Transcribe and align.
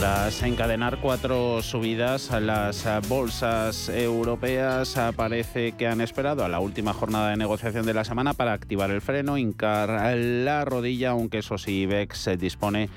Tras 0.00 0.42
encadenar 0.44 0.96
cuatro 1.02 1.60
subidas, 1.60 2.30
las 2.40 2.88
bolsas 3.06 3.90
europeas 3.90 4.98
parece 5.14 5.72
que 5.72 5.86
han 5.86 6.00
esperado 6.00 6.42
a 6.42 6.48
la 6.48 6.58
última 6.58 6.94
jornada 6.94 7.28
de 7.28 7.36
negociación 7.36 7.84
de 7.84 7.92
la 7.92 8.04
semana 8.04 8.32
para 8.32 8.54
activar 8.54 8.90
el 8.90 9.02
freno, 9.02 9.36
hincar 9.36 10.16
la 10.16 10.64
rodilla, 10.64 11.10
aunque 11.10 11.40
eso 11.40 11.58
sí, 11.58 11.82
IBEX 11.82 12.30
dispone 12.38 12.88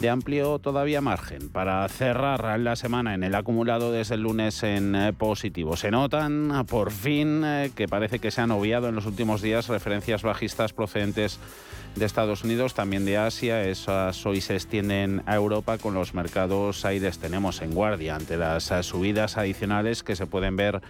de 0.00 0.10
amplio 0.10 0.60
todavía 0.60 1.00
margen 1.00 1.48
para 1.48 1.88
cerrar 1.88 2.60
la 2.60 2.76
semana 2.76 3.14
en 3.14 3.24
el 3.24 3.34
acumulado 3.34 3.90
desde 3.90 4.14
el 4.14 4.22
lunes 4.22 4.62
en 4.62 4.96
positivo. 5.18 5.76
Se 5.76 5.90
notan 5.90 6.64
por 6.68 6.92
fin 6.92 7.42
eh, 7.44 7.72
que 7.74 7.88
parece 7.88 8.20
que 8.20 8.30
se 8.30 8.40
han 8.40 8.52
obviado 8.52 8.88
en 8.88 8.94
los 8.94 9.06
últimos 9.06 9.42
días 9.42 9.66
referencias 9.66 10.22
bajistas 10.22 10.72
procedentes 10.72 11.40
de 11.40 11.67
Estados 12.00 12.44
Unidos, 12.44 12.74
también 12.74 13.04
de 13.04 13.16
Asia. 13.16 13.64
Esas 13.64 14.24
hoy 14.24 14.40
se 14.40 14.54
extienden 14.54 15.22
a 15.26 15.34
Europa 15.34 15.78
con 15.78 15.94
los 15.94 16.14
mercados 16.14 16.84
aires. 16.84 17.18
Tenemos 17.18 17.60
en 17.62 17.74
guardia 17.74 18.16
ante 18.16 18.36
las 18.36 18.72
subidas 18.82 19.36
adicionales 19.36 20.02
que 20.02 20.16
se 20.16 20.26
pueden 20.26 20.56
ver 20.56 20.80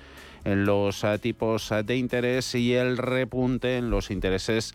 en 0.45 0.65
los 0.65 1.05
tipos 1.21 1.73
de 1.85 1.97
interés 1.97 2.55
y 2.55 2.75
el 2.75 2.97
repunte 2.97 3.79
en 3.79 3.91
los 3.91 4.11
intereses 4.11 4.75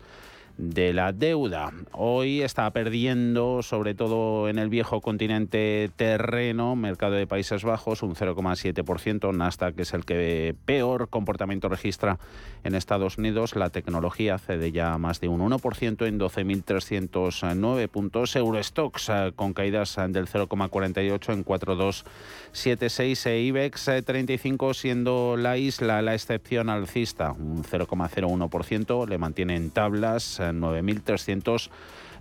de 0.56 0.92
la 0.92 1.12
deuda. 1.12 1.72
Hoy 1.92 2.42
está 2.42 2.70
perdiendo, 2.70 3.62
sobre 3.62 3.94
todo 3.94 4.48
en 4.48 4.58
el 4.58 4.68
viejo 4.68 5.00
continente 5.00 5.90
terreno, 5.96 6.76
mercado 6.76 7.14
de 7.14 7.26
Países 7.26 7.64
Bajos, 7.64 8.02
un 8.02 8.14
0,7%. 8.14 9.34
Nasdaq 9.34 9.78
es 9.80 9.94
el 9.94 10.04
que 10.04 10.54
peor 10.64 11.08
comportamiento 11.08 11.68
registra 11.68 12.18
en 12.64 12.74
Estados 12.74 13.18
Unidos. 13.18 13.54
La 13.54 13.70
tecnología 13.70 14.38
cede 14.38 14.72
ya 14.72 14.98
más 14.98 15.20
de 15.20 15.28
un 15.28 15.40
1% 15.40 16.06
en 16.06 16.18
12.309 16.18 17.88
puntos. 17.88 18.34
Eurostox 18.34 19.08
eh, 19.10 19.32
con 19.36 19.52
caídas 19.52 19.96
del 20.08 20.26
0,48 20.26 21.32
en 21.32 21.44
4,276. 21.44 23.26
E 23.26 23.40
IBEX 23.42 23.90
35 24.04 24.70
eh, 24.70 24.74
siendo 24.74 25.36
la 25.36 25.56
isla 25.56 26.02
la 26.02 26.14
excepción 26.14 26.68
alcista, 26.68 27.32
un 27.32 27.62
0,01%. 27.62 29.08
Le 29.08 29.18
mantiene 29.18 29.56
en 29.56 29.70
tablas 29.70 30.40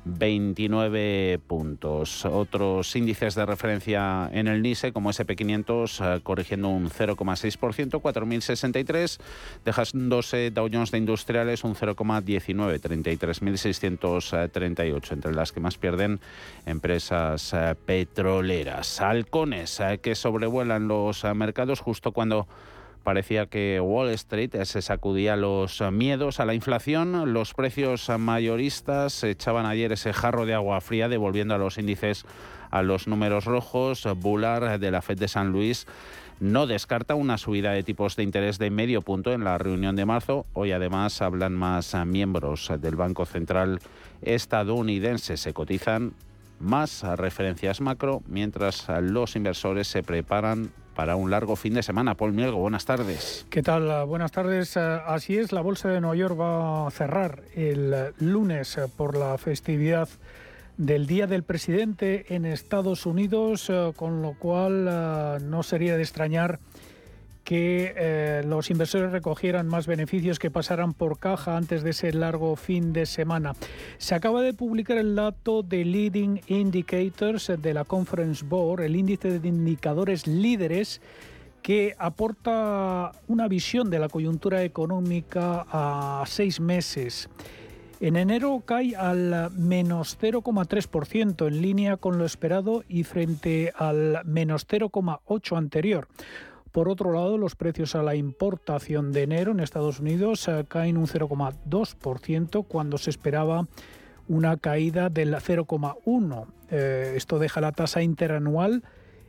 9.329 0.05 1.39
puntos. 1.39 2.25
Otros 2.25 2.95
índices 2.95 3.35
de 3.35 3.45
referencia 3.45 4.29
en 4.31 4.47
el 4.47 4.61
NISE, 4.61 4.93
como 4.93 5.11
SP500, 5.11 6.17
eh, 6.17 6.21
corrigiendo 6.21 6.69
un 6.69 6.89
0,6%, 6.89 8.01
4.063, 8.01 9.19
dejándose 9.63 10.49
Dow 10.51 10.67
Jones 10.71 10.91
de 10.91 10.97
Industriales 10.97 11.63
un 11.63 11.75
0,19, 11.75 12.79
33.638, 12.79 15.11
entre 15.11 15.33
las 15.33 15.51
que 15.51 15.59
más 15.59 15.77
pierden 15.77 16.19
empresas 16.65 17.53
eh, 17.53 17.75
petroleras. 17.85 19.01
Halcones 19.01 19.79
eh, 19.79 19.99
que 20.01 20.15
sobrevuelan 20.15 20.87
los 20.87 21.23
mercados 21.35 21.79
justo 21.79 22.11
cuando 22.11 22.47
parecía 23.03 23.45
que 23.45 23.79
Wall 23.79 24.09
Street 24.09 24.55
se 24.63 24.81
sacudía 24.81 25.35
los 25.35 25.81
miedos 25.91 26.39
a 26.39 26.45
la 26.45 26.53
inflación. 26.53 27.33
Los 27.33 27.53
precios 27.53 28.09
mayoristas 28.17 29.23
echaban 29.23 29.65
ayer 29.65 29.91
ese 29.91 30.13
jarro 30.13 30.45
de 30.45 30.53
agua 30.53 30.81
fría 30.81 31.09
devolviendo 31.09 31.53
a 31.53 31.57
los 31.57 31.77
índices 31.77 32.25
a 32.71 32.81
los 32.81 33.07
números 33.07 33.45
rojos. 33.45 34.07
Bullard 34.17 34.79
de 34.79 34.91
la 34.91 35.01
Fed 35.01 35.19
de 35.19 35.27
San 35.27 35.51
Luis 35.51 35.85
no 36.39 36.65
descarta 36.65 37.15
una 37.15 37.37
subida 37.37 37.71
de 37.71 37.83
tipos 37.83 38.15
de 38.15 38.23
interés 38.23 38.57
de 38.57 38.69
medio 38.69 39.01
punto 39.01 39.31
en 39.31 39.43
la 39.43 39.57
reunión 39.57 39.95
de 39.95 40.05
marzo. 40.05 40.45
Hoy 40.53 40.71
además 40.71 41.21
hablan 41.21 41.53
más 41.53 41.95
miembros 42.05 42.71
del 42.79 42.95
Banco 42.95 43.25
Central 43.25 43.79
estadounidense. 44.21 45.37
Se 45.37 45.53
cotizan 45.53 46.13
más 46.63 47.03
referencias 47.03 47.81
macro 47.81 48.23
mientras 48.27 48.87
los 49.01 49.35
inversores 49.35 49.87
se 49.87 50.01
preparan 50.01 50.71
para 50.95 51.15
un 51.15 51.31
largo 51.31 51.55
fin 51.55 51.73
de 51.73 51.83
semana. 51.83 52.15
Paul 52.15 52.33
Mielgo, 52.33 52.57
buenas 52.57 52.85
tardes. 52.85 53.45
¿Qué 53.49 53.63
tal? 53.63 54.05
Buenas 54.05 54.31
tardes. 54.31 54.77
Así 54.77 55.37
es, 55.37 55.51
la 55.51 55.61
Bolsa 55.61 55.89
de 55.89 55.99
Nueva 56.01 56.15
York 56.15 56.39
va 56.39 56.87
a 56.87 56.91
cerrar 56.91 57.43
el 57.55 58.13
lunes 58.19 58.79
por 58.95 59.17
la 59.17 59.37
festividad 59.37 60.07
del 60.77 61.05
Día 61.05 61.27
del 61.27 61.43
Presidente 61.43 62.33
en 62.33 62.45
Estados 62.45 63.05
Unidos, 63.05 63.71
con 63.95 64.21
lo 64.21 64.33
cual 64.37 64.85
no 65.49 65.63
sería 65.63 65.95
de 65.95 66.03
extrañar 66.03 66.59
que 67.53 67.93
eh, 67.95 68.41
los 68.47 68.71
inversores 68.71 69.11
recogieran 69.11 69.67
más 69.67 69.85
beneficios 69.85 70.39
que 70.39 70.49
pasaran 70.49 70.93
por 70.93 71.19
caja 71.19 71.55
antes 71.55 71.83
de 71.83 71.91
ese 71.91 72.11
largo 72.11 72.55
fin 72.55 72.93
de 72.93 73.05
semana. 73.05 73.53
Se 73.99 74.15
acaba 74.15 74.41
de 74.41 74.55
publicar 74.55 74.97
el 74.97 75.13
dato 75.13 75.61
de 75.61 75.85
Leading 75.85 76.41
Indicators 76.47 77.51
de 77.61 77.73
la 77.75 77.83
Conference 77.83 78.43
Board, 78.43 78.81
el 78.81 78.95
índice 78.95 79.37
de 79.37 79.47
indicadores 79.47 80.25
líderes 80.25 80.99
que 81.61 81.93
aporta 81.99 83.11
una 83.27 83.47
visión 83.47 83.91
de 83.91 83.99
la 83.99 84.09
coyuntura 84.09 84.63
económica 84.63 85.63
a 85.69 86.23
seis 86.25 86.59
meses. 86.59 87.29
En 87.99 88.15
enero 88.15 88.63
cae 88.65 88.95
al 88.95 89.51
menos 89.51 90.17
0,3% 90.19 91.47
en 91.47 91.61
línea 91.61 91.97
con 91.97 92.17
lo 92.17 92.25
esperado 92.25 92.83
y 92.89 93.03
frente 93.03 93.71
al 93.77 94.21
menos 94.25 94.67
0,8% 94.67 95.55
anterior. 95.55 96.07
Por 96.73 96.89
otro 96.89 97.11
lado, 97.11 97.37
los 97.37 97.55
precios 97.55 97.93
a 97.93 98.01
la 98.01 98.15
importación 98.15 99.11
de 99.11 99.21
enero 99.21 99.51
en 99.51 99.59
Estados 99.59 99.99
Unidos 99.99 100.47
eh, 100.47 100.65
caen 100.67 100.97
un 100.97 101.05
0,2% 101.05 102.65
cuando 102.67 102.97
se 102.97 103.11
esperaba 103.11 103.67
una 104.27 104.57
caída 104.57 105.09
del 105.09 105.35
0,1%. 105.35 106.47
Eh, 106.71 107.13
esto 107.15 107.37
deja 107.37 107.61
la 107.61 107.73
tasa 107.73 108.01
interanual 108.01 108.81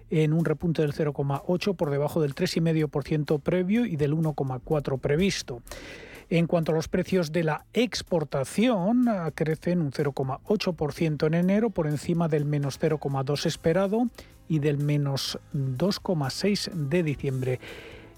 en 0.09 0.33
un 0.33 0.47
repunte 0.47 0.81
del 0.81 0.95
0,8 0.95 1.77
por 1.77 1.91
debajo 1.91 2.23
del 2.23 2.35
3,5% 2.35 3.39
previo 3.43 3.85
y 3.85 3.97
del 3.97 4.15
1,4 4.15 4.99
previsto. 4.99 5.61
En 6.31 6.47
cuanto 6.47 6.73
a 6.73 6.75
los 6.75 6.89
precios 6.89 7.31
de 7.31 7.45
la 7.45 7.67
exportación, 7.75 9.07
eh, 9.07 9.33
crecen 9.35 9.83
un 9.83 9.93
0,8% 9.93 11.27
en 11.27 11.35
enero 11.35 11.69
por 11.69 11.89
encima 11.89 12.27
del 12.27 12.47
menos 12.47 12.81
0,2 12.81 13.45
esperado 13.45 14.09
y 14.49 14.59
del 14.59 14.79
menos 14.79 15.39
2,6 15.53 16.71
de 16.73 17.03
diciembre. 17.03 17.61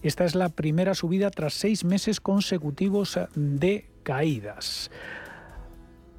Esta 0.02 0.24
es 0.24 0.34
la 0.34 0.48
primera 0.48 0.94
subida 0.94 1.30
tras 1.30 1.54
seis 1.54 1.84
meses 1.84 2.20
consecutivos 2.20 3.18
de 3.34 3.88
caídas. 4.02 4.90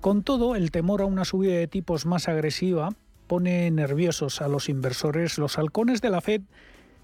Con 0.02 0.24
todo, 0.24 0.56
el 0.56 0.72
temor 0.72 1.02
a 1.02 1.06
una 1.06 1.26
subida 1.26 1.56
de 1.56 1.68
tipos 1.68 2.06
más 2.06 2.28
agresiva 2.28 2.90
pone 3.28 3.70
nerviosos 3.72 4.42
a 4.42 4.48
los 4.48 4.70
inversores. 4.70 5.38
Los 5.38 5.58
halcones 5.58 6.02
de 6.02 6.10
la 6.10 6.22
Fed 6.22 6.42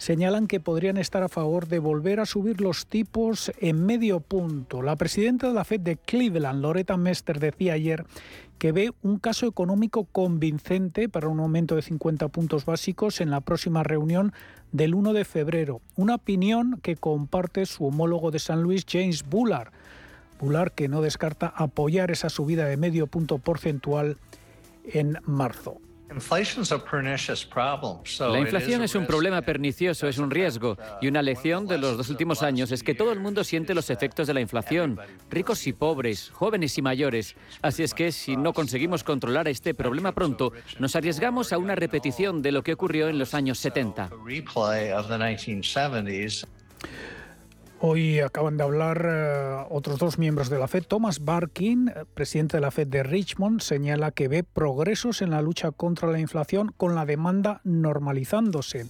señalan 0.03 0.47
que 0.47 0.59
podrían 0.59 0.97
estar 0.97 1.23
a 1.23 1.29
favor 1.29 1.69
de 1.69 1.79
volver 1.79 2.19
a 2.19 2.25
subir 2.25 2.59
los 2.59 2.87
tipos 2.87 3.53
en 3.61 3.85
medio 3.85 4.19
punto. 4.19 4.81
La 4.81 4.97
presidenta 4.97 5.47
de 5.47 5.53
la 5.53 5.63
Fed 5.63 5.79
de 5.79 5.95
Cleveland, 5.95 6.61
Loretta 6.61 6.97
Mester, 6.97 7.39
decía 7.39 7.73
ayer 7.73 8.05
que 8.57 8.73
ve 8.73 8.91
un 9.01 9.17
caso 9.17 9.47
económico 9.47 10.03
convincente 10.03 11.07
para 11.07 11.29
un 11.29 11.39
aumento 11.39 11.77
de 11.77 11.83
50 11.83 12.27
puntos 12.27 12.65
básicos 12.65 13.21
en 13.21 13.29
la 13.29 13.39
próxima 13.39 13.81
reunión 13.83 14.33
del 14.73 14.93
1 14.93 15.13
de 15.13 15.23
febrero. 15.23 15.79
Una 15.95 16.15
opinión 16.15 16.81
que 16.83 16.97
comparte 16.97 17.65
su 17.65 17.85
homólogo 17.85 18.29
de 18.29 18.39
San 18.39 18.61
Luis, 18.61 18.85
James 18.85 19.23
Bullard. 19.23 19.71
Bullard 20.37 20.73
que 20.73 20.89
no 20.89 21.01
descarta 21.01 21.47
apoyar 21.47 22.11
esa 22.11 22.27
subida 22.27 22.65
de 22.65 22.75
medio 22.75 23.07
punto 23.07 23.37
porcentual 23.37 24.17
en 24.83 25.17
marzo. 25.25 25.79
La 28.31 28.39
inflación 28.39 28.83
es 28.83 28.95
un 28.95 29.05
problema 29.05 29.41
pernicioso, 29.41 30.07
es 30.07 30.17
un 30.17 30.29
riesgo. 30.29 30.77
Y 31.01 31.07
una 31.07 31.21
lección 31.21 31.67
de 31.67 31.77
los 31.77 31.97
dos 31.97 32.09
últimos 32.09 32.43
años 32.43 32.71
es 32.71 32.83
que 32.83 32.93
todo 32.93 33.11
el 33.11 33.19
mundo 33.19 33.43
siente 33.43 33.73
los 33.73 33.89
efectos 33.89 34.27
de 34.27 34.33
la 34.33 34.41
inflación, 34.41 34.99
ricos 35.29 35.65
y 35.67 35.73
pobres, 35.73 36.29
jóvenes 36.31 36.77
y 36.77 36.81
mayores. 36.81 37.35
Así 37.61 37.83
es 37.83 37.93
que 37.93 38.11
si 38.11 38.35
no 38.35 38.53
conseguimos 38.53 39.03
controlar 39.03 39.47
este 39.47 39.73
problema 39.73 40.11
pronto, 40.11 40.53
nos 40.79 40.95
arriesgamos 40.95 41.53
a 41.53 41.57
una 41.57 41.75
repetición 41.75 42.41
de 42.41 42.51
lo 42.51 42.63
que 42.63 42.73
ocurrió 42.73 43.09
en 43.09 43.19
los 43.19 43.33
años 43.33 43.59
70. 43.59 44.09
Hoy 47.85 48.21
acaban 48.21 48.55
de 48.55 48.63
hablar 48.63 49.05
eh, 49.05 49.65
otros 49.69 49.99
dos 49.99 50.17
miembros 50.17 50.49
de 50.49 50.57
la 50.57 50.69
Fed. 50.69 50.85
Thomas 50.87 51.25
Barkin, 51.25 51.91
presidente 52.13 52.55
de 52.55 52.61
la 52.61 52.71
Fed 52.71 52.87
de 52.87 53.03
Richmond, 53.03 53.59
señala 53.59 54.11
que 54.11 54.29
ve 54.29 54.45
progresos 54.45 55.21
en 55.21 55.31
la 55.31 55.41
lucha 55.41 55.71
contra 55.71 56.09
la 56.09 56.21
inflación 56.21 56.73
con 56.77 56.95
la 56.95 57.05
demanda 57.05 57.59
normalizándose. 57.65 58.85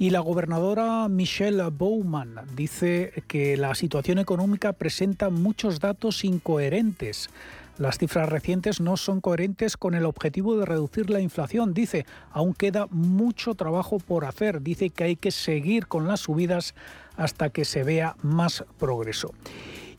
Y 0.00 0.10
la 0.10 0.18
gobernadora 0.18 1.06
Michelle 1.06 1.70
Bowman 1.70 2.40
dice 2.56 3.12
que 3.28 3.56
la 3.56 3.76
situación 3.76 4.18
económica 4.18 4.72
presenta 4.72 5.30
muchos 5.30 5.78
datos 5.78 6.24
incoherentes. 6.24 7.30
Las 7.78 7.98
cifras 7.98 8.28
recientes 8.30 8.80
no 8.80 8.96
son 8.96 9.20
coherentes 9.20 9.76
con 9.76 9.94
el 9.94 10.06
objetivo 10.06 10.56
de 10.56 10.64
reducir 10.64 11.10
la 11.10 11.20
inflación. 11.20 11.74
Dice, 11.74 12.06
aún 12.30 12.54
queda 12.54 12.86
mucho 12.90 13.54
trabajo 13.54 13.98
por 13.98 14.24
hacer. 14.24 14.62
Dice 14.62 14.88
que 14.88 15.04
hay 15.04 15.16
que 15.16 15.30
seguir 15.30 15.86
con 15.86 16.08
las 16.08 16.20
subidas 16.20 16.74
hasta 17.16 17.50
que 17.50 17.66
se 17.66 17.84
vea 17.84 18.16
más 18.22 18.64
progreso. 18.78 19.34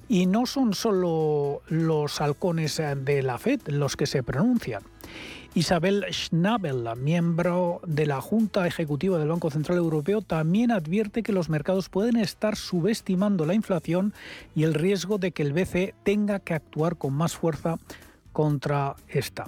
Y 0.09 0.25
no 0.25 0.47
son 0.47 0.74
solo 0.74 1.62
los 1.68 2.19
halcones 2.19 2.77
de 2.77 3.21
la 3.21 3.38
FED 3.38 3.68
los 3.68 3.95
que 3.95 4.07
se 4.07 4.23
pronuncian. 4.23 4.81
Isabel 5.54 6.06
Schnabel, 6.12 6.88
miembro 6.98 7.81
de 7.88 8.06
la 8.06 8.21
Junta 8.21 8.68
Ejecutiva 8.68 9.18
del 9.18 9.30
Banco 9.30 9.50
Central 9.50 9.77
Europeo, 9.77 10.21
también 10.21 10.71
advierte 10.71 11.24
que 11.24 11.31
los 11.31 11.50
mercados 11.50 11.89
pueden 11.89 12.18
estar 12.18 12.56
subestimando 12.56 13.45
la 13.45 13.54
inflación 13.54 14.13
y 14.56 14.63
el 14.63 14.74
riesgo 14.74 15.18
de 15.18 15.31
que 15.31 15.44
el 15.44 15.54
BCE 15.54 15.95
tenga 16.04 16.39
que 16.39 16.54
actuar 16.54 16.98
con 16.98 17.13
más 17.13 17.36
fuerza 17.36 17.77
contra 18.33 18.95
esta. 19.07 19.45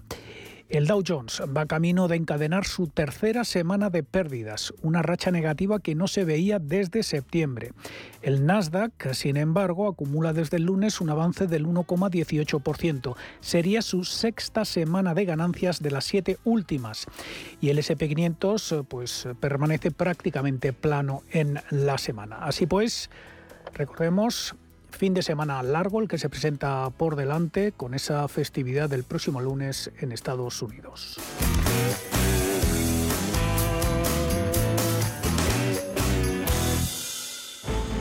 El 0.69 0.85
Dow 0.85 1.01
Jones 1.05 1.41
va 1.57 1.65
camino 1.65 2.07
de 2.07 2.15
encadenar 2.15 2.63
su 2.63 2.85
tercera 2.85 3.43
semana 3.43 3.89
de 3.89 4.03
pérdidas, 4.03 4.71
una 4.83 5.01
racha 5.01 5.31
negativa 5.31 5.79
que 5.79 5.95
no 5.95 6.07
se 6.07 6.25
veía 6.25 6.59
desde 6.59 7.01
septiembre. 7.01 7.71
El 8.21 8.45
Nasdaq, 8.45 9.13
sin 9.13 9.37
embargo, 9.37 9.87
acumula 9.87 10.31
desde 10.31 10.57
el 10.57 10.65
lunes 10.65 11.01
un 11.01 11.09
avance 11.09 11.47
del 11.47 11.65
1,18%. 11.65 13.15
Sería 13.39 13.81
su 13.81 14.03
sexta 14.03 14.63
semana 14.63 15.15
de 15.15 15.25
ganancias 15.25 15.81
de 15.81 15.89
las 15.89 16.05
siete 16.05 16.37
últimas. 16.43 17.07
Y 17.59 17.69
el 17.69 17.79
SP500 17.79 18.85
pues, 18.85 19.27
permanece 19.39 19.89
prácticamente 19.89 20.71
plano 20.71 21.23
en 21.31 21.61
la 21.71 21.97
semana. 21.97 22.45
Así 22.45 22.67
pues, 22.67 23.09
recordemos 23.73 24.55
Fin 24.91 25.13
de 25.13 25.21
semana 25.21 25.63
largo 25.63 26.01
el 26.01 26.07
que 26.07 26.17
se 26.17 26.29
presenta 26.29 26.89
por 26.89 27.15
delante 27.15 27.71
con 27.71 27.93
esa 27.93 28.27
festividad 28.27 28.89
del 28.89 29.03
próximo 29.03 29.39
lunes 29.39 29.91
en 29.99 30.11
Estados 30.11 30.61
Unidos. 30.61 31.17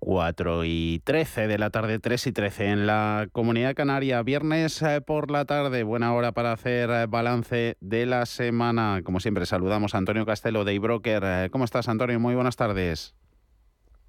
4 0.00 0.64
y 0.64 1.00
13 1.04 1.46
de 1.46 1.58
la 1.58 1.70
tarde, 1.70 1.98
3 1.98 2.26
y 2.26 2.32
13 2.32 2.66
en 2.66 2.86
la 2.86 3.28
Comunidad 3.30 3.74
Canaria. 3.74 4.22
Viernes 4.22 4.82
eh, 4.82 5.00
por 5.00 5.30
la 5.30 5.44
tarde, 5.44 5.84
buena 5.84 6.12
hora 6.14 6.32
para 6.32 6.52
hacer 6.52 6.90
eh, 6.90 7.06
balance 7.06 7.76
de 7.80 8.06
la 8.06 8.26
semana. 8.26 9.02
Como 9.04 9.20
siempre, 9.20 9.46
saludamos 9.46 9.94
a 9.94 9.98
Antonio 9.98 10.26
Castelo 10.26 10.64
de 10.64 10.74
iBroker. 10.74 11.22
Eh, 11.24 11.48
¿Cómo 11.52 11.64
estás, 11.64 11.88
Antonio? 11.88 12.18
Muy 12.18 12.34
buenas 12.34 12.56
tardes. 12.56 13.14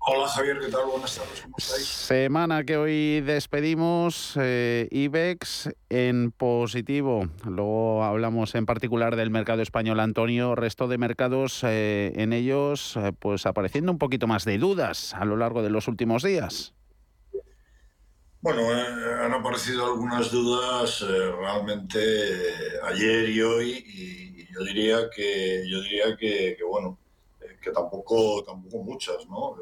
Hola 0.03 0.27
Javier, 0.27 0.57
¿qué 0.59 0.71
tal? 0.71 0.87
Buenas 0.87 1.15
tardes, 1.15 1.41
¿cómo 1.43 1.55
estáis? 1.59 1.85
Semana 1.85 2.63
que 2.63 2.75
hoy 2.75 3.21
despedimos, 3.21 4.33
eh, 4.41 4.87
IBEX 4.89 5.69
en 5.89 6.31
positivo. 6.31 7.27
Luego 7.45 8.03
hablamos 8.03 8.55
en 8.55 8.65
particular 8.65 9.15
del 9.15 9.29
mercado 9.29 9.61
español, 9.61 9.99
Antonio. 9.99 10.55
Resto 10.55 10.87
de 10.87 10.97
mercados 10.97 11.63
eh, 11.63 12.13
en 12.15 12.33
ellos, 12.33 12.97
eh, 12.97 13.11
pues 13.17 13.45
apareciendo 13.45 13.91
un 13.91 13.99
poquito 13.99 14.25
más 14.25 14.43
de 14.43 14.57
dudas 14.57 15.13
a 15.13 15.23
lo 15.23 15.37
largo 15.37 15.61
de 15.61 15.69
los 15.69 15.87
últimos 15.87 16.23
días. 16.23 16.73
Bueno, 18.41 18.71
han 18.71 19.33
aparecido 19.33 19.85
algunas 19.85 20.31
dudas 20.31 21.01
realmente 21.01 21.99
ayer 22.85 23.29
y 23.29 23.41
hoy, 23.43 23.85
y, 23.85 24.51
yo 24.51 24.63
diría 24.63 24.97
que 25.15 25.63
yo 25.69 25.79
diría 25.83 26.17
que, 26.17 26.55
que 26.57 26.63
bueno, 26.67 26.97
que 27.61 27.69
tampoco 27.69 28.43
tampoco 28.43 28.83
muchas, 28.83 29.27
¿no? 29.29 29.55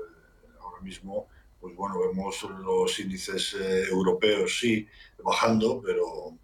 Mismo, 0.81 1.27
pues 1.59 1.75
bueno, 1.75 1.99
vemos 1.99 2.41
los 2.63 2.99
índices 2.99 3.55
eh, 3.59 3.83
europeos 3.89 4.59
sí 4.59 4.87
bajando, 5.23 5.81
pero 5.85 6.37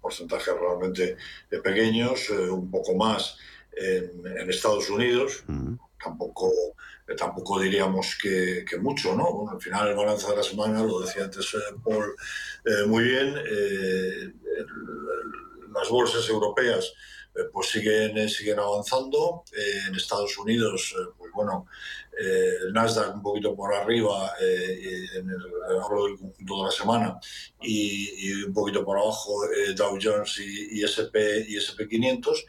porcentajes 0.00 0.54
realmente 0.54 1.16
eh, 1.50 1.58
pequeños, 1.58 2.28
eh, 2.30 2.50
un 2.50 2.70
poco 2.70 2.94
más 2.94 3.38
en, 3.72 4.48
Estados 4.48 4.88
Unidos, 4.90 5.42
tampoco, 6.00 6.52
tampoco 7.16 7.58
diríamos 7.58 8.16
que, 8.22 8.64
mucho, 8.80 9.16
¿no? 9.16 9.32
Bueno, 9.32 9.52
al 9.52 9.60
final 9.60 9.88
el 9.88 9.96
balance 9.96 10.28
de 10.30 10.36
la 10.36 10.42
semana, 10.42 10.84
lo 10.84 11.00
decía 11.00 11.24
antes 11.24 11.56
Paul 11.82 12.14
muy 12.86 13.02
bien, 13.02 13.34
las 15.74 15.88
bolsas 15.88 16.28
europeas 16.28 16.92
pues 17.52 17.70
siguen, 17.70 18.28
siguen 18.28 18.60
avanzando. 18.60 19.42
en 19.86 19.94
Estados 19.96 20.38
Unidos, 20.38 20.94
pues 21.18 21.32
bueno, 21.32 21.66
eh, 22.20 22.56
el 22.66 22.72
Nasdaq 22.72 23.14
un 23.14 23.22
poquito 23.22 23.54
por 23.54 23.74
arriba 23.74 24.32
eh, 24.40 25.06
en 25.14 25.28
el, 25.28 25.82
hablo 25.82 26.06
del 26.06 26.18
conjunto 26.18 26.56
de 26.58 26.62
la 26.64 26.70
semana 26.70 27.18
y, 27.60 28.42
un 28.44 28.52
poquito 28.52 28.84
por 28.84 28.98
abajo 28.98 29.44
eh, 29.46 29.74
Dow 29.74 29.98
Jones 30.00 30.38
y, 30.38 30.80
y, 30.80 30.84
SP 30.84 31.46
y 31.48 31.56
SP 31.58 31.88
500 31.88 32.46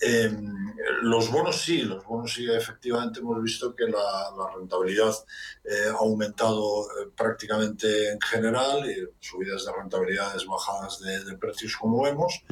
em, 0.00 0.74
los 1.02 1.30
bonos 1.30 1.56
sí, 1.60 1.82
los 1.82 2.04
bonos 2.04 2.34
sí, 2.34 2.50
efectivamente 2.50 3.20
hemos 3.20 3.42
visto 3.42 3.74
que 3.74 3.84
la, 3.84 4.50
rentabilidad 4.56 5.14
ha 5.14 5.96
aumentado 5.98 6.86
prácticamente 7.16 8.10
en 8.10 8.20
general, 8.20 8.84
subidas 9.20 9.64
de 9.64 9.72
rentabilidades, 9.72 10.46
bajadas 10.46 11.00
de, 11.00 11.36
precios 11.38 11.76
como 11.76 12.02
vemos, 12.02 12.42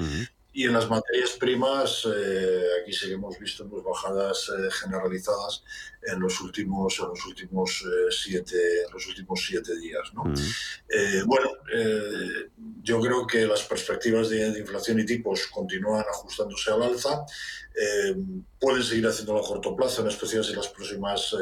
y 0.56 0.66
en 0.66 0.72
las 0.72 0.88
materias 0.88 1.32
primas, 1.32 2.06
eh, 2.06 2.64
aquí 2.80 2.92
sí 2.92 3.08
que 3.08 3.14
hemos 3.14 3.36
visto 3.40 3.68
pues, 3.68 3.82
bajadas 3.82 4.48
eh, 4.56 4.70
generalizadas 4.70 5.64
en 6.06 6.20
los 6.20 6.40
últimos, 6.40 6.98
en 6.98 7.08
los 7.08 7.26
últimos, 7.26 7.82
eh, 7.82 8.10
siete, 8.10 8.56
los 8.92 9.06
últimos 9.06 9.44
siete 9.46 9.78
días. 9.78 10.12
¿no? 10.14 10.24
Mm. 10.24 11.26
bueno, 11.26 11.50
yo 12.82 13.00
creo 13.00 13.26
que 13.26 13.46
las 13.46 13.62
perspectivas 13.62 14.28
de, 14.28 14.58
inflación 14.58 15.00
y 15.00 15.06
tipos 15.06 15.46
continúan 15.48 16.04
ajustándose 16.08 16.70
al 16.70 16.82
alza. 16.82 17.24
pueden 18.58 18.82
seguir 18.82 19.06
haciéndolo 19.06 19.40
a 19.40 19.46
corto 19.46 19.74
plazo, 19.74 20.02
en 20.02 20.08
especial 20.08 20.44
si 20.44 20.54
las 20.54 20.68
próximas 20.68 21.34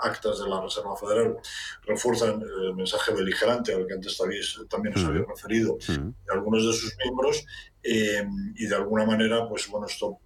actas 0.00 0.38
de 0.40 0.48
la 0.48 0.60
Reserva 0.60 0.96
Federal 0.96 1.36
refuerzan 1.84 2.42
el 2.42 2.74
mensaje 2.74 3.12
beligerante 3.12 3.74
al 3.74 3.86
que 3.86 3.94
antes 3.94 4.16
también, 4.68 4.94
os 4.96 5.04
había 5.04 5.22
mm. 5.22 5.28
referido 5.28 5.78
mm. 5.88 6.08
de 6.26 6.32
algunos 6.32 6.66
de 6.66 6.72
sus 6.72 6.94
miembros 7.02 7.44
eh, 7.82 8.26
y 8.56 8.66
de 8.66 8.74
alguna 8.74 9.06
manera, 9.06 9.48
pues 9.48 9.68
bueno, 9.68 9.86
esto 9.86 10.18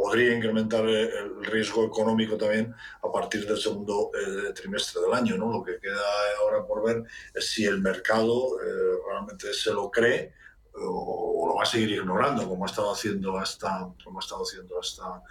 podría 0.00 0.34
incrementar 0.34 0.88
el 0.88 1.44
riesgo 1.44 1.84
económico 1.84 2.38
también 2.38 2.74
a 3.02 3.12
partir 3.12 3.46
del 3.46 3.58
segundo 3.58 4.10
eh, 4.14 4.52
trimestre 4.54 5.02
del 5.02 5.12
año. 5.12 5.36
¿no? 5.36 5.52
Lo 5.52 5.62
que 5.62 5.78
queda 5.78 6.00
ahora 6.38 6.66
por 6.66 6.82
ver 6.82 7.04
es 7.34 7.50
si 7.50 7.66
el 7.66 7.82
mercado 7.82 8.58
eh, 8.62 8.98
realmente 9.06 9.52
se 9.52 9.74
lo 9.74 9.90
cree 9.90 10.32
o, 10.72 11.49
va 11.60 11.64
a 11.64 11.66
seguir 11.66 11.90
ignorando 11.90 12.48
como 12.48 12.64
ha 12.64 12.66
estado 12.66 12.90
haciendo 12.90 13.38
hasta 13.38 13.86
como 14.02 14.18
ha 14.18 14.20
estado 14.20 14.42
haciendo 14.42 14.80
hasta 14.80 15.22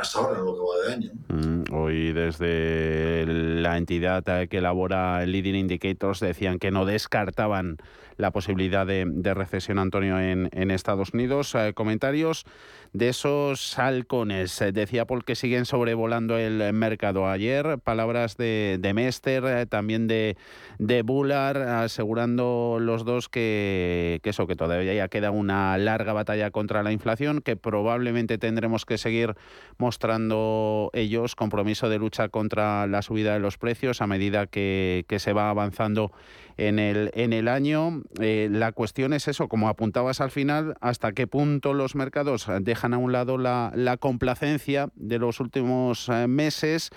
hasta 0.00 0.18
ahora 0.18 0.40
lo 0.40 0.54
que 0.54 0.60
va 0.60 0.86
de 0.86 0.92
año. 0.92 1.12
Mm, 1.28 1.72
hoy 1.72 2.12
desde 2.12 3.24
la 3.26 3.76
entidad 3.76 4.24
que 4.48 4.58
elabora 4.58 5.22
el 5.22 5.30
Leading 5.30 5.54
Indicators 5.54 6.18
decían 6.18 6.58
que 6.58 6.72
no 6.72 6.84
descartaban 6.84 7.78
la 8.18 8.32
posibilidad 8.32 8.84
de, 8.84 9.34
recesión, 9.34 9.78
Antonio, 9.78 10.18
en, 10.18 10.48
en 10.52 10.72
Estados 10.72 11.14
Unidos. 11.14 11.54
Eh, 11.54 11.72
comentarios 11.72 12.44
de 12.92 13.10
esos 13.10 13.78
halcones. 13.78 14.60
Eh, 14.60 14.72
decía 14.72 15.06
Paul 15.06 15.24
que 15.24 15.36
siguen 15.36 15.66
sobrevolando 15.66 16.36
el 16.36 16.72
mercado. 16.72 17.28
Ayer, 17.28 17.78
palabras 17.78 18.36
de, 18.36 18.78
de 18.80 18.92
Mester, 18.92 19.44
eh, 19.46 19.66
también 19.66 20.08
de, 20.08 20.36
de 20.78 21.02
Bullard, 21.02 21.62
asegurando 21.62 22.78
los 22.80 23.04
dos 23.04 23.28
que, 23.28 24.18
que, 24.24 24.30
eso, 24.30 24.48
que 24.48 24.56
todavía 24.56 24.94
ya 24.94 25.06
queda 25.06 25.30
una 25.30 25.67
larga 25.76 26.12
batalla 26.12 26.50
contra 26.50 26.82
la 26.82 26.92
inflación, 26.92 27.42
que 27.42 27.56
probablemente 27.56 28.38
tendremos 28.38 28.86
que 28.86 28.96
seguir 28.96 29.34
mostrando 29.76 30.90
ellos 30.94 31.34
compromiso 31.34 31.88
de 31.88 31.98
lucha 31.98 32.28
contra 32.28 32.86
la 32.86 33.02
subida 33.02 33.34
de 33.34 33.40
los 33.40 33.58
precios 33.58 34.00
a 34.00 34.06
medida 34.06 34.46
que, 34.46 35.04
se 35.18 35.32
va 35.32 35.50
avanzando 35.50 36.12
en 36.56 36.78
el, 36.78 37.10
en 37.14 37.32
el 37.32 37.48
año. 37.48 38.02
Eh, 38.20 38.48
la 38.50 38.72
cuestión 38.72 39.12
es 39.12 39.28
eso, 39.28 39.48
como 39.48 39.68
apuntabas 39.68 40.20
al 40.20 40.30
final, 40.30 40.76
hasta 40.80 41.12
qué 41.12 41.26
punto 41.26 41.74
los 41.74 41.96
mercados 41.96 42.46
dejan 42.60 42.94
a 42.94 42.98
un 42.98 43.12
lado 43.12 43.36
la, 43.36 43.72
la 43.74 43.96
complacencia 43.96 44.88
de 44.94 45.18
los 45.18 45.40
últimos 45.40 46.08
eh, 46.08 46.28
meses 46.28 46.90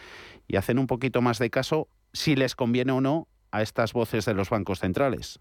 y 0.48 0.58
hacen 0.58 0.78
un 0.80 0.88
poquito 0.88 1.22
más 1.22 1.40
de 1.40 1.50
caso 1.50 1.88
si 2.13 2.36
les 2.36 2.56
conviene 2.56 2.92
o 2.92 3.01
no 3.01 3.28
a 3.51 3.62
estas 3.62 3.94
voces 3.94 4.25
de 4.25 4.34
los 4.34 4.50
bancos 4.50 4.80
centrales. 4.80 5.40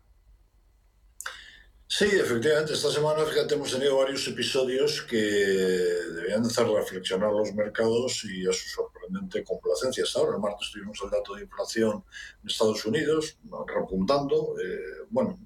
Sí, 1.93 2.05
efectivamente, 2.05 2.75
esta 2.75 2.89
semana 2.89 3.25
fíjate, 3.25 3.57
hemos 3.57 3.73
tenido 3.73 3.97
varios 3.97 4.25
episodios 4.29 5.03
que 5.03 5.17
debían 5.17 6.47
hacer 6.47 6.69
reflexionar 6.69 7.33
los 7.33 7.53
mercados 7.53 8.25
y 8.27 8.47
a 8.47 8.53
su 8.53 8.69
sorprendente 8.69 9.43
complacencia. 9.43 10.05
Ahora, 10.15 10.37
el 10.37 10.41
martes 10.41 10.71
tuvimos 10.73 11.01
el 11.03 11.11
dato 11.11 11.35
de 11.35 11.43
inflación 11.43 12.05
en 12.43 12.49
Estados 12.49 12.87
Unidos 12.87 13.39
repuntando. 13.67 14.55
Eh, 14.63 15.09
bueno, 15.11 15.37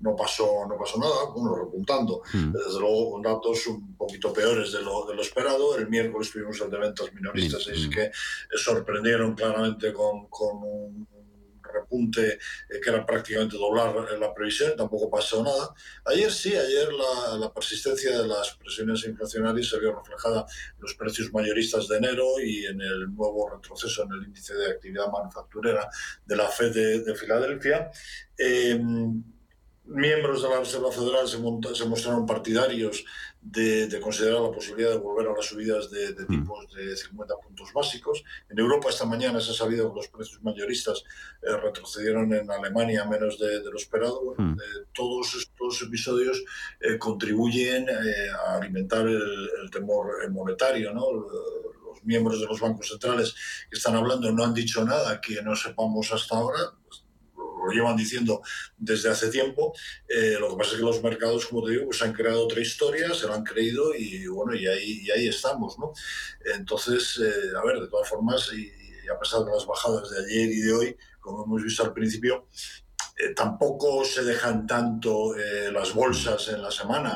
no 0.00 0.16
pasó, 0.16 0.66
no 0.68 0.76
pasó 0.76 0.98
nada, 0.98 1.30
bueno, 1.32 1.54
repuntando. 1.54 2.22
Hmm. 2.32 2.50
Desde 2.50 2.80
luego, 2.80 3.12
con 3.12 3.22
datos 3.22 3.64
un 3.68 3.96
poquito 3.96 4.32
peores 4.32 4.72
de 4.72 4.82
lo, 4.82 5.06
de 5.06 5.14
lo 5.14 5.22
esperado. 5.22 5.78
El 5.78 5.88
miércoles 5.88 6.32
tuvimos 6.32 6.60
el 6.60 6.70
de 6.72 6.78
ventas 6.78 7.14
minoristas, 7.14 7.68
y 7.68 7.70
es 7.70 7.88
que 7.88 8.10
sorprendieron 8.56 9.36
claramente 9.36 9.92
con, 9.92 10.26
con 10.26 10.56
un 10.64 11.21
repunte 11.72 12.34
eh, 12.34 12.80
que 12.82 12.90
era 12.90 13.04
prácticamente 13.04 13.56
doblar 13.56 13.94
la 14.18 14.34
previsión, 14.34 14.76
tampoco 14.76 15.10
pasó 15.10 15.42
nada. 15.42 15.74
Ayer 16.04 16.30
sí, 16.30 16.54
ayer 16.54 16.88
la, 16.92 17.52
persistencia 17.52 18.18
de 18.18 18.26
las 18.26 18.54
presiones 18.56 19.04
inflacionarias 19.04 19.68
se 19.68 19.78
vio 19.78 19.94
reflejada 19.94 20.46
en 20.74 20.80
los 20.80 20.94
precios 20.94 21.32
mayoristas 21.32 21.88
de 21.88 21.98
enero 21.98 22.40
y 22.42 22.66
en 22.66 22.80
el 22.80 23.14
nuevo 23.14 23.50
retroceso 23.50 24.04
en 24.04 24.12
el 24.12 24.24
índice 24.24 24.54
de 24.54 24.70
actividad 24.70 25.10
manufacturera 25.10 25.88
de 26.24 26.36
la 26.36 26.48
FED 26.48 27.04
de, 27.04 27.14
Filadelfia. 27.14 27.90
Eh, 28.38 28.80
miembros 29.84 30.42
de 30.42 30.48
la 30.48 30.60
Reserva 30.60 30.90
Federal 30.90 31.28
se, 31.28 31.38
se 31.74 31.86
mostraron 31.86 32.26
partidarios 32.26 33.04
de, 33.42 34.00
considerar 34.00 34.40
la 34.40 34.52
posibilidad 34.52 34.90
de 34.90 34.98
volver 34.98 35.28
a 35.28 35.34
las 35.34 35.46
subidas 35.46 35.90
de, 35.90 36.12
mm. 36.12 36.26
tipos 36.26 36.72
de 36.74 36.96
50 36.96 37.34
puntos 37.36 37.72
básicos. 37.72 38.24
En 38.48 38.58
Europa 38.58 38.88
esta 38.88 39.04
mañana 39.04 39.40
se 39.40 39.50
ha 39.50 39.54
sabido 39.54 39.90
que 39.90 39.96
los 39.96 40.08
precios 40.08 40.42
mayoristas 40.42 41.04
eh, 41.42 41.56
retrocedieron 41.56 42.32
en 42.32 42.50
Alemania 42.50 43.04
menos 43.04 43.38
de, 43.38 43.62
lo 43.64 43.76
esperado. 43.76 44.34
Mm. 44.38 44.52
Eh, 44.52 44.86
todos 44.92 45.34
estos 45.34 45.82
episodios 45.82 46.44
eh, 46.80 46.98
contribuyen 46.98 47.86
a 47.90 48.56
alimentar 48.56 49.06
el, 49.06 49.50
el 49.62 49.70
temor 49.70 50.30
monetario. 50.30 50.92
¿no? 50.94 51.10
Los 51.12 52.04
miembros 52.04 52.40
de 52.40 52.46
los 52.46 52.60
bancos 52.60 52.88
centrales 52.88 53.34
que 53.68 53.76
están 53.76 53.96
hablando 53.96 54.30
no 54.30 54.44
han 54.44 54.54
dicho 54.54 54.84
nada 54.84 55.20
que 55.20 55.42
no 55.42 55.56
sepamos 55.56 56.12
hasta 56.12 56.36
ahora 56.36 56.58
lo 57.66 57.72
llevan 57.72 57.96
diciendo 57.96 58.42
desde 58.76 59.10
hace 59.10 59.28
tiempo. 59.28 59.72
Eh, 60.08 60.36
lo 60.38 60.50
que 60.50 60.56
pasa 60.56 60.72
es 60.72 60.76
que 60.78 60.82
los 60.82 61.02
mercados, 61.02 61.46
como 61.46 61.64
te 61.64 61.72
digo, 61.72 61.86
pues 61.86 62.02
han 62.02 62.12
creado 62.12 62.44
otra 62.44 62.60
historia, 62.60 63.12
se 63.14 63.26
lo 63.26 63.34
han 63.34 63.44
creído 63.44 63.94
y 63.94 64.26
bueno, 64.26 64.54
y 64.54 64.66
ahí, 64.66 65.00
y 65.02 65.10
ahí 65.10 65.28
estamos, 65.28 65.78
¿no? 65.78 65.92
Entonces, 66.54 67.20
eh, 67.22 67.56
a 67.56 67.64
ver, 67.64 67.80
de 67.80 67.88
todas 67.88 68.08
formas, 68.08 68.50
y, 68.52 68.70
a 69.08 69.18
pesar 69.18 69.44
de 69.44 69.50
las 69.50 69.66
bajadas 69.66 70.10
de 70.10 70.18
ayer 70.20 70.50
y 70.50 70.60
de 70.60 70.72
hoy, 70.72 70.96
como 71.20 71.44
hemos 71.44 71.62
visto 71.62 71.82
al 71.82 71.92
principio, 71.92 72.46
eh, 73.18 73.34
tampoco 73.34 74.04
se 74.04 74.22
dejan 74.24 74.66
tanto 74.66 75.34
las 75.72 75.92
bolsas 75.92 76.48
en 76.48 76.62
la 76.62 76.70
semana. 76.70 77.14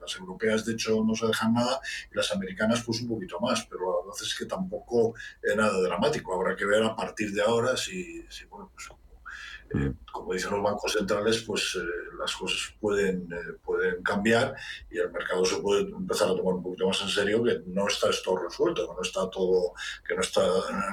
las 0.00 0.16
europeas, 0.16 0.64
de 0.64 0.72
hecho, 0.72 1.04
no 1.04 1.14
se 1.14 1.26
dejan 1.26 1.52
nada 1.54 1.80
y 2.10 2.16
las 2.16 2.32
americanas, 2.32 2.82
pues 2.84 3.00
un 3.02 3.08
poquito 3.08 3.38
más, 3.38 3.64
pero 3.70 4.02
a 4.02 4.06
veces 4.08 4.28
es 4.28 4.34
que 4.36 4.46
tampoco 4.46 5.14
es 5.40 5.54
nada 5.54 5.80
dramático. 5.80 6.34
Habrá 6.34 6.56
que 6.56 6.64
ver 6.66 6.82
a 6.82 6.96
partir 6.96 7.30
de 7.32 7.42
ahora 7.42 7.76
si, 7.76 8.26
bueno, 8.50 8.72
pues 8.74 8.88
eh, 8.90 9.01
como 10.10 10.32
dicen 10.34 10.52
los 10.52 10.62
bancos 10.62 10.92
centrales, 10.92 11.42
pues 11.42 11.76
eh, 11.76 12.16
las 12.18 12.34
cosas 12.36 12.74
pueden, 12.80 13.28
eh, 13.32 13.58
pueden 13.64 14.02
cambiar 14.02 14.54
y 14.90 14.98
el 14.98 15.10
mercado 15.10 15.44
se 15.44 15.56
puede 15.58 15.82
empezar 15.82 16.28
a 16.28 16.36
tomar 16.36 16.54
un 16.54 16.62
poquito 16.62 16.86
más 16.86 17.00
en 17.02 17.08
serio 17.08 17.42
que 17.42 17.62
no 17.66 17.88
está 17.88 18.10
esto 18.10 18.36
resuelto, 18.36 18.88
que 18.88 18.94
no 18.94 19.02
está 19.02 19.28
todo, 19.30 19.72
que 20.06 20.14
no 20.14 20.20
está, 20.20 20.42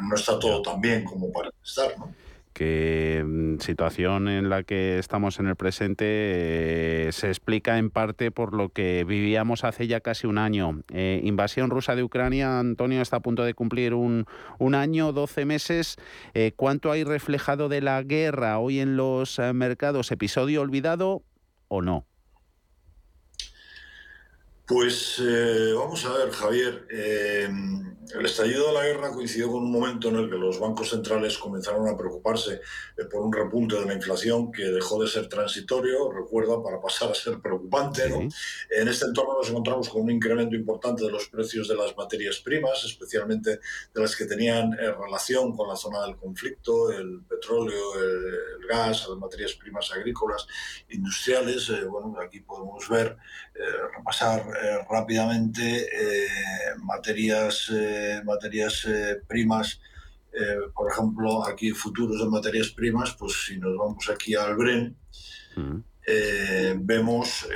no 0.01 0.15
está 0.15 0.39
todo 0.39 0.62
tan 0.62 0.79
bien 0.79 1.03
como 1.03 1.31
parece 1.31 1.57
estar, 1.63 1.98
¿no? 1.98 2.13
Que 2.59 3.23
mm, 3.25 3.59
situación 3.59 4.27
en 4.27 4.49
la 4.49 4.63
que 4.63 4.99
estamos 4.99 5.39
en 5.39 5.47
el 5.47 5.55
presente 5.55 6.03
eh, 6.05 7.09
se 7.13 7.29
explica 7.29 7.77
en 7.77 7.89
parte 7.89 8.31
por 8.31 8.53
lo 8.53 8.67
que 8.67 9.05
vivíamos 9.05 9.63
hace 9.63 9.87
ya 9.87 10.01
casi 10.01 10.27
un 10.27 10.37
año. 10.37 10.81
Eh, 10.91 11.21
invasión 11.23 11.69
rusa 11.69 11.95
de 11.95 12.03
Ucrania, 12.03 12.59
Antonio 12.59 13.01
está 13.01 13.15
a 13.15 13.21
punto 13.21 13.45
de 13.45 13.53
cumplir 13.53 13.93
un, 13.93 14.25
un 14.57 14.75
año, 14.75 15.13
12 15.13 15.45
meses. 15.45 15.95
Eh, 16.33 16.51
¿Cuánto 16.53 16.91
hay 16.91 17.05
reflejado 17.05 17.69
de 17.69 17.79
la 17.79 18.03
guerra 18.03 18.59
hoy 18.59 18.81
en 18.81 18.97
los 18.97 19.39
mercados? 19.53 20.11
¿Episodio 20.11 20.59
olvidado 20.59 21.23
o 21.69 21.81
no? 21.81 22.08
Pues 24.69 25.19
eh, 25.19 25.73
vamos 25.75 26.05
a 26.05 26.13
ver, 26.13 26.29
Javier. 26.29 26.85
Eh, 26.91 27.49
el 28.13 28.25
estallido 28.25 28.67
de 28.67 28.73
la 28.73 28.83
guerra 28.83 29.11
coincidió 29.11 29.51
con 29.51 29.63
un 29.63 29.71
momento 29.71 30.09
en 30.09 30.17
el 30.17 30.29
que 30.29 30.35
los 30.35 30.59
bancos 30.59 30.89
centrales 30.89 31.39
comenzaron 31.39 31.88
a 31.88 31.97
preocuparse 31.97 32.61
eh, 32.97 33.05
por 33.05 33.21
un 33.21 33.33
repunte 33.33 33.79
de 33.79 33.85
la 33.85 33.95
inflación 33.95 34.51
que 34.51 34.63
dejó 34.65 35.01
de 35.01 35.07
ser 35.07 35.27
transitorio, 35.27 36.11
recuerda, 36.11 36.61
para 36.61 36.79
pasar 36.79 37.11
a 37.11 37.15
ser 37.15 37.39
preocupante. 37.39 38.03
En 38.05 38.88
este 38.88 39.05
entorno 39.05 39.38
nos 39.39 39.49
encontramos 39.49 39.89
con 39.89 40.03
un 40.03 40.11
incremento 40.11 40.55
importante 40.55 41.03
de 41.03 41.11
los 41.11 41.27
precios 41.29 41.67
de 41.67 41.75
las 41.75 41.97
materias 41.97 42.38
primas, 42.38 42.83
especialmente 42.83 43.59
de 43.93 44.01
las 44.01 44.15
que 44.15 44.25
tenían 44.25 44.71
relación 44.71 45.55
con 45.55 45.67
la 45.67 45.75
zona 45.75 46.03
del 46.05 46.15
conflicto, 46.15 46.91
el 46.91 47.21
petróleo, 47.27 47.95
el, 47.95 48.67
gas, 48.67 49.07
las 49.09 49.17
materias 49.17 49.53
primas 49.53 49.91
agrícolas, 49.91 50.45
industriales. 50.89 51.71
bueno, 51.89 52.15
aquí 52.23 52.41
podemos 52.41 52.88
ver, 52.88 53.17
repasar 53.97 54.58
eh, 54.61 54.85
rápidamente 54.89 55.87
eh, 55.87 56.75
materias, 56.81 57.71
eh, 57.73 58.21
materias 58.25 58.87
primas, 59.27 59.79
por 60.75 60.91
ejemplo, 60.91 61.45
aquí 61.45 61.71
futuros 61.71 62.19
de 62.19 62.29
materias 62.29 62.69
primas, 62.69 63.15
pues 63.17 63.45
si 63.45 63.57
nos 63.57 63.75
vamos 63.75 64.09
aquí 64.09 64.35
al 64.35 64.55
Bren, 64.55 64.95
mm. 65.55 65.79
vemos, 66.85 67.47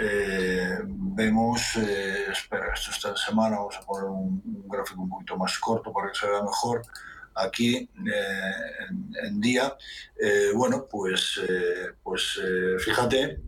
vemos 0.90 1.76
espera, 1.76 2.74
esto 2.74 2.92
esta 2.92 3.16
semana, 3.16 3.58
vamos 3.58 3.78
a 3.78 3.86
poner 3.86 4.10
un, 4.10 4.68
gráfico 4.68 5.02
un 5.02 5.10
poquito 5.10 5.38
más 5.38 5.58
corto 5.60 5.94
para 5.94 6.12
que 6.12 6.20
se 6.20 6.28
vea 6.28 6.42
mejor 6.42 6.82
aquí 7.36 7.90
en, 9.24 9.40
día, 9.40 9.78
bueno, 10.56 10.88
pues, 10.90 11.40
pues 12.02 12.42
fíjate, 12.80 13.40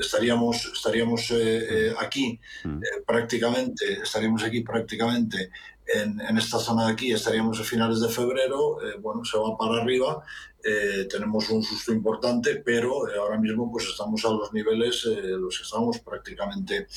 estaríamos, 0.00 0.70
estaríamos 0.74 1.30
eh, 1.30 1.88
eh, 1.88 1.94
aquí 1.98 2.38
mm. 2.64 2.78
eh, 2.78 3.02
prácticamente, 3.06 4.00
estaríamos 4.02 4.42
aquí 4.44 4.62
prácticamente 4.62 5.50
en, 5.86 6.20
en, 6.20 6.38
esta 6.38 6.58
zona 6.58 6.86
de 6.86 6.92
aquí, 6.92 7.12
estaríamos 7.12 7.58
a 7.60 7.64
finales 7.64 8.00
de 8.00 8.08
febrero, 8.08 8.78
bueno, 9.00 9.24
se 9.24 9.38
va 9.38 9.56
para 9.56 9.82
arriba 9.82 10.22
eh, 10.64 11.06
tenemos 11.08 11.48
un 11.50 11.62
susto 11.62 11.92
importante, 11.92 12.56
pero 12.56 13.08
eh, 13.08 13.16
ahora 13.16 13.38
mismo 13.38 13.70
pues 13.70 13.86
estamos 13.86 14.24
a 14.24 14.30
los 14.30 14.52
niveles 14.52 15.06
eh, 15.06 15.36
los 15.38 15.56
que 15.56 15.62
estamos 15.62 16.00
prácticamente 16.00 16.88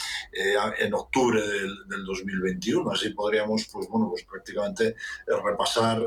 en 0.79 0.93
octubre 0.93 1.39
del, 1.41 2.05
2021. 2.05 2.91
Así 2.91 3.09
podríamos 3.09 3.67
pues 3.71 3.87
bueno 3.87 4.09
pues 4.09 4.23
prácticamente 4.23 4.95
repasar 5.27 6.01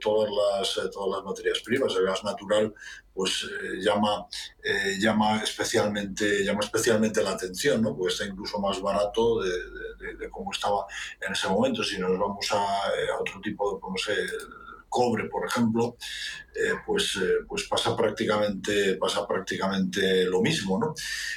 todas 0.00 0.30
las 0.30 0.90
todas 0.90 1.16
las 1.16 1.24
materias 1.24 1.60
primas. 1.64 1.94
El 1.94 2.04
gas 2.04 2.24
natural 2.24 2.74
pues 3.14 3.48
llama 3.78 4.26
llama 4.98 5.42
especialmente 5.42 6.44
llama 6.44 6.60
especialmente 6.60 7.22
la 7.22 7.30
atención, 7.30 7.82
¿no? 7.82 7.96
Porque 7.96 8.12
está 8.12 8.26
incluso 8.26 8.58
más 8.58 8.80
barato 8.80 9.40
de, 9.42 10.16
de, 10.16 10.30
cómo 10.30 10.50
estaba 10.50 10.86
en 11.20 11.32
ese 11.32 11.48
momento. 11.48 11.84
Si 11.84 11.98
nos 11.98 12.18
vamos 12.18 12.46
a, 12.50 12.56
a 12.56 13.20
otro 13.20 13.40
tipo 13.40 13.74
de, 13.74 13.80
pues, 13.80 13.92
no 13.92 14.14
sé, 14.14 14.26
cobre, 14.96 15.28
por 15.28 15.44
ejemplo, 15.46 15.98
eh, 16.54 16.72
pues, 16.86 17.16
eh, 17.16 17.44
pues 17.46 17.64
pasa, 17.64 17.94
prácticamente, 17.94 18.96
pasa 18.96 19.26
prácticamente 19.26 20.24
lo 20.24 20.40
mismo. 20.40 20.78
¿no? 20.78 20.94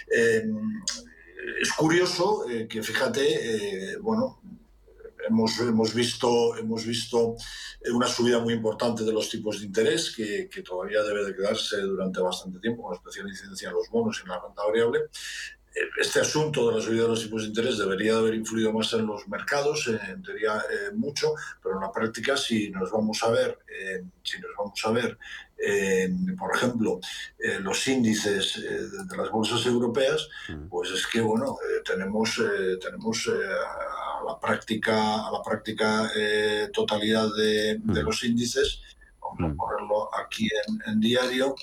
Eh, 0.10 0.46
es 1.62 1.74
curioso 1.74 2.46
que, 2.70 2.82
fíjate, 2.82 3.98
bueno, 4.00 4.39
hemos, 5.28 5.60
hemos, 5.60 5.94
visto, 5.94 6.56
hemos 6.56 6.86
visto 6.86 7.36
una 7.94 8.08
subida 8.08 8.39
muy 8.39 8.54
importante 8.54 9.04
de 9.04 9.12
los 9.12 9.30
tipos 9.30 9.60
de 9.60 9.66
interés 9.66 10.13
que, 10.16 10.48
que, 10.50 10.62
todavía 10.62 11.04
debe 11.04 11.25
de 11.25 11.36
quedarse 11.36 11.82
durante 11.82 12.22
bastante 12.22 12.60
tiempo, 12.60 12.84
con 12.84 12.96
especial 12.96 13.28
incidencia 13.28 13.70
en 13.70 13.75
los 13.75 13.89
bonos 13.89 14.20
y 14.20 14.22
en 14.24 14.30
la 14.30 14.39
renta 14.39 14.63
variable 14.66 15.00
este 16.00 16.20
asunto 16.20 16.70
de 16.70 16.78
la 16.78 16.82
subida 16.82 17.04
de 17.04 17.08
los 17.10 17.24
tipos 17.24 17.44
de 17.44 17.50
interés 17.50 17.78
debería 17.78 18.18
haber 18.18 18.34
influido 18.34 18.74
más 18.74 18.92
en 18.94 19.06
los 19.06 19.28
mercados, 19.28 19.88
eh, 19.88 20.00
en 20.10 20.22
teoría 20.22 20.58
eh, 20.58 20.92
mucho, 20.94 21.34
pero 21.62 21.76
en 21.76 21.82
la 21.82 21.92
práctica 21.92 22.36
si 22.36 22.70
nos 22.72 22.92
vamos 22.92 23.22
a 23.24 23.30
ver, 23.30 23.60
eh, 23.68 24.04
si 24.24 24.40
nos 24.40 24.52
vamos 24.58 24.82
a 24.84 24.92
ver, 24.92 25.18
por 26.38 26.56
ejemplo, 26.56 27.02
los 27.60 27.88
índices 27.90 28.64
de 29.10 29.18
las 29.18 29.30
bolsas 29.30 29.66
europeas, 29.66 30.30
mm. 30.48 30.70
pues 30.70 30.90
es 30.92 31.06
que 31.06 31.20
bueno, 31.20 31.58
tenemos 31.84 32.42
tenemos 32.80 33.30
la 34.26 34.40
práctica, 34.40 35.28
a 35.28 35.32
la 35.32 35.42
práctica 35.42 36.12
eh, 36.16 36.70
totalidad 36.74 37.28
de, 37.36 37.80
Mm. 37.84 37.98
los 38.00 38.24
índices. 38.24 38.82
Vamos 39.22 39.52
a 39.52 39.56
ponerlo 39.56 40.10
aquí 40.16 40.48
en, 40.68 40.92
en 40.92 41.00
diario. 41.00 41.56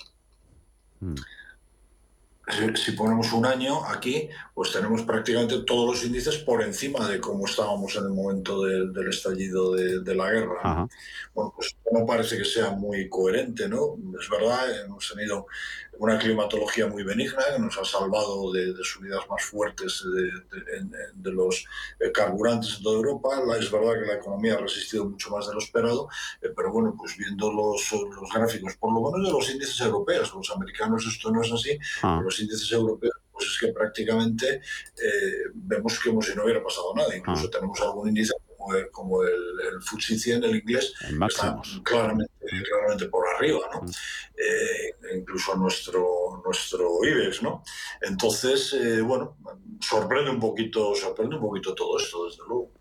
Si 2.76 2.93
ponemos 2.93 3.33
un 3.33 3.45
año 3.45 3.85
aquí, 3.85 4.29
pues 4.57 4.73
tenemos 4.73 5.03
prácticamente 5.03 5.59
todos 5.67 5.87
los 5.87 6.03
índices 6.07 6.39
por 6.39 6.63
encima 6.63 7.07
de 7.07 7.21
cómo 7.21 7.45
estábamos 7.45 7.95
en 7.97 8.05
el 8.05 8.09
momento 8.09 8.63
del- 8.65 8.91
del 8.91 9.09
estallido 9.11 9.75
de, 9.75 10.01
de 10.01 10.15
la 10.15 10.31
guerra. 10.31 10.89
Bueno, 11.35 11.53
pues 11.55 11.77
no 11.93 12.07
parece 12.07 12.39
que 12.39 12.45
sea 12.47 12.71
muy 12.71 13.07
coherente, 13.11 13.69
¿no? 13.69 13.99
Es 14.19 14.31
verdad, 14.31 14.65
hemos 14.87 15.13
tenido 15.15 15.47
una 15.99 16.19
climatología 16.19 16.87
muy 16.87 17.03
benigna 17.03 17.43
que 17.55 17.61
nos 17.61 17.77
ha 17.77 17.85
salvado 17.85 18.51
de, 18.51 18.73
de 18.73 18.83
subidas 18.83 19.21
más 19.29 19.43
fuertes 19.45 20.03
de, 21.15 21.31
los 21.33 21.65
eh, 22.01 22.11
carburantes 22.13 22.77
en 22.79 22.83
toda 22.83 22.97
Europa. 22.97 23.29
Es 23.61 23.71
verdad 23.71 23.93
que 24.01 24.07
la 24.07 24.15
economía 24.15 24.55
ha 24.55 24.59
resistido 24.59 25.05
mucho 25.05 25.29
más 25.31 25.47
de 25.49 25.53
lo 25.53 25.59
esperado, 25.59 26.09
eh, 26.41 26.49
pero 26.57 26.73
bueno, 26.73 26.95
pues 26.97 27.15
viendo 27.19 27.53
los, 27.53 27.93
los 27.93 28.33
gráficos, 28.33 28.75
por 28.77 28.91
lo 28.95 29.11
menos 29.11 29.27
de 29.27 29.33
los 29.33 29.51
índices 29.51 29.81
europeos, 29.83 30.33
los 30.35 30.51
americanos 30.51 31.05
esto 31.07 31.31
no 31.31 31.43
es 31.43 31.53
así, 31.53 31.79
Ah. 32.03 32.17
pero 32.17 32.23
los 32.23 32.41
índices 32.41 32.73
europeos 32.73 33.13
pues 33.37 33.50
es 33.50 33.59
que 33.61 33.73
prácticamente 33.73 34.47
eh, 34.57 35.50
vemos 35.55 36.00
como 36.00 36.23
si 36.23 36.35
no 36.35 36.45
hubiera 36.45 36.62
pasado 36.62 36.95
nada. 36.95 37.14
Incluso 37.16 37.50
tenemos 37.50 37.78
algún 37.83 38.09
índice 38.09 38.33
como 38.57 38.75
el, 38.75 38.90
como 38.90 39.23
el, 39.23 39.31
el 39.33 39.83
FTSE 39.83 40.19
100, 40.19 40.45
el 40.45 40.57
inglés, 40.57 40.95
En 41.02 41.09
que 41.11 41.14
máximos. 41.16 41.69
está 41.69 41.83
claramente, 41.83 42.33
claramente 42.69 43.07
por 43.07 43.25
arriba, 43.37 43.61
¿no? 43.75 43.81
Eh, 44.37 45.16
incluso 45.19 45.55
nuestro, 45.57 46.43
nuestro 46.45 46.88
IBEX, 47.05 47.43
¿no? 47.43 47.62
Entonces, 48.00 48.73
eh, 48.73 49.02
bueno, 49.02 49.37
sorprende 49.81 50.31
un 50.31 50.40
poquito, 50.40 50.95
sorprende 50.95 51.37
un 51.37 51.43
poquito 51.43 51.75
todo 51.75 51.99
esto, 51.99 52.26
desde 52.26 52.43
luego. 52.49 52.73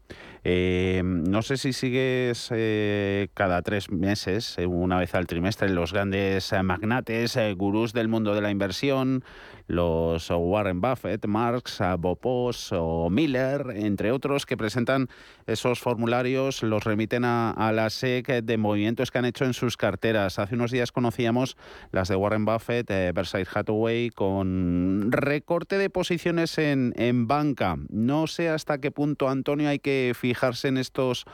Eh, 0.48 1.02
no 1.04 1.42
sé 1.42 1.58
si 1.58 1.74
sigues 1.74 2.50
eh, 2.52 3.30
cada 3.34 3.64
tres 3.64 3.90
meses, 3.90 4.56
eh, 4.60 4.68
una 4.68 5.00
vez 5.00 5.16
al 5.16 5.26
trimestre, 5.26 5.70
los 5.70 5.92
grandes 5.92 6.54
magnates, 6.64 7.36
eh, 7.36 7.54
gurús 7.56 7.94
del 7.94 8.10
mundo 8.10 8.36
de 8.36 8.42
la 8.42 8.52
inversión, 8.52 9.24
los 9.68 10.30
Warren 10.30 10.82
Buffett, 10.82 11.26
Marx, 11.26 11.80
Bopos 11.98 12.72
o 12.72 13.10
Miller, 13.10 13.74
entre 13.76 14.12
otros, 14.12 14.46
que 14.46 14.58
presentan 14.58 15.08
esos 15.48 15.80
formularios, 15.80 16.64
los 16.64 16.84
remiten 16.84 17.26
a, 17.26 17.72
la 17.74 17.90
SEC 17.90 18.44
de 18.44 18.58
movimientos 18.58 19.12
que 19.12 19.18
han 19.18 19.26
hecho 19.26 19.46
en 19.46 19.54
sus 19.54 19.78
carteras. 19.78 20.40
Hace 20.40 20.56
unos 20.56 20.72
días 20.72 20.92
conocíamos 20.92 21.58
las 21.92 22.08
de 22.08 22.16
Warren 22.16 22.46
Buffett, 22.46 22.90
eh, 22.92 23.12
Berkshire 23.14 23.48
Hathaway, 23.54 24.10
con 24.10 25.12
recorte 25.12 25.78
de 25.78 25.90
posiciones 25.90 26.58
en, 26.58 26.94
en 26.96 27.28
banca. 27.28 27.78
No 27.90 28.28
sé 28.28 28.50
hasta 28.50 28.80
qué 28.80 28.92
punto, 28.92 29.30
Antonio, 29.30 29.70
hay 29.70 29.80
que 29.80 30.14
fijarse 30.16 30.68
en 30.68 30.78
estos 30.78 31.26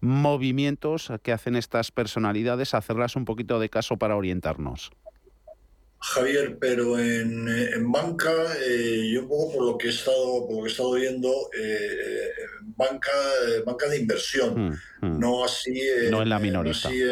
movimientos 0.00 1.12
que 1.22 1.32
hacen 1.32 1.56
estas 1.56 1.90
personalidades, 1.90 2.74
hacerlas 2.74 3.16
un 3.16 3.24
poquito 3.24 3.58
de 3.58 3.68
caso 3.68 3.96
para 3.96 4.16
orientarnos. 4.16 4.90
Javier, 6.02 6.56
pero 6.58 6.98
en, 6.98 7.46
eh, 7.48 7.70
en 7.74 7.92
banca, 7.92 8.32
eh, 8.66 9.10
yo 9.12 9.22
un 9.22 9.28
poco 9.28 9.52
por 9.52 9.66
lo 9.66 9.78
que 9.78 9.88
he 9.88 9.90
estado, 9.90 10.46
por 10.46 10.56
lo 10.56 10.62
que 10.62 10.68
he 10.68 10.72
estado 10.72 10.92
viendo, 10.94 11.30
eh, 11.58 12.30
en 12.62 12.74
banca, 12.74 13.10
eh, 13.48 13.62
banca 13.66 13.86
de 13.88 13.98
inversión, 13.98 14.70
Mm, 15.00 15.06
mm. 15.06 15.20
no 15.20 15.44
así, 15.44 15.78
eh, 15.78 16.08
No 16.10 16.22
en 16.22 16.30
la 16.30 16.38
eh, 16.38 16.40
minorista. 16.40 16.88
así 16.88 17.02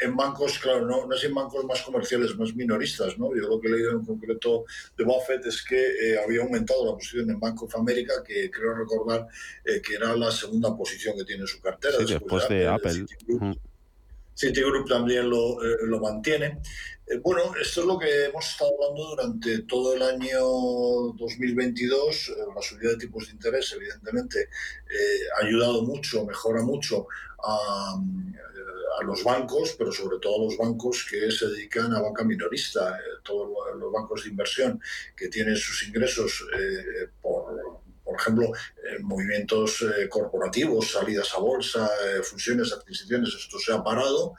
en, 0.00 0.14
bancos, 0.16 0.60
claro, 0.60 0.86
no, 0.86 1.06
no 1.08 1.14
así 1.16 1.26
en 1.26 1.34
bancos 1.34 1.64
más 1.64 1.82
comerciales, 1.82 2.36
más 2.38 2.54
minoristas, 2.54 3.18
¿no? 3.18 3.34
Yo 3.34 3.48
lo 3.48 3.60
que 3.60 3.66
he 3.66 3.70
leído 3.72 3.90
en 3.90 4.04
concreto 4.04 4.64
de 4.96 5.02
Buffett 5.02 5.44
es 5.46 5.64
que 5.64 5.76
eh, 6.12 6.18
había 6.24 6.42
aumentado 6.42 6.86
la 6.86 6.92
posición 6.92 7.28
en 7.30 7.40
Bank 7.40 7.60
of 7.64 7.74
America, 7.74 8.12
que 8.24 8.48
creo 8.48 8.74
recordar 8.76 9.26
eh, 9.64 9.82
que 9.82 9.96
era 9.96 10.14
la 10.14 10.30
segunda 10.30 10.76
posición 10.76 11.16
que 11.16 11.24
tiene 11.24 11.42
en 11.42 11.48
su 11.48 11.60
cartera. 11.60 11.96
Sí, 11.98 12.04
después 12.12 12.48
de 12.48 12.68
Apple. 12.68 13.06
Citigroup 14.38 14.88
también 14.88 15.28
lo, 15.28 15.60
eh, 15.64 15.78
mantiene. 16.00 16.60
Eh, 17.08 17.18
bueno, 17.18 17.54
esto 17.60 17.80
es 17.80 17.86
lo 17.86 17.98
que 17.98 18.26
hemos 18.26 18.46
estado 18.46 18.70
hablando 18.74 19.08
durante 19.16 19.62
todo 19.62 19.94
el 19.94 20.02
año 20.02 20.38
2022. 21.18 22.28
Eh, 22.28 22.32
la 22.54 22.62
subida 22.62 22.90
de 22.90 22.98
tipos 22.98 23.26
de 23.26 23.32
interés, 23.32 23.72
evidentemente, 23.72 24.42
eh, 24.42 25.20
ha 25.40 25.44
ayudado 25.44 25.82
mucho, 25.82 26.24
mejora 26.24 26.62
mucho 26.62 27.08
a, 27.42 27.94
a 29.00 29.04
los 29.04 29.24
bancos, 29.24 29.74
pero 29.76 29.90
sobre 29.90 30.18
todo 30.20 30.36
a 30.36 30.44
los 30.44 30.56
bancos 30.56 31.04
que 31.10 31.30
se 31.32 31.48
dedican 31.48 31.92
a 31.92 32.00
banca 32.00 32.22
minorista. 32.22 32.96
Todos 33.24 33.48
lo- 33.50 33.74
los 33.74 33.92
bancos 33.92 34.22
de 34.22 34.30
inversión 34.30 34.80
que 35.16 35.28
tienen 35.28 35.56
sus 35.56 35.82
ingresos 35.88 36.46
por 37.20 37.77
por 38.08 38.18
ejemplo, 38.18 38.46
eh, 38.46 38.98
movimientos 39.02 39.82
eh, 39.82 40.08
corporativos, 40.08 40.92
salidas 40.92 41.30
a 41.34 41.40
bolsa, 41.40 41.90
eh, 42.06 42.22
fusiones, 42.22 42.72
adquisiciones, 42.72 43.34
esto 43.38 43.58
se 43.58 43.70
ha 43.74 43.84
parado. 43.84 44.34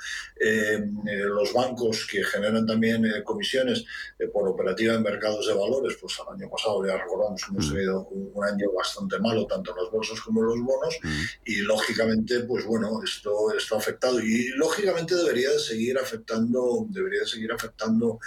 Los 1.36 1.54
bancos 1.54 2.08
que 2.10 2.24
generan 2.24 2.66
también 2.66 3.04
comisiones 3.24 3.86
por 4.34 4.48
operativa 4.48 4.96
en 4.96 5.04
mercados 5.04 5.46
de 5.48 5.54
valores, 5.54 5.98
pues 6.02 6.16
el 6.20 6.34
año 6.42 6.50
pasado 6.50 6.86
ya 6.88 6.98
recordamos 6.98 7.44
que 7.44 7.52
hemos 7.52 7.66
Mm. 7.70 7.74
tenido 7.74 8.08
un, 8.08 8.32
un 8.34 8.46
año 8.46 8.72
bastante 8.72 9.20
malo, 9.20 9.46
tanto 9.46 9.72
en 9.72 9.84
las 9.84 9.92
bolsas 9.92 10.20
como 10.22 10.40
en 10.42 10.48
los 10.48 10.60
bonos, 10.66 10.98
Mm. 11.04 11.22
y 11.46 11.56
lógicamente, 11.58 12.40
pues 12.42 12.66
bueno, 12.66 13.02
esto, 13.04 13.50
ha 13.50 13.78
afectado 13.78 14.20
y 14.20 14.48
lógicamente 14.56 15.14
debería 15.16 15.52
de 15.52 15.60
seguir 15.60 15.98
afectando, 16.00 16.88
debería 16.90 17.20
de 17.22 17.28
seguir 17.28 17.52
afectando 17.52 18.20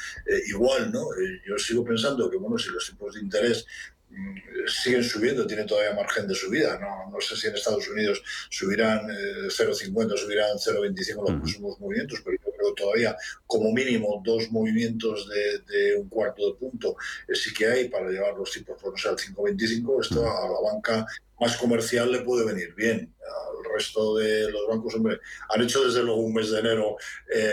igual, 0.46 0.92
¿no? 0.92 1.06
Yo 1.48 1.56
sigo 1.58 1.82
pensando 1.84 2.30
que, 2.30 2.36
bueno, 2.36 2.58
si 2.58 2.68
los 2.70 2.86
tipos 2.86 3.14
de 3.14 3.20
interés 3.20 3.66
siguen 4.66 5.02
subiendo, 5.02 5.46
tienen 5.46 5.66
todavía 5.66 5.94
margen 5.94 6.26
de 6.28 6.34
subida. 6.34 6.78
No, 6.78 7.10
no 7.10 7.20
sé 7.20 7.36
si 7.36 7.48
en 7.48 7.54
Estados 7.54 7.88
Unidos 7.88 8.22
subirán 8.50 9.10
eh, 9.10 9.48
0,50, 9.48 10.16
subirán 10.16 10.56
0,25 10.56 11.16
los 11.16 11.30
Ujú. 11.30 11.38
próximos 11.38 11.80
movimientos, 11.80 12.20
pero 12.24 12.36
yo 12.36 12.52
creo 12.52 12.74
que 12.74 12.82
todavía 12.82 13.16
como 13.46 13.72
mínimo 13.72 14.22
dos 14.24 14.50
movimientos 14.50 15.28
de, 15.28 15.58
de 15.60 15.96
un 15.96 16.08
cuarto 16.08 16.46
de 16.46 16.54
punto 16.54 16.96
eh, 17.28 17.34
sí 17.34 17.52
que 17.52 17.66
hay 17.66 17.88
para 17.88 18.08
llevar 18.08 18.34
los 18.34 18.50
tipos 18.52 18.80
por 18.80 18.92
no 18.92 18.98
sé, 18.98 19.08
al 19.08 19.16
5,25. 19.16 20.00
Esto 20.02 20.20
Ujú. 20.20 20.28
a 20.28 20.48
la 20.48 20.72
banca 20.72 21.06
más 21.42 21.56
comercial 21.56 22.10
le 22.10 22.20
puede 22.20 22.46
venir 22.46 22.74
bien. 22.74 23.14
Al 23.22 23.72
resto 23.78 24.16
de 24.16 24.50
los 24.50 24.62
bancos, 24.68 24.94
hombre, 24.96 25.18
han 25.48 25.62
hecho 25.62 25.84
desde 25.84 26.02
luego 26.02 26.20
un 26.20 26.34
mes 26.34 26.50
de 26.50 26.58
enero 26.60 26.96
eh, 27.34 27.52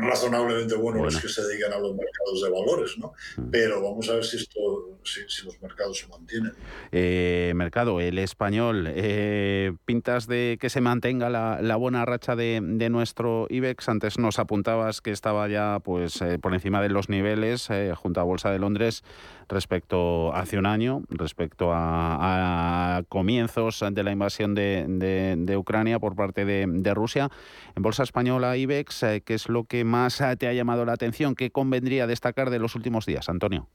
razonablemente 0.00 0.74
bueno, 0.74 1.04
los 1.04 1.14
Bueno. 1.14 1.20
que 1.20 1.28
se 1.32 1.42
dedican 1.46 1.72
a 1.72 1.78
los 1.78 1.92
mercados 1.94 2.42
de 2.42 2.50
valores, 2.50 2.98
¿no? 2.98 3.12
Mm. 3.36 3.50
Pero 3.50 3.82
vamos 3.82 4.08
a 4.08 4.14
ver 4.14 4.24
si 4.24 4.38
esto, 4.38 4.98
si, 5.04 5.20
si 5.28 5.44
los 5.46 5.60
mercados 5.62 5.98
se 5.98 6.08
mantienen. 6.08 6.52
Eh, 6.90 7.52
mercado, 7.54 8.00
el 8.00 8.18
español, 8.18 8.86
eh, 8.88 9.72
pintas 9.84 10.26
de 10.26 10.58
que 10.60 10.70
se 10.70 10.80
mantenga 10.80 11.30
la, 11.30 11.60
la 11.62 11.76
buena 11.76 12.04
racha 12.04 12.34
de, 12.34 12.60
de 12.62 12.90
nuestro 12.90 13.46
IBEX. 13.50 13.88
Antes 13.88 14.18
nos 14.18 14.38
apuntabas 14.38 15.00
que 15.00 15.12
estaba 15.12 15.46
ya 15.48 15.78
pues 15.84 16.20
eh, 16.22 16.38
por 16.40 16.54
encima 16.54 16.82
de 16.82 16.88
los 16.88 17.08
niveles 17.08 17.68
eh, 17.70 17.92
junto 17.96 18.20
a 18.20 18.24
Bolsa 18.24 18.50
de 18.50 18.58
Londres 18.58 19.02
respecto 19.50 20.34
hace 20.34 20.58
un 20.58 20.66
año, 20.66 21.02
respecto 21.10 21.72
a, 21.72 22.96
a 22.96 23.02
comienzos 23.04 23.84
de 23.90 24.02
la 24.02 24.12
invasión 24.12 24.54
de, 24.54 25.56
Ucrania 25.58 25.98
por 25.98 26.16
parte 26.16 26.44
de, 26.44 26.66
de 26.66 26.94
Rusia. 26.94 27.28
En 27.76 27.82
Bolsa 27.82 28.04
Española 28.04 28.56
IBEX, 28.56 29.02
eh, 29.02 29.22
¿qué 29.24 29.34
es 29.34 29.48
lo 29.48 29.64
que 29.64 29.84
más 29.84 30.20
eh, 30.20 30.36
te 30.36 30.46
ha 30.46 30.52
llamado 30.52 30.84
la 30.84 30.92
atención? 30.92 31.34
¿Qué 31.34 31.50
convendría 31.50 32.06
destacar 32.06 32.50
de 32.50 32.58
los 32.58 32.74
últimos 32.76 33.04
días, 33.04 33.28
Antonio? 33.28 33.68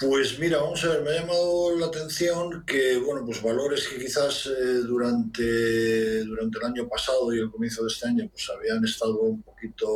Pues 0.00 0.38
mira, 0.38 0.62
vamos 0.62 0.82
a 0.82 0.88
ver, 0.88 1.02
me 1.02 1.10
ha 1.10 1.20
llamado 1.20 1.76
la 1.76 1.84
atención 1.88 2.64
que, 2.64 2.96
bueno, 2.96 3.22
pues 3.22 3.42
valores 3.42 3.86
que 3.86 3.98
quizás 3.98 4.46
eh, 4.46 4.80
durante, 4.86 6.24
durante 6.24 6.58
el 6.58 6.64
año 6.64 6.88
pasado 6.88 7.34
y 7.34 7.38
el 7.38 7.50
comienzo 7.50 7.82
de 7.82 7.88
este 7.88 8.08
año 8.08 8.26
pues 8.30 8.48
habían 8.48 8.82
estado 8.82 9.20
un 9.20 9.42
poquito, 9.42 9.86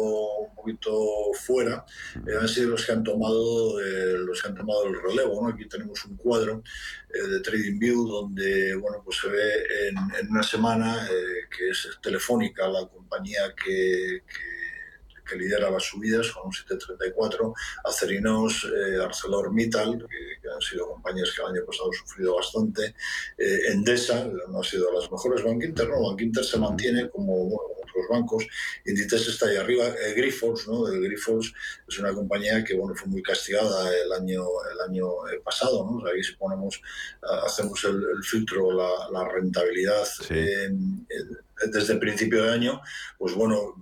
un 0.41 0.55
poquito 0.55 0.93
fuera, 1.41 1.87
eh, 2.17 2.37
han 2.39 2.47
sido 2.47 2.69
los 2.73 2.85
que 2.85 2.93
han 2.93 3.03
tomado 3.03 3.81
eh, 3.81 4.19
los 4.19 4.43
que 4.43 4.49
han 4.49 4.55
tomado 4.57 4.89
el 4.89 5.01
relevo, 5.01 5.41
¿no? 5.41 5.49
Aquí 5.49 5.67
tenemos 5.67 6.05
un 6.05 6.19
cuadro 6.19 6.63
eh, 7.09 7.27
de 7.27 7.41
TradingView 7.41 8.07
donde, 8.07 8.75
bueno, 8.75 9.01
pues 9.03 9.17
se 9.23 9.29
ve 9.29 9.89
en, 9.89 9.97
en 10.21 10.31
una 10.31 10.43
semana 10.43 11.09
que 11.57 11.71
es 11.71 11.89
Telefónica, 12.03 12.69
la 12.69 12.87
compañía 12.89 13.55
que, 13.57 14.21
que 14.29 14.64
que 15.25 15.37
lidera 15.37 15.71
las 15.71 15.85
subidas 15.85 16.31
con 16.31 16.47
un 16.47 16.53
734, 16.53 17.55
Acerinos, 17.85 18.65
eh, 18.65 19.03
ArcelorMittal, 19.03 19.99
que, 19.99 20.41
que 20.43 20.49
han 20.49 20.61
sido 20.61 20.89
compañías 20.89 21.33
que 21.35 21.43
el 21.43 21.49
año 21.57 21.67
pasado 21.67 21.91
han 21.91 21.99
sufrido 21.99 22.37
bastante, 22.37 22.95
eh, 23.39 23.59
Endesa, 23.73 24.27
no 24.49 24.61
ha 24.61 24.65
sido 24.65 24.91
de 24.91 24.99
las 24.99 25.11
mejores, 25.11 25.43
Bank 25.45 25.63
Inter, 25.65 25.89
no, 25.89 26.09
Bank 26.11 26.21
Inter 26.21 26.45
se 26.45 26.59
mantiene 26.59 27.09
como 27.11 27.35
bueno, 27.45 27.75
otros 27.83 28.07
bancos, 28.11 28.47
Inditex 28.87 29.29
está 29.29 29.47
ahí 29.47 29.57
arriba, 29.57 29.87
eh, 29.87 30.15
Grifols, 30.15 30.67
¿no? 30.69 30.89
El 30.89 31.01
Grifols 31.03 31.53
es 31.89 31.99
una 31.99 32.13
compañía 32.13 32.65
que 32.65 32.75
bueno, 32.75 32.95
fue 32.95 33.09
muy 33.09 33.23
castigada 33.23 33.91
el 33.95 34.13
año, 34.13 34.43
el 34.73 34.81
año 34.89 35.07
eh, 35.29 35.41
pasado, 35.45 35.85
¿no? 35.85 35.99
O 35.99 36.01
sea, 36.05 36.13
ahí 36.13 36.23
si 36.23 36.35
ponemos, 36.35 36.81
hacemos 37.47 37.83
el, 37.85 37.97
el 38.17 38.23
filtro, 38.25 38.73
la, 38.73 38.89
la 39.13 39.29
rentabilidad 39.29 40.05
Sí. 40.05 40.35
eh, 40.35 40.71
desde 41.73 41.95
el 41.95 41.99
principio 41.99 42.43
de 42.45 42.53
año, 42.53 42.81
pues 43.19 43.35
bueno, 43.35 43.75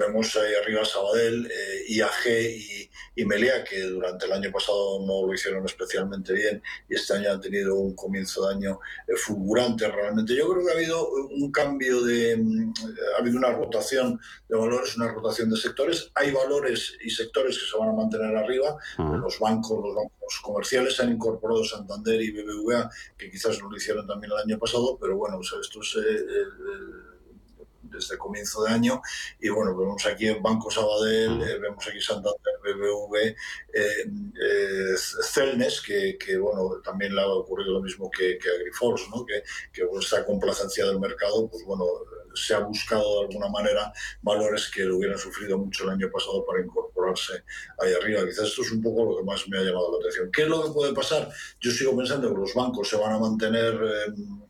vemos 0.00 0.34
ahí 0.36 0.54
arriba 0.54 0.84
Sabadell, 0.84 1.46
eh, 1.46 1.84
IAG 1.88 2.26
y, 2.26 2.90
y 3.16 3.24
Melea, 3.24 3.62
que 3.64 3.82
durante 3.82 4.26
el 4.26 4.32
año 4.32 4.50
pasado 4.50 5.04
no 5.06 5.26
lo 5.26 5.34
hicieron 5.34 5.64
especialmente 5.66 6.32
bien 6.32 6.62
y 6.88 6.94
este 6.94 7.14
año 7.14 7.32
han 7.32 7.40
tenido 7.40 7.74
un 7.74 7.94
comienzo 7.94 8.46
de 8.46 8.54
año 8.54 8.80
eh, 9.06 9.16
fulgurante 9.16 9.88
realmente. 9.88 10.34
Yo 10.34 10.48
creo 10.50 10.64
que 10.64 10.72
ha 10.72 10.74
habido 10.74 11.08
un 11.10 11.52
cambio 11.52 12.02
de, 12.02 12.36
mm, 12.36 12.72
ha 13.16 13.20
habido 13.20 13.38
una 13.38 13.52
rotación 13.52 14.18
de 14.48 14.56
valores, 14.56 14.96
una 14.96 15.08
rotación 15.08 15.50
de 15.50 15.56
sectores. 15.56 16.10
Hay 16.14 16.30
valores 16.32 16.96
y 17.04 17.10
sectores 17.10 17.58
que 17.58 17.66
se 17.66 17.76
van 17.76 17.90
a 17.90 17.92
mantener 17.92 18.34
arriba. 18.36 18.76
Los 18.98 19.38
bancos, 19.38 19.78
los 19.82 19.94
bancos 19.94 20.40
comerciales 20.42 20.96
se 20.96 21.02
han 21.02 21.12
incorporado 21.12 21.62
Santander 21.64 22.20
y 22.20 22.30
BBVA, 22.30 22.90
que 23.18 23.30
quizás 23.30 23.60
no 23.60 23.70
lo 23.70 23.76
hicieron 23.76 24.06
también 24.06 24.32
el 24.32 24.38
año 24.38 24.58
pasado, 24.58 24.96
pero 25.00 25.16
bueno, 25.16 25.38
o 25.38 25.42
sea, 25.42 25.58
esto 25.60 25.80
es... 25.80 25.96
Eh, 25.96 27.09
desde 27.90 28.18
comienzo 28.18 28.62
de 28.64 28.70
año. 28.70 29.00
Y 29.40 29.48
bueno, 29.48 29.76
vemos 29.76 30.04
aquí 30.06 30.28
en 30.28 30.42
Banco 30.42 30.70
Sabadell, 30.70 31.42
eh, 31.42 31.58
vemos 31.58 31.86
aquí 31.86 32.00
Santander, 32.00 32.54
BBV, 32.62 33.16
eh, 33.16 33.36
eh, 33.74 34.96
Celnes, 34.96 35.80
que, 35.80 36.16
que, 36.18 36.36
bueno, 36.38 36.80
también 36.82 37.14
le 37.14 37.22
ha 37.22 37.26
ocurrido 37.26 37.72
lo 37.72 37.80
mismo 37.80 38.10
que, 38.10 38.38
que 38.38 38.50
Agriforce, 38.50 39.06
¿no? 39.14 39.24
que, 39.24 39.42
que 39.72 39.86
esta 39.98 40.24
complacencia 40.24 40.86
del 40.86 41.00
mercado, 41.00 41.48
pues 41.48 41.64
bueno, 41.64 41.84
se 42.34 42.54
ha 42.54 42.60
buscado 42.60 43.20
de 43.20 43.26
alguna 43.26 43.48
manera 43.48 43.92
valores 44.22 44.70
que 44.70 44.86
hubieran 44.86 45.18
sufrido 45.18 45.58
mucho 45.58 45.84
el 45.84 45.90
año 45.90 46.10
pasado 46.10 46.44
para 46.44 46.60
incorporarse 46.60 47.44
ahí 47.78 47.92
arriba. 47.92 48.26
Quizás 48.26 48.48
esto 48.48 48.62
es 48.62 48.72
un 48.72 48.82
poco 48.82 49.04
lo 49.04 49.18
que 49.18 49.24
más 49.24 49.48
me 49.48 49.58
ha 49.58 49.62
llamado 49.62 49.92
la 49.92 49.98
atención. 49.98 50.30
¿Qué 50.32 50.42
es 50.42 50.48
lo 50.48 50.64
que 50.64 50.70
puede 50.70 50.94
pasar? 50.94 51.30
Yo 51.60 51.70
sigo 51.70 51.96
pensando 51.96 52.32
que 52.32 52.40
los 52.40 52.54
bancos 52.54 52.88
se 52.88 52.96
van 52.96 53.12
a 53.12 53.18
mantener 53.18 53.78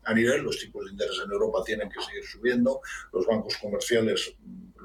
a 0.03 0.13
nivel, 0.13 0.43
los 0.43 0.57
tipos 0.57 0.85
de 0.85 0.91
interés 0.91 1.17
en 1.23 1.31
Europa 1.31 1.63
tienen 1.65 1.89
que 1.89 2.01
seguir 2.01 2.23
subiendo, 2.25 2.81
los 3.13 3.25
bancos 3.25 3.55
comerciales 3.57 4.35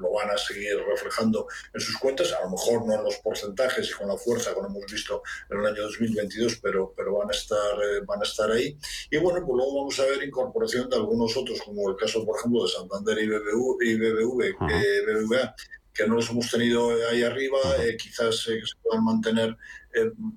lo 0.01 0.13
van 0.13 0.31
a 0.31 0.39
seguir 0.39 0.77
reflejando 0.89 1.47
en 1.73 1.81
sus 1.81 1.97
cuentas, 1.99 2.33
a 2.33 2.45
lo 2.45 2.51
mejor 2.51 2.87
no 2.87 2.95
en 2.95 3.05
los 3.05 3.17
porcentajes 3.17 3.91
y 3.91 3.93
con 3.93 4.09
la 4.09 4.17
fuerza 4.17 4.53
que 4.55 4.61
hemos 4.61 4.87
visto 4.91 5.23
en 5.51 5.61
el 5.61 5.67
año 5.67 5.83
2022, 5.83 6.59
pero, 6.63 6.93
pero 6.97 7.17
van, 7.17 7.29
a 7.29 7.33
estar, 7.33 7.75
eh, 7.83 8.01
van 8.05 8.21
a 8.21 8.25
estar 8.25 8.51
ahí. 8.51 8.77
Y 9.11 9.17
bueno, 9.19 9.45
pues 9.45 9.57
luego 9.57 9.79
vamos 9.79 9.99
a 10.01 10.05
ver 10.05 10.23
incorporación 10.23 10.89
de 10.89 10.97
algunos 10.97 11.37
otros, 11.37 11.61
como 11.63 11.91
el 11.91 11.97
caso, 11.97 12.25
por 12.25 12.39
ejemplo, 12.39 12.65
de 12.65 12.71
Santander 12.71 13.19
y, 13.19 13.29
BBV, 13.29 13.83
y 13.83 13.95
BBV, 13.97 14.43
eh, 14.71 15.03
BBVA, 15.07 15.55
que 15.93 16.07
no 16.07 16.17
los 16.17 16.29
hemos 16.31 16.51
tenido 16.51 16.91
ahí 17.09 17.23
arriba, 17.23 17.59
eh, 17.81 17.97
quizás 17.97 18.43
se 18.43 18.61
puedan 18.83 19.05
mantener 19.05 19.57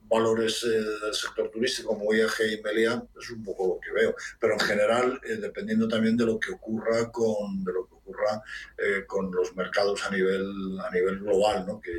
valores 0.07 0.61
del 0.61 1.13
sector 1.13 1.51
turístico 1.51 1.89
como 1.89 2.13
IAG 2.13 2.31
y 2.49 2.61
Melia, 2.61 3.03
es 3.19 3.29
un 3.29 3.43
poco 3.43 3.67
lo 3.67 3.79
que 3.81 3.91
veo. 3.91 4.15
Pero 4.39 4.53
en 4.53 4.59
general, 4.61 5.19
dependiendo 5.21 5.85
también 5.85 6.15
de 6.15 6.25
lo 6.25 6.39
que 6.39 6.53
ocurra 6.53 7.11
con, 7.11 7.61
de 7.65 7.73
lo 7.73 7.85
que 7.85 7.98
ocurra 8.09 8.41
eh, 8.77 9.05
con 9.05 9.31
los 9.31 9.55
mercados 9.55 10.05
a 10.05 10.11
nivel, 10.11 10.79
a 10.79 10.89
nivel 10.91 11.19
global, 11.19 11.65
¿no? 11.67 11.79
que 11.79 11.91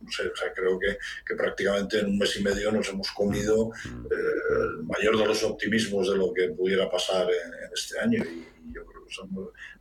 no 0.00 0.10
sé, 0.10 0.28
o 0.28 0.36
sea, 0.36 0.52
creo 0.52 0.78
que, 0.78 0.98
que, 1.26 1.34
prácticamente 1.34 1.98
en 1.98 2.06
un 2.06 2.18
mes 2.18 2.36
y 2.36 2.42
medio 2.42 2.70
nos 2.70 2.88
hemos 2.88 3.10
comido 3.10 3.72
eh, 3.84 4.76
el 4.78 4.84
mayor 4.84 5.18
de 5.18 5.26
los 5.26 5.42
optimismos 5.42 6.08
de 6.08 6.16
lo 6.16 6.32
que 6.32 6.50
pudiera 6.50 6.90
pasar 6.90 7.26
en, 7.28 7.72
este 7.74 7.98
año 7.98 8.24
y, 8.24 8.46
yo 8.72 8.84
creo 8.84 9.04
que 9.04 9.10
eso 9.10 9.28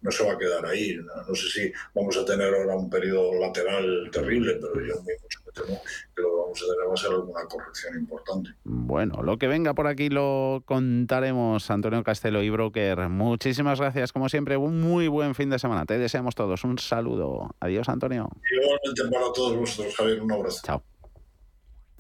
no, 0.02 0.12
se 0.12 0.26
va 0.26 0.34
a 0.34 0.38
quedar 0.38 0.65
ahí. 0.65 0.95
No, 0.95 1.36
sé 1.36 1.50
si 1.50 1.73
vamos 1.93 2.17
a 2.17 2.26
tener 2.26 2.54
ahora 2.54 2.76
un 2.76 2.89
periodo 2.89 3.34
lateral 3.39 4.10
terrible, 4.12 4.58
pero 4.62 4.86
yo 4.86 5.02
muy 5.02 5.13
mucho 5.21 5.39
me 5.45 5.52
temo 5.52 5.82
que 6.15 6.21
lo 6.21 6.43
vamos 6.43 6.62
a 6.62 6.65
tener 6.65 6.88
va 6.88 6.93
a 6.93 6.97
ser 6.97 7.12
alguna 7.12 7.45
corrección 7.45 8.00
importante. 8.00 8.50
Bueno, 8.63 9.21
lo 9.23 9.38
que 9.38 9.47
venga 9.47 9.73
por 9.73 9.88
aquí 9.88 10.10
lo 10.10 10.63
contaremos, 10.65 11.69
Antonio 11.69 12.04
Castelo 12.04 12.41
y 12.43 12.50
Broker. 12.50 13.10
Muchísimas 13.10 13.80
gracias, 13.80 14.13
como 14.13 14.30
siempre, 14.30 14.58
un 14.58 14.82
muy 14.82 15.08
buen 15.08 15.36
fin 15.36 15.50
de 15.50 15.60
semana. 15.60 15.86
Te 15.86 15.97
deseamos 15.97 16.36
todos 16.36 16.63
un 16.63 16.78
saludo. 16.80 17.56
Adiós, 17.60 17.89
Antonio. 17.89 18.30
Igualmente 18.52 19.04
para 19.12 19.32
todos 19.34 19.56
vosotros, 19.56 19.95
Javier, 19.95 20.21
un 20.21 20.32
abrazo. 20.32 20.62
Chao. 20.63 20.84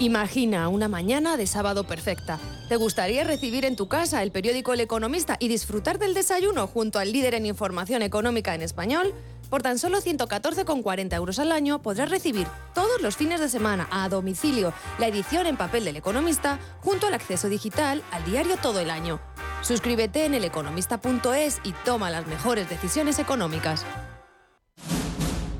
Imagina 0.00 0.66
una 0.68 0.88
mañana 0.88 1.36
de 1.36 1.46
sábado 1.46 1.84
perfecta. 1.84 2.38
¿Te 2.70 2.76
gustaría 2.76 3.22
recibir 3.22 3.66
en 3.66 3.76
tu 3.76 3.86
casa 3.86 4.22
el 4.22 4.32
periódico 4.32 4.72
El 4.72 4.80
Economista 4.80 5.36
y 5.38 5.48
disfrutar 5.48 5.98
del 5.98 6.14
desayuno 6.14 6.66
junto 6.66 6.98
al 6.98 7.12
líder 7.12 7.34
en 7.34 7.44
información 7.44 8.00
económica 8.00 8.54
en 8.54 8.62
español? 8.62 9.12
Por 9.50 9.60
tan 9.60 9.78
solo 9.78 10.00
114,40 10.00 11.14
euros 11.14 11.38
al 11.38 11.52
año 11.52 11.82
podrás 11.82 12.08
recibir 12.08 12.46
todos 12.72 13.02
los 13.02 13.18
fines 13.18 13.40
de 13.40 13.50
semana 13.50 13.88
a 13.90 14.08
domicilio 14.08 14.72
la 14.98 15.08
edición 15.08 15.46
en 15.46 15.58
papel 15.58 15.84
del 15.84 15.98
Economista 15.98 16.58
junto 16.80 17.06
al 17.06 17.12
acceso 17.12 17.50
digital 17.50 18.02
al 18.10 18.24
diario 18.24 18.56
todo 18.56 18.80
el 18.80 18.88
año. 18.88 19.20
Suscríbete 19.60 20.24
en 20.24 20.32
eleconomista.es 20.32 21.60
y 21.62 21.72
toma 21.84 22.08
las 22.08 22.26
mejores 22.26 22.70
decisiones 22.70 23.18
económicas. 23.18 23.84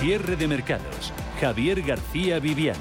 Cierre 0.00 0.34
de 0.34 0.48
mercados. 0.48 1.12
Javier 1.38 1.82
García 1.82 2.38
Viviani. 2.38 2.78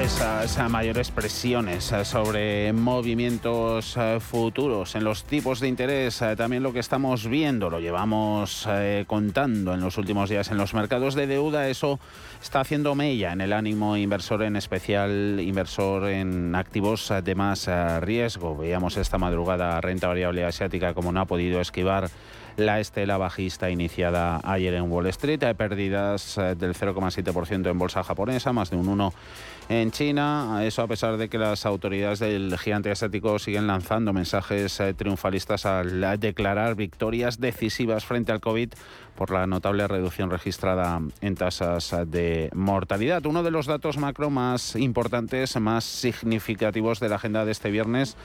Esas 0.00 0.70
mayores 0.70 1.10
presiones 1.10 1.92
eh, 1.92 2.06
sobre 2.06 2.72
movimientos 2.72 3.94
eh, 3.98 4.20
futuros 4.20 4.94
en 4.94 5.04
los 5.04 5.24
tipos 5.24 5.60
de 5.60 5.68
interés, 5.68 6.24
también 6.38 6.62
lo 6.62 6.72
que 6.72 6.78
estamos 6.78 7.28
viendo, 7.28 7.68
lo 7.68 7.78
llevamos 7.78 8.66
contando 9.06 9.74
en 9.74 9.80
los 9.80 9.98
últimos 9.98 10.30
días 10.30 10.50
en 10.50 10.56
los 10.56 10.72
mercados 10.72 11.14
de 11.14 11.26
deuda, 11.26 11.68
eso 11.68 12.00
está 12.42 12.60
haciendo 12.60 12.94
mella 12.94 13.32
en 13.32 13.42
el 13.42 13.52
ánimo 13.52 13.98
inversor, 13.98 14.44
en 14.44 14.56
especial 14.56 15.38
inversor 15.40 16.08
en 16.08 16.54
activos 16.54 17.12
de 17.22 17.34
más 17.34 17.68
riesgo. 18.00 18.56
Veíamos 18.56 18.96
esta 18.96 19.18
madrugada 19.18 19.78
renta 19.82 20.08
variable 20.08 20.42
asiática 20.42 20.94
como 20.94 21.12
no 21.12 21.20
ha 21.20 21.26
podido 21.26 21.60
esquivar 21.60 22.08
la 22.56 22.80
estela 22.80 23.18
bajista 23.18 23.70
iniciada 23.70 24.40
ayer 24.44 24.74
en 24.74 24.90
Wall 24.90 25.06
Street. 25.06 25.42
Hay 25.42 25.54
pérdidas 25.54 26.38
eh, 26.38 26.54
del 26.54 26.74
0,7% 26.74 27.70
en 27.70 27.78
bolsa 27.78 28.02
japonesa, 28.02 28.52
más 28.52 28.70
de 28.70 28.76
un 28.76 28.86
1% 28.86 29.12
en 29.68 29.90
China. 29.90 30.60
Eso 30.64 30.82
a 30.82 30.88
pesar 30.88 31.16
de 31.16 31.28
que 31.28 31.38
las 31.38 31.66
autoridades 31.66 32.18
del 32.18 32.58
gigante 32.58 32.90
asiático 32.90 33.38
siguen 33.38 33.66
lanzando 33.66 34.12
mensajes 34.12 34.80
eh, 34.80 34.94
triunfalistas 34.94 35.66
al 35.66 36.18
declarar 36.18 36.74
victorias 36.74 37.40
decisivas 37.40 38.04
frente 38.04 38.32
al 38.32 38.40
COVID 38.40 38.70
por 39.16 39.30
la 39.30 39.46
notable 39.46 39.86
reducción 39.86 40.30
registrada 40.30 41.00
en 41.20 41.34
tasas 41.34 41.94
de 42.06 42.50
mortalidad. 42.54 43.24
Uno 43.26 43.42
de 43.42 43.50
los 43.50 43.66
datos 43.66 43.98
macro 43.98 44.30
más 44.30 44.76
importantes, 44.76 45.58
más 45.60 45.84
significativos 45.84 46.98
de 47.00 47.08
la 47.08 47.16
agenda 47.16 47.44
de 47.44 47.52
este 47.52 47.70
viernes 47.70 48.16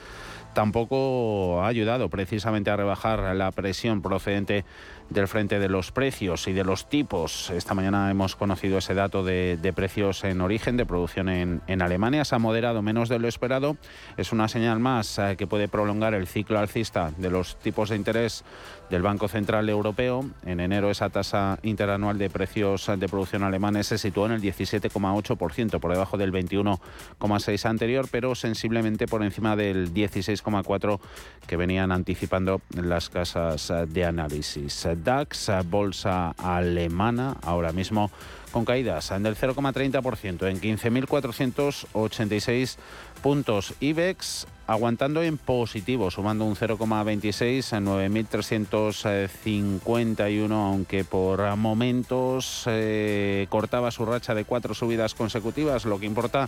tampoco 0.53 1.62
ha 1.62 1.67
ayudado 1.67 2.10
precisamente 2.10 2.69
a 2.69 2.75
rebajar 2.75 3.36
la 3.36 3.51
presión 3.51 4.01
procedente 4.01 4.65
del 5.10 5.28
frente 5.28 5.60
de 5.60 5.70
los 5.70 5.91
precios 5.91 6.48
y 6.48 6.54
de 6.54 6.63
los 6.63 6.89
tipos. 6.89 7.50
Esta 7.50 7.74
mañana 7.74 8.12
hemos 8.12 8.36
conocido 8.36 8.78
ese 8.78 8.93
dato 8.93 9.24
de, 9.24 9.74
precios 9.76 10.24
en 10.24 10.41
origen 10.41 10.78
de 10.78 10.86
producción 10.86 11.30
en, 11.30 11.82
Alemania. 11.82 12.26
Se 12.26 12.36
ha 12.36 12.39
moderado 12.39 12.82
menos 12.82 13.10
de 13.10 13.20
lo 13.20 13.28
esperado. 13.28 13.78
Es 14.17 14.32
una 14.32 14.48
señal 14.48 14.80
más 14.80 15.20
eh, 15.20 15.36
que 15.38 15.48
puede 15.48 15.67
prolongar 15.67 16.13
el 16.13 16.28
ciclo 16.28 16.60
alcista 16.60 17.12
de 17.17 17.30
los 17.30 17.58
tipos 17.58 17.89
de 17.89 17.96
interés 17.96 18.43
del 18.89 19.02
Banco 19.02 19.28
Central 19.28 19.70
Europeo. 19.70 20.26
En 20.46 20.60
enero 20.60 20.89
esa 20.89 21.10
tasa 21.10 21.60
interanual 21.63 22.17
de 22.17 22.30
precios 22.30 22.89
de 22.98 23.08
producción 23.08 23.43
alemanes 23.43 23.88
se 23.88 23.98
situó 23.98 24.26
en 24.26 24.34
el 24.34 24.41
17,8%, 24.41 25.80
por 25.80 25.91
debajo 25.91 26.17
del 26.17 26.32
21,6% 26.32 27.65
anterior, 27.65 28.08
pero 28.10 28.36
sensiblemente 28.36 29.08
por 29.08 29.24
encima 29.24 29.56
del 29.56 29.93
16,4% 29.93 31.00
que 31.46 31.58
venían 31.58 31.91
anticipando 31.91 32.62
las 32.76 33.10
casas 33.10 33.72
de 33.88 34.06
análisis. 34.06 34.88
DAX, 35.03 35.51
bolsa 35.69 36.31
alemana, 36.31 37.38
ahora 37.43 37.71
mismo 37.71 38.10
con 38.51 38.65
caídas 38.65 39.10
del 39.10 39.36
0,30% 39.36 40.47
en 40.47 40.60
15.486 40.60 42.77
puntos. 43.21 43.75
IBEX 43.79 44.47
aguantando 44.67 45.21
en 45.21 45.38
positivo, 45.38 46.10
sumando 46.12 46.45
un 46.45 46.55
0,26 46.55 47.73
a 47.73 47.79
9.351, 47.79 50.51
aunque 50.51 51.03
por 51.03 51.55
momentos 51.55 52.63
eh, 52.67 53.47
cortaba 53.49 53.91
su 53.91 54.05
racha 54.05 54.33
de 54.33 54.45
cuatro 54.45 54.73
subidas 54.73 55.13
consecutivas. 55.13 55.83
Lo 55.86 55.99
que 55.99 56.05
importa 56.05 56.47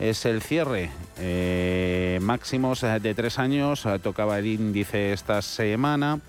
es 0.00 0.24
el 0.24 0.40
cierre. 0.42 0.90
Eh, 1.18 2.18
máximos 2.22 2.80
de 2.80 3.14
tres 3.14 3.38
años, 3.38 3.86
tocaba 4.02 4.38
el 4.38 4.46
índice 4.46 5.12
esta 5.12 5.42
semana. 5.42 6.20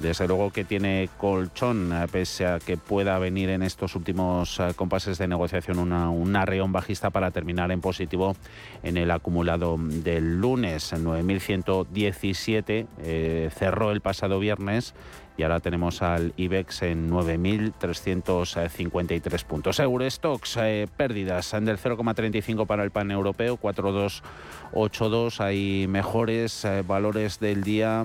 Desde 0.00 0.26
luego 0.28 0.52
que 0.52 0.64
tiene 0.64 1.08
colchón, 1.16 1.92
eh, 1.92 2.06
pese 2.10 2.46
a 2.46 2.58
que 2.58 2.76
pueda 2.76 3.18
venir 3.18 3.48
en 3.48 3.62
estos 3.62 3.94
últimos 3.96 4.60
eh, 4.60 4.74
compases 4.76 5.16
de 5.16 5.26
negociación 5.26 5.78
una, 5.78 6.10
un 6.10 6.36
arreón 6.36 6.70
bajista 6.70 7.08
para 7.08 7.30
terminar 7.30 7.72
en 7.72 7.80
positivo 7.80 8.36
en 8.82 8.98
el 8.98 9.10
acumulado 9.10 9.78
del 9.78 10.38
lunes. 10.38 10.92
9.117 10.92 12.86
eh, 12.98 13.48
cerró 13.54 13.90
el 13.90 14.02
pasado 14.02 14.38
viernes 14.38 14.92
y 15.38 15.44
ahora 15.44 15.60
tenemos 15.60 16.02
al 16.02 16.34
IBEX 16.36 16.82
en 16.82 17.10
9.353 17.10 19.44
puntos. 19.44 19.80
Eurostox, 19.80 20.58
eh, 20.58 20.88
pérdidas 20.96 21.52
del 21.52 21.78
0,35 21.78 22.66
para 22.66 22.84
el 22.84 22.90
pan 22.90 23.10
europeo, 23.10 23.56
4,282. 23.56 25.40
Hay 25.40 25.86
mejores 25.88 26.66
valores 26.86 27.40
del 27.40 27.64
día 27.64 28.04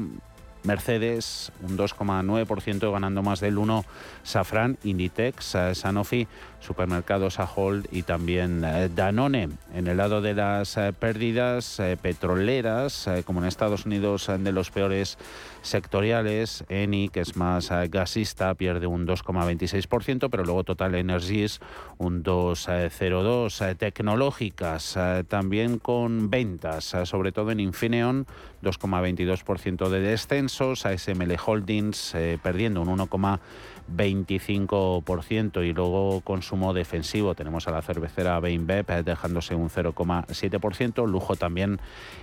Mercedes 0.63 1.51
un 1.61 1.77
2,9% 1.77 2.91
ganando 2.91 3.23
más 3.23 3.39
del 3.39 3.57
1%, 3.57 3.83
Safran, 4.23 4.77
Inditex, 4.83 5.57
Sanofi, 5.73 6.27
Supermercados 6.61 7.39
Ahold 7.39 7.87
y 7.91 8.03
también 8.03 8.63
eh, 8.63 8.89
Danone. 8.93 9.49
En 9.73 9.87
el 9.87 9.97
lado 9.97 10.21
de 10.21 10.33
las 10.33 10.77
eh, 10.77 10.93
pérdidas 10.97 11.81
petroleras, 12.01 13.09
como 13.25 13.41
en 13.41 13.47
Estados 13.47 13.85
Unidos 13.85 14.27
de 14.27 14.51
los 14.51 14.71
peores 14.71 15.17
sectoriales, 15.61 16.63
Eni, 16.69 17.09
que 17.09 17.19
es 17.19 17.35
más 17.35 17.69
gasista, 17.89 18.53
pierde 18.55 18.87
un 18.87 19.05
2,26%, 19.05 20.29
pero 20.29 20.43
luego 20.43 20.63
Total 20.63 20.95
Energies 20.95 21.59
un 21.97 22.23
2,02%. 22.23 23.77
Tecnológicas 23.77 24.97
también 25.27 25.79
con 25.79 26.29
ventas, 26.29 26.95
sobre 27.03 27.31
todo 27.31 27.51
en 27.51 27.59
Infineon, 27.59 28.25
2,22% 28.63 29.89
de 29.89 29.99
descensos, 29.99 30.85
ASML 30.85 31.35
Holdings 31.43 32.13
eh, 32.15 32.37
perdiendo 32.41 32.81
un 32.81 32.97
1,25% 32.97 35.65
y 35.65 35.73
luego 35.73 36.21
consumo 36.51 36.73
defensivo. 36.73 37.33
Tenemos 37.33 37.69
a 37.69 37.71
la 37.71 37.81
cervecera 37.81 38.37
Beinbeb 38.41 38.89
eh, 38.89 39.03
dejándose 39.03 39.55
un 39.55 39.69
0,7%, 39.69 41.07
lujo 41.07 41.37
también 41.37 41.79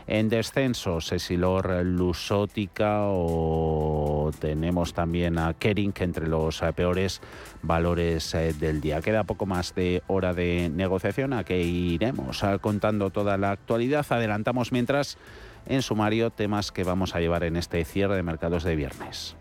en 0.06 0.28
descensos, 0.28 1.12
Esilor 1.12 1.82
Lusótica 1.82 3.04
o 3.04 4.30
tenemos 4.38 4.92
también 4.92 5.38
a 5.38 5.54
Kering 5.54 5.94
entre 6.00 6.26
los 6.26 6.60
eh, 6.60 6.74
peores 6.74 7.22
valores 7.62 8.32
del 8.32 8.82
día. 8.82 9.00
Queda 9.00 9.24
poco 9.24 9.46
más 9.46 9.74
de 9.74 10.02
hora 10.08 10.34
de 10.34 10.70
negociación 10.74 11.32
a 11.32 11.44
que 11.44 11.62
iremos 11.62 12.42
contando 12.60 13.08
toda 13.08 13.38
la 13.38 13.52
actualidad. 13.52 14.04
Adelantamos 14.10 14.72
mientras 14.72 15.16
en 15.64 15.80
sumario 15.80 16.30
temas 16.30 16.70
que 16.70 16.84
vamos 16.84 17.14
a 17.14 17.20
llevar 17.20 17.44
en 17.44 17.56
este 17.56 17.82
cierre 17.86 18.16
de 18.16 18.22
mercados 18.22 18.62
de 18.62 18.76
viernes. 18.76 19.36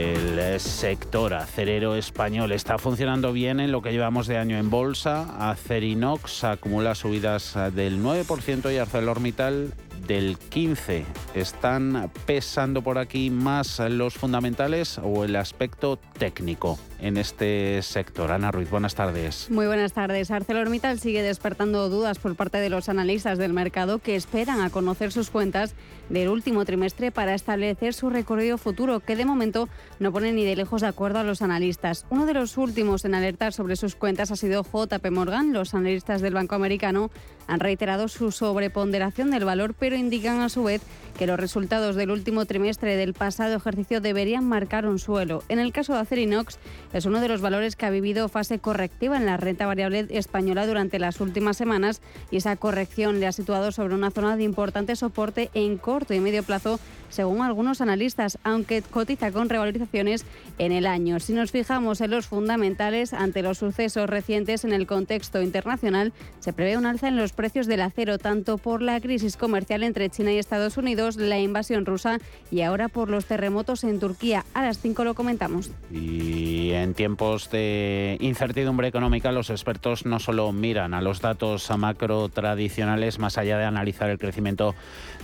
El 0.00 0.58
sector 0.60 1.34
acerero 1.34 1.94
español 1.94 2.52
está 2.52 2.78
funcionando 2.78 3.34
bien 3.34 3.60
en 3.60 3.70
lo 3.70 3.82
que 3.82 3.92
llevamos 3.92 4.26
de 4.26 4.38
año 4.38 4.56
en 4.56 4.70
bolsa. 4.70 5.50
Acerinox 5.50 6.42
acumula 6.44 6.94
subidas 6.94 7.54
del 7.74 8.02
9% 8.02 8.72
y 8.72 8.78
ArcelorMittal 8.78 9.74
del 10.06 10.38
15. 10.38 11.04
¿Están 11.34 12.10
pesando 12.24 12.80
por 12.80 12.96
aquí 12.96 13.28
más 13.28 13.78
los 13.78 14.14
fundamentales 14.14 14.98
o 15.02 15.24
el 15.24 15.36
aspecto 15.36 15.98
técnico 16.18 16.78
en 16.98 17.18
este 17.18 17.82
sector? 17.82 18.32
Ana 18.32 18.50
Ruiz, 18.50 18.70
buenas 18.70 18.94
tardes. 18.94 19.50
Muy 19.50 19.66
buenas 19.66 19.92
tardes. 19.92 20.30
ArcelorMittal 20.30 20.98
sigue 20.98 21.22
despertando 21.22 21.90
dudas 21.90 22.18
por 22.18 22.34
parte 22.36 22.56
de 22.56 22.70
los 22.70 22.88
analistas 22.88 23.36
del 23.36 23.52
mercado 23.52 23.98
que 23.98 24.16
esperan 24.16 24.62
a 24.62 24.70
conocer 24.70 25.12
sus 25.12 25.28
cuentas 25.28 25.74
del 26.10 26.28
último 26.28 26.64
trimestre 26.64 27.10
para 27.10 27.34
establecer 27.34 27.94
su 27.94 28.10
recorrido 28.10 28.58
futuro, 28.58 29.00
que 29.00 29.16
de 29.16 29.24
momento 29.24 29.68
no 29.98 30.12
pone 30.12 30.32
ni 30.32 30.44
de 30.44 30.56
lejos 30.56 30.82
de 30.82 30.88
acuerdo 30.88 31.20
a 31.20 31.24
los 31.24 31.40
analistas. 31.40 32.04
Uno 32.10 32.26
de 32.26 32.34
los 32.34 32.58
últimos 32.58 33.04
en 33.04 33.14
alertar 33.14 33.52
sobre 33.52 33.76
sus 33.76 33.94
cuentas 33.94 34.30
ha 34.30 34.36
sido 34.36 34.64
JP 34.64 35.10
Morgan. 35.10 35.52
Los 35.52 35.72
analistas 35.74 36.20
del 36.20 36.34
Banco 36.34 36.56
Americano 36.56 37.10
han 37.46 37.60
reiterado 37.60 38.08
su 38.08 38.32
sobreponderación 38.32 39.30
del 39.30 39.44
valor, 39.44 39.74
pero 39.74 39.96
indican 39.96 40.40
a 40.40 40.48
su 40.48 40.64
vez 40.64 40.82
que 41.18 41.26
los 41.26 41.38
resultados 41.38 41.96
del 41.96 42.10
último 42.10 42.44
trimestre 42.44 42.96
del 42.96 43.14
pasado 43.14 43.56
ejercicio 43.56 44.00
deberían 44.00 44.46
marcar 44.46 44.86
un 44.86 44.98
suelo. 44.98 45.42
En 45.48 45.58
el 45.58 45.72
caso 45.72 45.94
de 45.94 46.00
Acerinox, 46.00 46.58
es 46.92 47.06
uno 47.06 47.20
de 47.20 47.28
los 47.28 47.40
valores 47.40 47.76
que 47.76 47.86
ha 47.86 47.90
vivido 47.90 48.28
fase 48.28 48.58
correctiva 48.58 49.16
en 49.16 49.26
la 49.26 49.36
renta 49.36 49.66
variable 49.66 50.06
española 50.10 50.66
durante 50.66 50.98
las 50.98 51.20
últimas 51.20 51.56
semanas 51.56 52.02
y 52.30 52.36
esa 52.36 52.56
corrección 52.56 53.20
le 53.20 53.26
ha 53.26 53.32
situado 53.32 53.72
sobre 53.72 53.94
una 53.94 54.10
zona 54.10 54.36
de 54.36 54.44
importante 54.44 54.96
soporte 54.96 55.50
en 55.54 55.78
corto 55.78 55.99
y 56.08 56.20
medio 56.20 56.42
plazo 56.42 56.80
según 57.10 57.42
algunos 57.42 57.80
analistas, 57.80 58.38
aunque 58.44 58.82
cotiza 58.82 59.32
con 59.32 59.48
revalorizaciones 59.48 60.24
en 60.58 60.72
el 60.72 60.86
año. 60.86 61.20
Si 61.20 61.32
nos 61.32 61.50
fijamos 61.50 62.00
en 62.00 62.10
los 62.10 62.26
fundamentales, 62.26 63.12
ante 63.12 63.42
los 63.42 63.58
sucesos 63.58 64.08
recientes 64.08 64.64
en 64.64 64.72
el 64.72 64.86
contexto 64.86 65.42
internacional, 65.42 66.12
se 66.38 66.52
prevé 66.52 66.76
un 66.76 66.86
alza 66.86 67.08
en 67.08 67.16
los 67.16 67.32
precios 67.32 67.66
del 67.66 67.82
acero, 67.82 68.18
tanto 68.18 68.58
por 68.58 68.80
la 68.80 69.00
crisis 69.00 69.36
comercial 69.36 69.82
entre 69.82 70.08
China 70.08 70.32
y 70.32 70.38
Estados 70.38 70.76
Unidos, 70.76 71.16
la 71.16 71.38
invasión 71.38 71.84
rusa 71.84 72.18
y 72.50 72.62
ahora 72.62 72.88
por 72.88 73.10
los 73.10 73.26
terremotos 73.26 73.84
en 73.84 73.98
Turquía. 73.98 74.44
A 74.54 74.62
las 74.62 74.78
5 74.78 75.04
lo 75.04 75.14
comentamos. 75.14 75.70
Y 75.90 76.70
en 76.70 76.94
tiempos 76.94 77.50
de 77.50 78.16
incertidumbre 78.20 78.88
económica, 78.88 79.32
los 79.32 79.50
expertos 79.50 80.06
no 80.06 80.20
solo 80.20 80.52
miran 80.52 80.94
a 80.94 81.02
los 81.02 81.20
datos 81.20 81.70
macro 81.76 82.28
tradicionales, 82.28 83.18
más 83.18 83.38
allá 83.38 83.58
de 83.58 83.64
analizar 83.64 84.10
el 84.10 84.18
crecimiento 84.18 84.74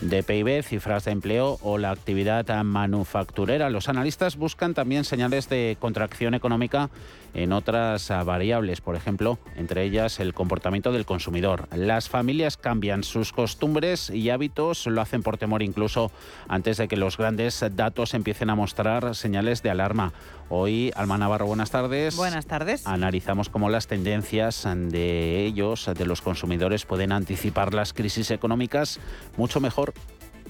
de 0.00 0.22
PIB, 0.22 0.62
cifras 0.66 1.04
de 1.04 1.12
empleo 1.12 1.58
o 1.62 1.78
la 1.78 1.90
actividad 1.90 2.46
manufacturera. 2.64 3.70
Los 3.70 3.88
analistas 3.88 4.36
buscan 4.36 4.74
también 4.74 5.04
señales 5.04 5.48
de 5.48 5.76
contracción 5.80 6.34
económica 6.34 6.90
en 7.34 7.52
otras 7.52 8.08
variables, 8.24 8.80
por 8.80 8.96
ejemplo, 8.96 9.38
entre 9.56 9.84
ellas 9.84 10.20
el 10.20 10.32
comportamiento 10.32 10.90
del 10.90 11.04
consumidor. 11.04 11.68
Las 11.74 12.08
familias 12.08 12.56
cambian 12.56 13.04
sus 13.04 13.32
costumbres 13.32 14.08
y 14.08 14.30
hábitos, 14.30 14.86
lo 14.86 15.02
hacen 15.02 15.22
por 15.22 15.36
temor 15.36 15.62
incluso 15.62 16.10
antes 16.48 16.78
de 16.78 16.88
que 16.88 16.96
los 16.96 17.18
grandes 17.18 17.62
datos 17.72 18.14
empiecen 18.14 18.48
a 18.48 18.54
mostrar 18.54 19.14
señales 19.14 19.62
de 19.62 19.70
alarma. 19.70 20.12
Hoy, 20.48 20.92
Alma 20.96 21.18
Navarro, 21.18 21.46
buenas 21.46 21.70
tardes. 21.70 22.16
Buenas 22.16 22.46
tardes. 22.46 22.86
Analizamos 22.86 23.48
cómo 23.50 23.68
las 23.68 23.86
tendencias 23.86 24.66
de 24.66 25.44
ellos, 25.44 25.90
de 25.92 26.06
los 26.06 26.22
consumidores, 26.22 26.86
pueden 26.86 27.12
anticipar 27.12 27.74
las 27.74 27.92
crisis 27.92 28.30
económicas 28.30 28.98
mucho 29.36 29.60
mejor 29.60 29.92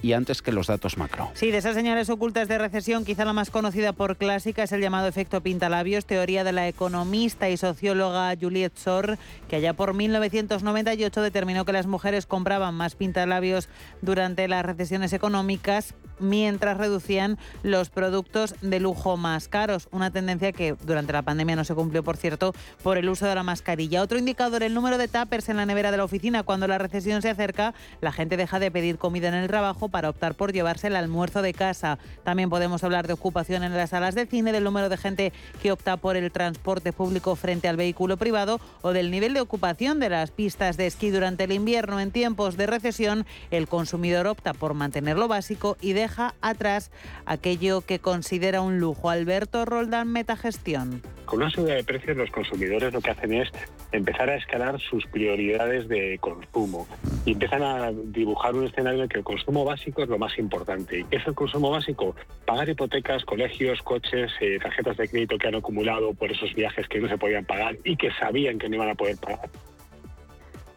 y 0.01 0.13
antes 0.13 0.41
que 0.41 0.51
los 0.51 0.67
datos 0.67 0.97
macro. 0.97 1.29
Sí, 1.33 1.51
de 1.51 1.57
esas 1.57 1.75
señales 1.75 2.09
ocultas 2.09 2.47
de 2.47 2.57
recesión, 2.57 3.05
quizá 3.05 3.25
la 3.25 3.33
más 3.33 3.49
conocida 3.49 3.93
por 3.93 4.17
clásica 4.17 4.63
es 4.63 4.71
el 4.71 4.81
llamado 4.81 5.07
efecto 5.07 5.41
pintalabios, 5.41 6.05
teoría 6.05 6.43
de 6.43 6.51
la 6.51 6.67
economista 6.67 7.49
y 7.49 7.57
socióloga 7.57 8.33
Juliette 8.39 8.77
Sor, 8.77 9.17
que 9.49 9.57
allá 9.57 9.73
por 9.73 9.93
1998 9.93 11.21
determinó 11.21 11.65
que 11.65 11.73
las 11.73 11.87
mujeres 11.87 12.25
compraban 12.25 12.75
más 12.75 12.95
pintalabios 12.95 13.69
durante 14.01 14.47
las 14.47 14.65
recesiones 14.65 15.13
económicas 15.13 15.95
mientras 16.19 16.77
reducían 16.77 17.37
los 17.63 17.89
productos 17.89 18.55
de 18.61 18.79
lujo 18.79 19.17
más 19.17 19.47
caros, 19.47 19.87
una 19.91 20.11
tendencia 20.11 20.51
que 20.51 20.75
durante 20.85 21.13
la 21.13 21.21
pandemia 21.21 21.55
no 21.55 21.63
se 21.63 21.75
cumplió, 21.75 22.03
por 22.03 22.17
cierto, 22.17 22.53
por 22.83 22.97
el 22.97 23.09
uso 23.09 23.25
de 23.25 23.35
la 23.35 23.43
mascarilla. 23.43 24.01
Otro 24.01 24.17
indicador, 24.17 24.63
el 24.63 24.73
número 24.73 24.97
de 24.97 25.07
tuppers 25.07 25.49
en 25.49 25.57
la 25.57 25.65
nevera 25.65 25.91
de 25.91 25.97
la 25.97 26.03
oficina. 26.03 26.43
Cuando 26.43 26.67
la 26.67 26.77
recesión 26.77 27.21
se 27.21 27.29
acerca, 27.29 27.73
la 28.01 28.11
gente 28.11 28.37
deja 28.37 28.59
de 28.59 28.71
pedir 28.71 28.97
comida 28.97 29.27
en 29.27 29.35
el 29.35 29.47
trabajo 29.47 29.89
para 29.89 30.09
optar 30.09 30.35
por 30.35 30.53
llevarse 30.53 30.87
el 30.87 30.95
almuerzo 30.95 31.41
de 31.41 31.53
casa. 31.53 31.99
También 32.23 32.49
podemos 32.49 32.83
hablar 32.83 33.07
de 33.07 33.13
ocupación 33.13 33.63
en 33.63 33.75
las 33.75 33.91
salas 33.91 34.15
de 34.15 34.25
cine, 34.25 34.51
del 34.51 34.63
número 34.63 34.89
de 34.89 34.97
gente 34.97 35.33
que 35.61 35.71
opta 35.71 35.97
por 35.97 36.15
el 36.15 36.31
transporte 36.31 36.93
público 36.93 37.35
frente 37.35 37.67
al 37.67 37.77
vehículo 37.77 38.17
privado 38.17 38.59
o 38.81 38.91
del 38.91 39.11
nivel 39.11 39.33
de 39.33 39.41
ocupación 39.41 39.99
de 39.99 40.09
las 40.09 40.31
pistas 40.31 40.77
de 40.77 40.87
esquí 40.87 41.09
durante 41.09 41.43
el 41.43 41.51
invierno. 41.51 41.99
En 41.99 42.11
tiempos 42.11 42.57
de 42.57 42.67
recesión, 42.67 43.25
el 43.51 43.67
consumidor 43.67 44.27
opta 44.27 44.53
por 44.53 44.73
mantener 44.73 45.17
lo 45.17 45.27
básico 45.27 45.77
y 45.81 45.93
deja 45.93 46.06
atrás 46.41 46.91
aquello 47.25 47.81
que 47.81 47.99
considera 47.99 48.61
un 48.61 48.79
lujo. 48.79 49.09
Alberto 49.09 49.65
Roldán, 49.65 50.11
Metagestión. 50.11 51.01
Con 51.25 51.41
una 51.41 51.49
subida 51.49 51.75
de 51.75 51.83
precios, 51.83 52.15
los 52.15 52.31
consumidores 52.31 52.93
lo 52.93 53.01
que 53.01 53.11
hacen 53.11 53.33
es 53.33 53.49
empezar 53.91 54.29
a 54.29 54.35
escalar 54.35 54.79
sus 54.79 55.05
prioridades 55.07 55.87
de 55.87 56.17
consumo 56.19 56.87
y 57.25 57.33
empiezan 57.33 57.63
a 57.63 57.91
dibujar 57.91 58.55
un 58.55 58.65
escenario 58.65 59.03
en 59.03 59.09
que 59.09 59.19
el 59.19 59.23
consumo 59.23 59.65
básico 59.65 60.03
es 60.03 60.09
lo 60.09 60.17
más 60.17 60.37
importante. 60.37 61.05
¿Qué 61.09 61.17
es 61.17 61.27
el 61.27 61.35
consumo 61.35 61.71
básico? 61.71 62.15
Pagar 62.45 62.69
hipotecas, 62.69 63.25
colegios, 63.25 63.81
coches, 63.81 64.31
eh, 64.39 64.57
tarjetas 64.61 64.97
de 64.97 65.07
crédito 65.07 65.37
que 65.37 65.47
han 65.47 65.55
acumulado 65.55 66.13
por 66.13 66.31
esos 66.31 66.53
viajes 66.53 66.87
que 66.87 66.99
no 66.99 67.09
se 67.09 67.17
podían 67.17 67.45
pagar 67.45 67.77
y 67.83 67.97
que 67.97 68.11
sabían 68.13 68.57
que 68.57 68.69
no 68.69 68.75
iban 68.75 68.89
a 68.89 68.95
poder 68.95 69.17
pagar. 69.17 69.49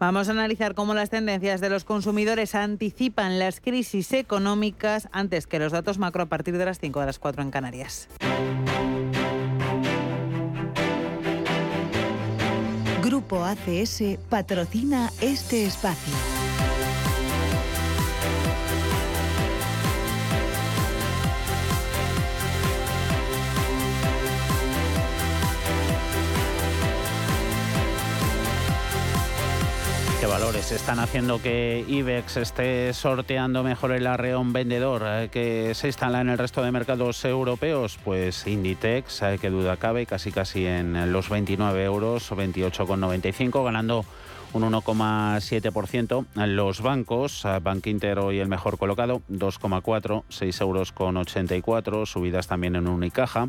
Vamos 0.01 0.31
a 0.31 0.33
analizar 0.33 0.75
cómo 0.75 0.95
las 0.95 1.11
tendencias 1.11 1.61
de 1.61 1.69
los 1.69 1.85
consumidores 1.85 2.55
anticipan 2.55 3.39
las 3.39 3.61
crisis 3.61 4.15
económicas 4.15 5.11
antes 5.13 5.47
que 5.47 5.59
los 5.59 5.73
datos 5.73 5.99
macro 5.99 6.23
a 6.23 6.27
partir 6.27 6.57
de 6.57 6.65
las 6.65 6.79
5 6.79 7.01
de 7.01 7.07
las 7.07 7.19
4 7.19 7.43
en 7.43 7.51
Canarias. 7.51 8.09
Grupo 13.03 13.45
ACS 13.45 14.19
patrocina 14.31 15.13
este 15.21 15.67
espacio. 15.67 16.40
¿Qué 30.21 30.27
valores 30.27 30.71
están 30.71 30.99
haciendo 30.99 31.41
que 31.41 31.83
IBEX 31.89 32.37
esté 32.37 32.93
sorteando 32.93 33.63
mejor 33.63 33.93
el 33.93 34.07
arreón 34.07 34.53
vendedor 34.53 35.03
eh, 35.07 35.29
que 35.33 35.75
se 35.75 35.87
instala 35.87 36.21
en 36.21 36.29
el 36.29 36.37
resto 36.37 36.63
de 36.63 36.71
mercados 36.71 37.25
europeos? 37.25 37.99
Pues 38.05 38.47
Inditex, 38.47 39.23
eh, 39.23 39.39
que 39.41 39.49
duda 39.49 39.79
cabe, 39.79 40.05
casi 40.05 40.31
casi 40.31 40.67
en 40.67 41.11
los 41.11 41.31
29 41.31 41.83
euros, 41.85 42.31
28,95, 42.33 43.65
ganando 43.65 44.05
un 44.53 44.63
1,7%. 44.63 46.27
Los 46.49 46.83
bancos, 46.83 47.47
eh, 47.47 47.59
Bank 47.63 47.87
Inter 47.87 48.19
hoy 48.19 48.41
el 48.41 48.49
mejor 48.49 48.77
colocado, 48.77 49.23
2,4, 49.31 50.25
6 50.29 50.61
euros 50.61 50.93
con 50.93 51.17
84, 51.17 52.05
subidas 52.05 52.47
también 52.47 52.77
en 52.77 52.89
Unicaja 52.89 53.49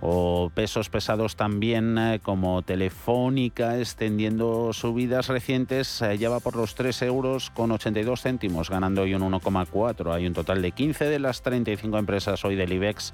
o 0.00 0.50
pesos 0.54 0.90
pesados 0.90 1.36
también 1.36 1.96
eh, 1.98 2.20
como 2.22 2.62
Telefónica 2.62 3.78
extendiendo 3.78 4.72
subidas 4.72 5.28
recientes 5.28 6.02
eh, 6.02 6.18
ya 6.18 6.28
va 6.28 6.40
por 6.40 6.56
los 6.56 6.74
3 6.74 7.02
euros 7.02 7.50
con 7.50 7.72
82 7.72 8.22
céntimos 8.22 8.68
ganando 8.68 9.02
hoy 9.02 9.14
un 9.14 9.22
1,4 9.22 10.12
hay 10.12 10.26
un 10.26 10.34
total 10.34 10.60
de 10.60 10.72
15 10.72 11.06
de 11.06 11.18
las 11.18 11.42
35 11.42 11.98
empresas 11.98 12.44
hoy 12.44 12.56
del 12.56 12.72
IBEX 12.72 13.12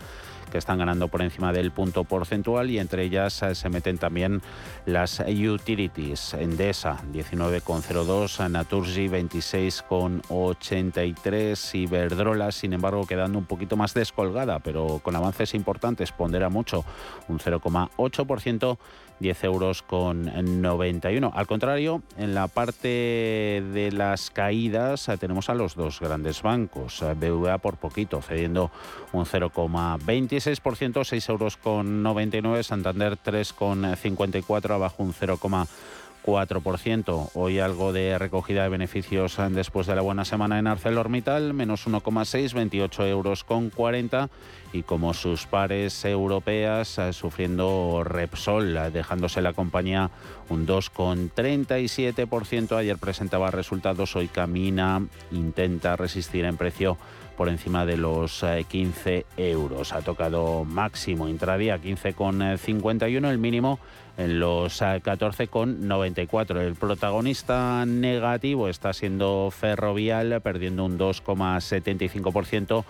que 0.53 0.59
están 0.59 0.79
ganando 0.79 1.09
por 1.09 1.23
encima 1.23 1.53
del 1.53 1.73
punto 1.73 2.05
porcentual 2.05 2.71
y 2.71 2.79
entre 2.79 3.03
ellas 3.05 3.43
eh, 3.43 3.55
se 3.55 3.71
meten 3.71 3.97
también 3.97 4.43
las 4.85 5.21
utilities. 5.21 6.35
Endesa 6.35 6.99
19,02, 7.12 8.51
Naturgy 8.51 9.09
26,83, 9.09 11.75
Iberdrola 11.75 12.53
sin 12.53 12.75
embargo 12.75 13.07
quedando 13.07 13.38
un 13.38 13.47
poquito 13.47 13.79
más 13.79 13.95
descolgada 13.95 14.59
pero 14.59 15.01
con 15.03 15.17
avances 15.17 15.55
importantes, 15.55 16.12
pondera 16.12 16.51
mucho, 16.51 16.85
un 17.29 17.38
0,8%. 17.38 18.77
10 19.23 19.45
euros 19.45 19.83
con 19.83 20.25
91. 20.61 21.33
Al 21.35 21.47
contrario, 21.47 22.03
en 22.19 22.35
la 22.35 22.49
parte 22.49 22.89
de 23.73 23.91
las 23.93 24.31
caídas 24.31 25.09
eh, 25.09 25.17
tenemos 25.17 25.49
a 25.49 25.55
los 25.55 25.75
dos 25.75 26.01
grandes 26.01 26.43
bancos. 26.43 27.01
Eh, 27.01 27.15
BVA 27.15 27.59
por 27.59 27.77
poquito, 27.77 28.21
cediendo 28.21 28.71
un 29.13 29.25
0,26%, 29.25 31.05
6 31.05 31.29
euros 31.29 31.57
con 31.57 32.03
99. 32.03 32.63
Santander 32.65 33.17
3,54, 33.17 34.75
abajo 34.75 35.03
un 35.03 35.15
0, 35.15 35.39
4%. 36.25 37.31
Hoy 37.35 37.59
algo 37.59 37.93
de 37.93 38.19
recogida 38.19 38.63
de 38.63 38.69
beneficios 38.69 39.37
después 39.51 39.87
de 39.87 39.97
la 39.97 40.03
buena 40.03 40.25
semana 40.25 40.59
en 40.59 40.67
ArcelorMittal, 40.67 41.55
menos 41.55 41.87
1,6, 41.87 42.55
28 42.55 43.07
euros 43.07 43.45
con 43.45 43.71
40. 43.71 44.29
Y 44.73 44.85
como 44.85 45.13
sus 45.13 45.47
pares 45.47 46.05
europeas, 46.05 46.99
eh, 46.99 47.13
sufriendo 47.13 48.03
Repsol, 48.05 48.77
eh, 48.77 48.91
dejándose 48.91 49.43
la 49.43 49.53
compañía 49.53 50.11
un 50.49 50.67
2,37%. 50.67 52.77
Ayer 52.77 52.97
presentaba 52.97 53.51
resultados, 53.51 54.17
hoy 54.17 54.29
camina, 54.29 55.07
intenta 55.31 55.97
resistir 55.97 56.47
en 56.47 56.57
precio 56.57 56.97
por 57.37 57.49
encima 57.49 57.87
de 57.87 57.97
los 57.97 58.45
15 58.68 59.16
eh, 59.18 59.25
euros. 59.37 59.92
Ha 59.92 60.03
tocado 60.03 60.64
máximo 60.64 61.29
intradía 61.29 61.79
15,51, 61.79 63.31
el 63.31 63.38
mínimo 63.38 63.79
en 64.16 64.40
los 64.40 64.81
14,94. 64.83 66.61
El 66.61 66.75
protagonista 66.75 67.85
negativo 67.87 68.68
está 68.68 68.92
siendo 68.92 69.51
Ferrovial, 69.51 70.40
perdiendo 70.42 70.85
un 70.85 70.99
2,75%. 70.99 72.85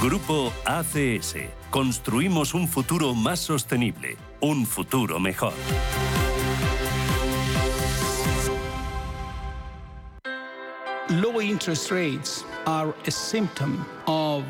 Grupo 0.00 0.52
ACS. 0.66 1.36
Construimos 1.70 2.52
un 2.52 2.68
futuro 2.68 3.14
más 3.14 3.40
sostenible, 3.40 4.16
un 4.40 4.66
futuro 4.66 5.18
mejor. 5.18 5.54
Low 11.08 11.40
interest 11.40 11.90
rates 11.90 12.44
are 12.66 12.94
a 13.06 13.10
symptom 13.10 13.86
of 14.06 14.44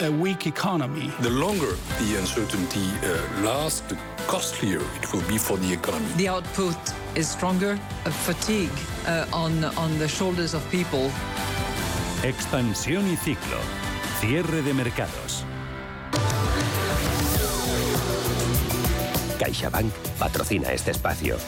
a 0.00 0.10
weak 0.10 0.46
economy. 0.46 1.10
The 1.20 1.30
longer 1.30 1.76
the 1.98 2.18
uncertainty 2.18 2.86
uh, 3.02 3.42
lasts, 3.42 3.80
the 3.88 3.96
costlier 4.26 4.82
it 4.96 5.12
will 5.14 5.26
be 5.28 5.38
for 5.38 5.56
the 5.56 5.72
economy. 5.72 6.12
The 6.16 6.28
output 6.28 6.76
is 7.14 7.26
stronger, 7.26 7.78
a 8.04 8.10
fatigue 8.10 8.70
uh, 9.06 9.24
on, 9.32 9.64
on 9.64 9.98
the 9.98 10.08
shoulders 10.08 10.52
of 10.52 10.62
people. 10.70 11.10
Expansión 12.22 13.08
y 13.08 13.16
ciclo. 13.16 13.89
Cierre 14.20 14.60
de 14.60 14.74
mercados. 14.74 15.46
CaixaBank 19.38 19.90
patrocina 20.18 20.74
este 20.74 20.90
espacio. 20.90 21.38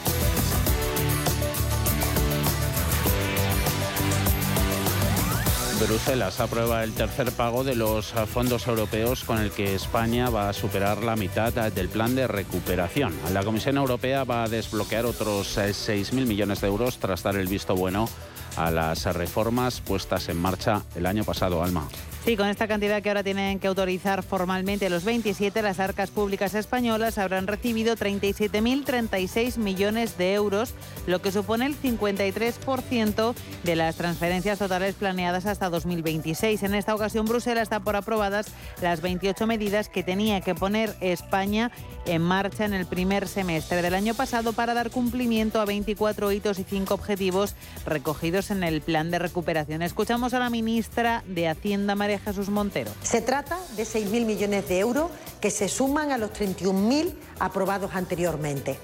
Bruselas 5.86 6.40
aprueba 6.40 6.82
el 6.82 6.92
tercer 6.94 7.30
pago 7.32 7.62
de 7.62 7.74
los 7.74 8.14
fondos 8.32 8.66
europeos 8.66 9.24
con 9.24 9.38
el 9.38 9.50
que 9.50 9.74
España 9.74 10.30
va 10.30 10.48
a 10.48 10.54
superar 10.54 11.02
la 11.02 11.14
mitad 11.16 11.52
del 11.52 11.90
plan 11.90 12.14
de 12.14 12.26
recuperación. 12.26 13.12
La 13.34 13.44
Comisión 13.44 13.76
Europea 13.76 14.24
va 14.24 14.44
a 14.44 14.48
desbloquear 14.48 15.04
otros 15.04 15.58
6.000 15.58 16.24
millones 16.24 16.62
de 16.62 16.68
euros 16.68 16.96
tras 16.98 17.22
dar 17.22 17.36
el 17.36 17.48
visto 17.48 17.76
bueno 17.76 18.08
a 18.56 18.70
las 18.70 19.04
reformas 19.14 19.82
puestas 19.82 20.30
en 20.30 20.40
marcha 20.40 20.82
el 20.94 21.04
año 21.04 21.24
pasado, 21.24 21.62
Alma. 21.62 21.86
Sí, 22.24 22.36
con 22.36 22.46
esta 22.46 22.68
cantidad 22.68 23.02
que 23.02 23.10
ahora 23.10 23.24
tienen 23.24 23.58
que 23.58 23.66
autorizar 23.66 24.22
formalmente 24.22 24.88
los 24.88 25.02
27, 25.02 25.60
las 25.60 25.80
arcas 25.80 26.12
públicas 26.12 26.54
españolas 26.54 27.18
habrán 27.18 27.48
recibido 27.48 27.96
37.036 27.96 29.56
millones 29.56 30.16
de 30.16 30.34
euros, 30.34 30.72
lo 31.08 31.20
que 31.20 31.32
supone 31.32 31.66
el 31.66 31.76
53% 31.76 33.34
de 33.64 33.76
las 33.76 33.96
transferencias 33.96 34.60
totales 34.60 34.94
planeadas 34.94 35.46
hasta 35.46 35.68
2026. 35.68 36.62
En 36.62 36.76
esta 36.76 36.94
ocasión, 36.94 37.26
Bruselas 37.26 37.64
está 37.64 37.80
por 37.80 37.96
aprobadas 37.96 38.46
las 38.80 39.00
28 39.00 39.44
medidas 39.48 39.88
que 39.88 40.04
tenía 40.04 40.40
que 40.42 40.54
poner 40.54 40.94
España 41.00 41.72
en 42.06 42.22
marcha 42.22 42.64
en 42.64 42.74
el 42.74 42.86
primer 42.86 43.26
semestre 43.26 43.82
del 43.82 43.94
año 43.94 44.14
pasado 44.14 44.52
para 44.52 44.74
dar 44.74 44.90
cumplimiento 44.90 45.60
a 45.60 45.64
24 45.64 46.30
hitos 46.30 46.60
y 46.60 46.64
5 46.64 46.94
objetivos 46.94 47.56
recogidos 47.84 48.52
en 48.52 48.62
el 48.62 48.80
plan 48.80 49.10
de 49.10 49.18
recuperación. 49.18 49.82
Escuchamos 49.82 50.34
a 50.34 50.38
la 50.38 50.50
ministra 50.50 51.24
de 51.26 51.48
Hacienda, 51.48 51.96
María 51.96 52.11
Jesús 52.18 52.48
Montero. 52.48 52.90
Se 53.02 53.20
trata 53.20 53.58
de 53.76 53.84
6.000 53.84 54.24
millones 54.24 54.68
de 54.68 54.78
euros 54.78 55.10
que 55.40 55.50
se 55.50 55.68
suman 55.68 56.12
a 56.12 56.18
los 56.18 56.32
31.000 56.32 57.14
aprobados 57.38 57.94
anteriormente. 57.94 58.78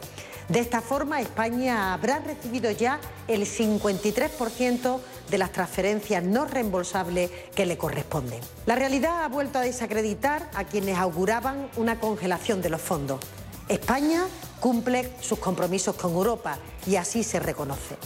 De 0.49 0.61
esta 0.61 0.81
forma, 0.81 1.21
España 1.21 1.93
habrá 1.93 2.21
recibido 2.21 2.71
ya 2.71 3.01
el 3.29 3.43
53% 3.43 4.99
de 5.31 5.39
las 5.39 5.53
transferencias 5.53 6.25
no 6.25 6.47
reembolsables 6.47 7.31
que 7.55 7.67
le 7.67 7.77
corresponden. 7.77 8.41
La 8.65 8.75
realidad 8.75 9.25
ha 9.25 9.29
vuelto 9.29 9.59
a 9.59 9.63
desacreditar 9.63 10.49
a 10.55 10.65
quienes 10.65 10.97
auguraban 10.97 11.69
una 11.77 12.01
congelación 12.01 12.63
de 12.63 12.71
los 12.71 12.81
fondos. 12.81 13.21
España 13.69 14.25
cumple 14.61 15.13
sus 15.21 15.39
compromisos 15.39 15.95
con 15.97 16.13
Europa 16.13 16.59
y 16.87 16.97
así 16.97 17.23
se 17.25 17.41
reconoce. 17.41 17.97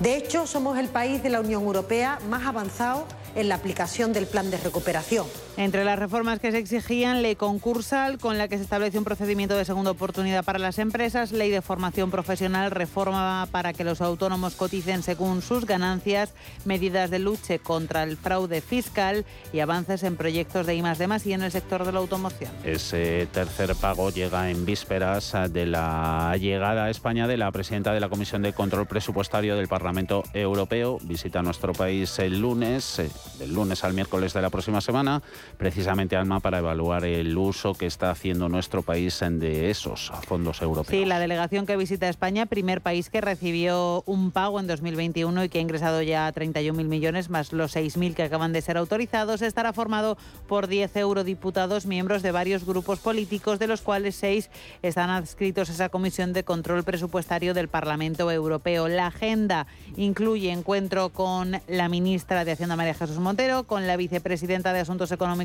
De 0.00 0.16
hecho, 0.16 0.46
somos 0.46 0.78
el 0.78 0.88
país 0.88 1.22
de 1.22 1.30
la 1.30 1.40
Unión 1.40 1.62
Europea 1.62 2.18
más 2.28 2.46
avanzado 2.46 3.06
en 3.34 3.48
la 3.48 3.54
aplicación 3.54 4.12
del 4.12 4.26
plan 4.26 4.50
de 4.50 4.56
recuperación. 4.58 5.26
Entre 5.60 5.84
las 5.84 5.98
reformas 5.98 6.40
que 6.40 6.52
se 6.52 6.56
exigían, 6.56 7.20
ley 7.20 7.36
concursal, 7.36 8.16
con 8.16 8.38
la 8.38 8.48
que 8.48 8.56
se 8.56 8.62
establece 8.62 8.96
un 8.96 9.04
procedimiento 9.04 9.54
de 9.58 9.66
segunda 9.66 9.90
oportunidad 9.90 10.42
para 10.42 10.58
las 10.58 10.78
empresas, 10.78 11.32
ley 11.32 11.50
de 11.50 11.60
formación 11.60 12.10
profesional, 12.10 12.70
reforma 12.70 13.46
para 13.52 13.74
que 13.74 13.84
los 13.84 14.00
autónomos 14.00 14.54
coticen 14.54 15.02
según 15.02 15.42
sus 15.42 15.66
ganancias, 15.66 16.32
medidas 16.64 17.10
de 17.10 17.18
lucha 17.18 17.58
contra 17.58 18.04
el 18.04 18.16
fraude 18.16 18.62
fiscal 18.62 19.26
y 19.52 19.60
avances 19.60 20.02
en 20.02 20.16
proyectos 20.16 20.64
de 20.64 20.76
I 20.76 20.82
y 21.26 21.32
en 21.34 21.42
el 21.42 21.52
sector 21.52 21.84
de 21.84 21.92
la 21.92 21.98
automoción. 21.98 22.50
Ese 22.64 23.28
tercer 23.30 23.76
pago 23.76 24.08
llega 24.08 24.50
en 24.50 24.64
vísperas 24.64 25.34
de 25.50 25.66
la 25.66 26.34
llegada 26.40 26.86
a 26.86 26.90
España 26.90 27.28
de 27.28 27.36
la 27.36 27.52
presidenta 27.52 27.92
de 27.92 28.00
la 28.00 28.08
Comisión 28.08 28.40
de 28.40 28.54
Control 28.54 28.86
Presupuestario 28.86 29.56
del 29.56 29.68
Parlamento 29.68 30.22
Europeo. 30.32 30.96
Visita 31.02 31.42
nuestro 31.42 31.74
país 31.74 32.18
el 32.18 32.40
lunes, 32.40 32.98
eh, 32.98 33.10
del 33.38 33.52
lunes 33.52 33.84
al 33.84 33.92
miércoles 33.92 34.32
de 34.32 34.40
la 34.40 34.48
próxima 34.48 34.80
semana 34.80 35.20
precisamente 35.56 36.16
Alma 36.16 36.40
para 36.40 36.58
evaluar 36.58 37.04
el 37.04 37.36
uso 37.36 37.74
que 37.74 37.86
está 37.86 38.10
haciendo 38.10 38.48
nuestro 38.48 38.82
país 38.82 39.20
de 39.20 39.70
esos 39.70 40.12
fondos 40.26 40.62
europeos. 40.62 40.88
Sí, 40.88 41.04
la 41.04 41.18
delegación 41.18 41.66
que 41.66 41.76
visita 41.76 42.08
España, 42.08 42.46
primer 42.46 42.80
país 42.80 43.10
que 43.10 43.20
recibió 43.20 44.02
un 44.06 44.30
pago 44.30 44.60
en 44.60 44.66
2021 44.66 45.44
y 45.44 45.48
que 45.48 45.58
ha 45.58 45.60
ingresado 45.60 46.00
ya 46.00 46.32
31.000 46.32 46.72
millones 46.84 47.28
más 47.28 47.52
los 47.52 47.76
6.000 47.76 48.14
que 48.14 48.22
acaban 48.22 48.52
de 48.52 48.62
ser 48.62 48.76
autorizados, 48.76 49.42
estará 49.42 49.72
formado 49.72 50.16
por 50.48 50.68
10 50.68 50.96
eurodiputados, 50.96 51.86
miembros 51.86 52.22
de 52.22 52.32
varios 52.32 52.64
grupos 52.64 53.00
políticos, 53.00 53.58
de 53.58 53.66
los 53.66 53.82
cuales 53.82 54.14
6 54.16 54.48
están 54.82 55.10
adscritos 55.10 55.68
a 55.68 55.72
esa 55.72 55.88
comisión 55.88 56.32
de 56.32 56.44
control 56.44 56.84
presupuestario 56.84 57.52
del 57.52 57.68
Parlamento 57.68 58.30
Europeo. 58.30 58.88
La 58.88 59.08
agenda 59.08 59.66
incluye 59.96 60.50
encuentro 60.50 61.10
con 61.10 61.60
la 61.68 61.88
ministra 61.88 62.44
de 62.44 62.52
Hacienda 62.52 62.76
María 62.76 62.94
Jesús 62.94 63.18
Montero, 63.18 63.64
con 63.64 63.86
la 63.86 63.96
vicepresidenta 63.96 64.72
de 64.72 64.80
Asuntos 64.80 65.12
Económicos 65.12 65.39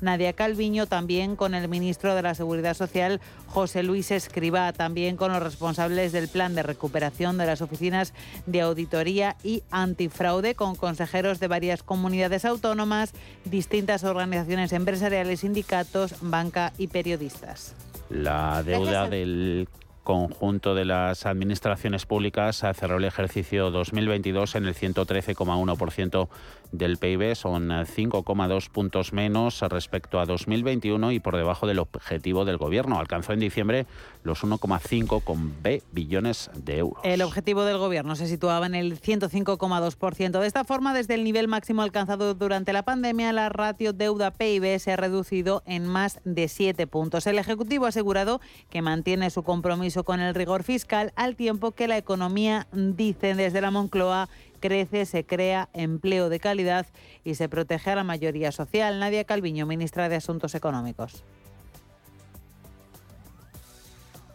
Nadia 0.00 0.32
Calviño, 0.32 0.86
también 0.86 1.36
con 1.36 1.54
el 1.54 1.68
ministro 1.68 2.14
de 2.14 2.22
la 2.22 2.34
Seguridad 2.34 2.74
Social 2.74 3.20
José 3.46 3.82
Luis 3.82 4.10
Escribá, 4.10 4.72
también 4.72 5.16
con 5.16 5.32
los 5.32 5.42
responsables 5.42 6.12
del 6.12 6.28
plan 6.28 6.54
de 6.54 6.62
recuperación 6.62 7.38
de 7.38 7.46
las 7.46 7.62
oficinas 7.62 8.14
de 8.46 8.60
auditoría 8.60 9.36
y 9.42 9.62
antifraude, 9.70 10.54
con 10.54 10.76
consejeros 10.76 11.40
de 11.40 11.48
varias 11.48 11.82
comunidades 11.82 12.44
autónomas, 12.44 13.12
distintas 13.44 14.04
organizaciones 14.04 14.72
empresariales, 14.72 15.40
sindicatos, 15.40 16.14
banca 16.20 16.72
y 16.78 16.88
periodistas. 16.88 17.74
La 18.08 18.62
deuda 18.62 19.08
del 19.08 19.68
conjunto 20.02 20.74
de 20.74 20.84
las 20.84 21.26
administraciones 21.26 22.06
públicas 22.06 22.64
cerró 22.74 22.96
el 22.96 23.04
ejercicio 23.04 23.70
2022 23.70 24.56
en 24.56 24.66
el 24.66 24.74
113,1% 24.74 26.28
del 26.72 26.98
PIB, 26.98 27.34
son 27.34 27.70
5,2 27.70 28.68
puntos 28.70 29.12
menos 29.12 29.60
respecto 29.60 30.20
a 30.20 30.26
2021 30.26 31.12
y 31.12 31.20
por 31.20 31.36
debajo 31.36 31.66
del 31.66 31.78
objetivo 31.78 32.44
del 32.44 32.56
Gobierno. 32.56 32.98
Alcanzó 32.98 33.32
en 33.32 33.40
diciembre 33.40 33.86
los 34.22 34.44
1,5 34.44 35.22
con 35.22 35.62
B 35.62 35.82
billones 35.92 36.50
de 36.54 36.78
euros. 36.78 37.02
El 37.04 37.22
objetivo 37.22 37.64
del 37.64 37.78
Gobierno 37.78 38.16
se 38.16 38.26
situaba 38.26 38.66
en 38.66 38.74
el 38.74 39.00
105,2%. 39.00 40.40
De 40.40 40.46
esta 40.46 40.64
forma, 40.64 40.94
desde 40.94 41.14
el 41.14 41.24
nivel 41.24 41.48
máximo 41.48 41.82
alcanzado 41.82 42.34
durante 42.34 42.72
la 42.72 42.84
pandemia, 42.84 43.32
la 43.32 43.48
ratio 43.48 43.92
deuda-PIB 43.92 44.78
se 44.78 44.92
ha 44.92 44.96
reducido 44.96 45.62
en 45.66 45.86
más 45.86 46.20
de 46.24 46.48
7 46.48 46.86
puntos. 46.86 47.26
El 47.26 47.38
Ejecutivo 47.38 47.86
ha 47.86 47.88
asegurado 47.88 48.40
que 48.68 48.82
mantiene 48.82 49.30
su 49.30 49.42
compromiso 49.42 50.04
con 50.04 50.20
el 50.20 50.34
rigor 50.34 50.62
fiscal 50.62 51.12
al 51.16 51.36
tiempo 51.36 51.72
que 51.72 51.88
la 51.88 51.96
economía, 51.96 52.66
dicen 52.72 53.36
desde 53.36 53.60
la 53.60 53.70
Moncloa, 53.70 54.28
crece, 54.60 55.06
se 55.06 55.26
crea 55.26 55.68
empleo 55.72 56.28
de 56.28 56.38
calidad 56.38 56.86
y 57.24 57.34
se 57.34 57.48
protege 57.48 57.90
a 57.90 57.96
la 57.96 58.04
mayoría 58.04 58.52
social. 58.52 59.00
Nadia 59.00 59.24
Calviño, 59.24 59.66
ministra 59.66 60.08
de 60.08 60.16
Asuntos 60.16 60.54
Económicos. 60.54 61.24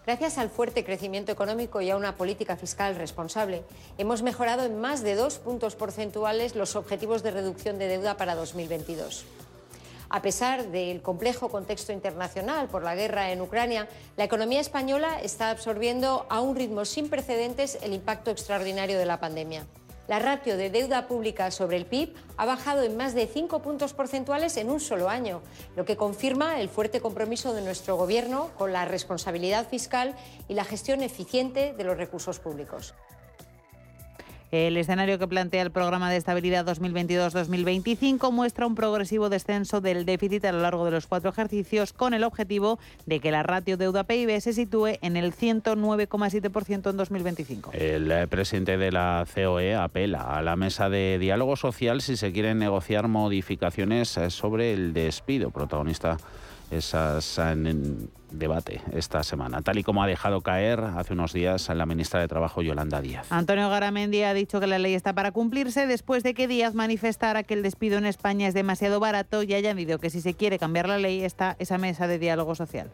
Gracias 0.05 0.37
al 0.37 0.51
fuerte 0.51 0.83
crecimiento 0.83 1.31
económico 1.31 1.81
y 1.81 1.89
a 1.89 1.97
una 1.97 2.15
política 2.15 2.55
fiscal 2.57 2.95
responsable, 2.95 3.63
hemos 3.97 4.21
mejorado 4.21 4.63
en 4.63 4.79
más 4.79 5.01
de 5.01 5.15
dos 5.15 5.39
puntos 5.39 5.75
porcentuales 5.75 6.55
los 6.55 6.75
objetivos 6.75 7.23
de 7.23 7.31
reducción 7.31 7.79
de 7.79 7.87
deuda 7.87 8.15
para 8.15 8.35
2022. 8.35 9.25
A 10.09 10.21
pesar 10.21 10.67
del 10.67 11.01
complejo 11.01 11.49
contexto 11.49 11.91
internacional 11.91 12.67
por 12.67 12.83
la 12.83 12.93
guerra 12.93 13.31
en 13.31 13.41
Ucrania, 13.41 13.87
la 14.15 14.25
economía 14.25 14.61
española 14.61 15.19
está 15.21 15.49
absorbiendo 15.49 16.27
a 16.29 16.39
un 16.39 16.55
ritmo 16.55 16.85
sin 16.85 17.09
precedentes 17.09 17.79
el 17.81 17.91
impacto 17.91 18.29
extraordinario 18.29 18.99
de 18.99 19.05
la 19.07 19.19
pandemia. 19.19 19.65
La 20.07 20.19
ratio 20.19 20.55
de 20.55 20.69
deuda 20.69 21.07
pública 21.07 21.49
sobre 21.49 21.77
el 21.77 21.87
PIB 21.87 22.13
ha 22.37 22.45
bajado 22.45 22.83
en 22.83 22.95
más 22.95 23.15
de 23.15 23.25
5 23.25 23.63
puntos 23.63 23.93
porcentuales 23.93 24.55
en 24.57 24.69
un 24.69 24.79
solo 24.79 25.09
año, 25.09 25.41
lo 25.75 25.83
que 25.83 25.97
confirma 25.97 26.59
el 26.59 26.69
fuerte 26.69 27.01
compromiso 27.01 27.55
de 27.55 27.63
nuestro 27.63 27.95
Gobierno 27.95 28.51
con 28.55 28.71
la 28.71 28.85
responsabilidad 28.85 29.67
fiscal 29.67 30.15
y 30.47 30.53
la 30.53 30.63
gestión 30.63 31.01
eficiente 31.01 31.73
de 31.73 31.83
los 31.83 31.97
recursos 31.97 32.39
públicos. 32.39 32.93
El 34.51 34.77
escenario 34.77 35.19
que 35.19 35.27
plantea 35.27 35.61
el 35.61 35.71
programa 35.71 36.09
de 36.09 36.17
estabilidad 36.17 36.65
2022-2025 36.65 38.31
muestra 38.31 38.67
un 38.67 38.75
progresivo 38.75 39.29
descenso 39.29 39.81
del 39.81 40.05
déficit 40.05 40.45
a 40.45 40.51
lo 40.51 40.61
largo 40.61 40.85
de 40.85 40.91
los 40.91 41.07
cuatro 41.07 41.29
ejercicios 41.31 41.93
con 41.93 42.13
el 42.13 42.23
objetivo 42.23 42.79
de 43.05 43.19
que 43.19 43.31
la 43.31 43.43
ratio 43.43 43.77
deuda-PIB 43.77 44.39
se 44.39 44.53
sitúe 44.53 44.97
en 45.01 45.17
el 45.17 45.33
109,7% 45.33 46.89
en 46.89 46.97
2025. 46.97 47.71
El 47.73 48.11
eh, 48.11 48.27
presidente 48.27 48.77
de 48.77 48.91
la 48.91 49.25
COE 49.33 49.75
apela 49.75 50.21
a 50.21 50.41
la 50.41 50.55
mesa 50.55 50.89
de 50.89 51.17
diálogo 51.19 51.55
social 51.55 52.01
si 52.01 52.15
se 52.15 52.31
quieren 52.31 52.59
negociar 52.59 53.07
modificaciones 53.07 54.15
eh, 54.17 54.29
sobre 54.29 54.73
el 54.73 54.93
despido 54.93 55.51
protagonista 55.51 56.17
esas 56.71 57.37
en 57.37 58.09
debate 58.31 58.81
esta 58.93 59.23
semana, 59.23 59.61
tal 59.61 59.77
y 59.77 59.83
como 59.83 60.03
ha 60.03 60.07
dejado 60.07 60.41
caer 60.41 60.79
hace 60.79 61.13
unos 61.13 61.33
días 61.33 61.69
la 61.69 61.85
ministra 61.85 62.19
de 62.19 62.27
Trabajo 62.27 62.61
Yolanda 62.61 63.01
Díaz. 63.01 63.27
Antonio 63.29 63.69
Garamendi 63.69 64.23
ha 64.23 64.33
dicho 64.33 64.59
que 64.59 64.67
la 64.67 64.79
ley 64.79 64.93
está 64.93 65.13
para 65.13 65.31
cumplirse 65.31 65.87
después 65.87 66.23
de 66.23 66.33
que 66.33 66.47
Díaz 66.47 66.73
manifestara 66.73 67.43
que 67.43 67.53
el 67.53 67.63
despido 67.63 67.97
en 67.97 68.05
España 68.05 68.47
es 68.47 68.53
demasiado 68.53 68.99
barato 68.99 69.43
y 69.43 69.53
haya 69.53 69.69
añadido 69.69 69.99
que 69.99 70.09
si 70.09 70.21
se 70.21 70.33
quiere 70.33 70.59
cambiar 70.59 70.87
la 70.87 70.97
ley 70.97 71.23
está 71.23 71.55
esa 71.59 71.77
mesa 71.77 72.07
de 72.07 72.19
diálogo 72.19 72.55
social. 72.55 72.89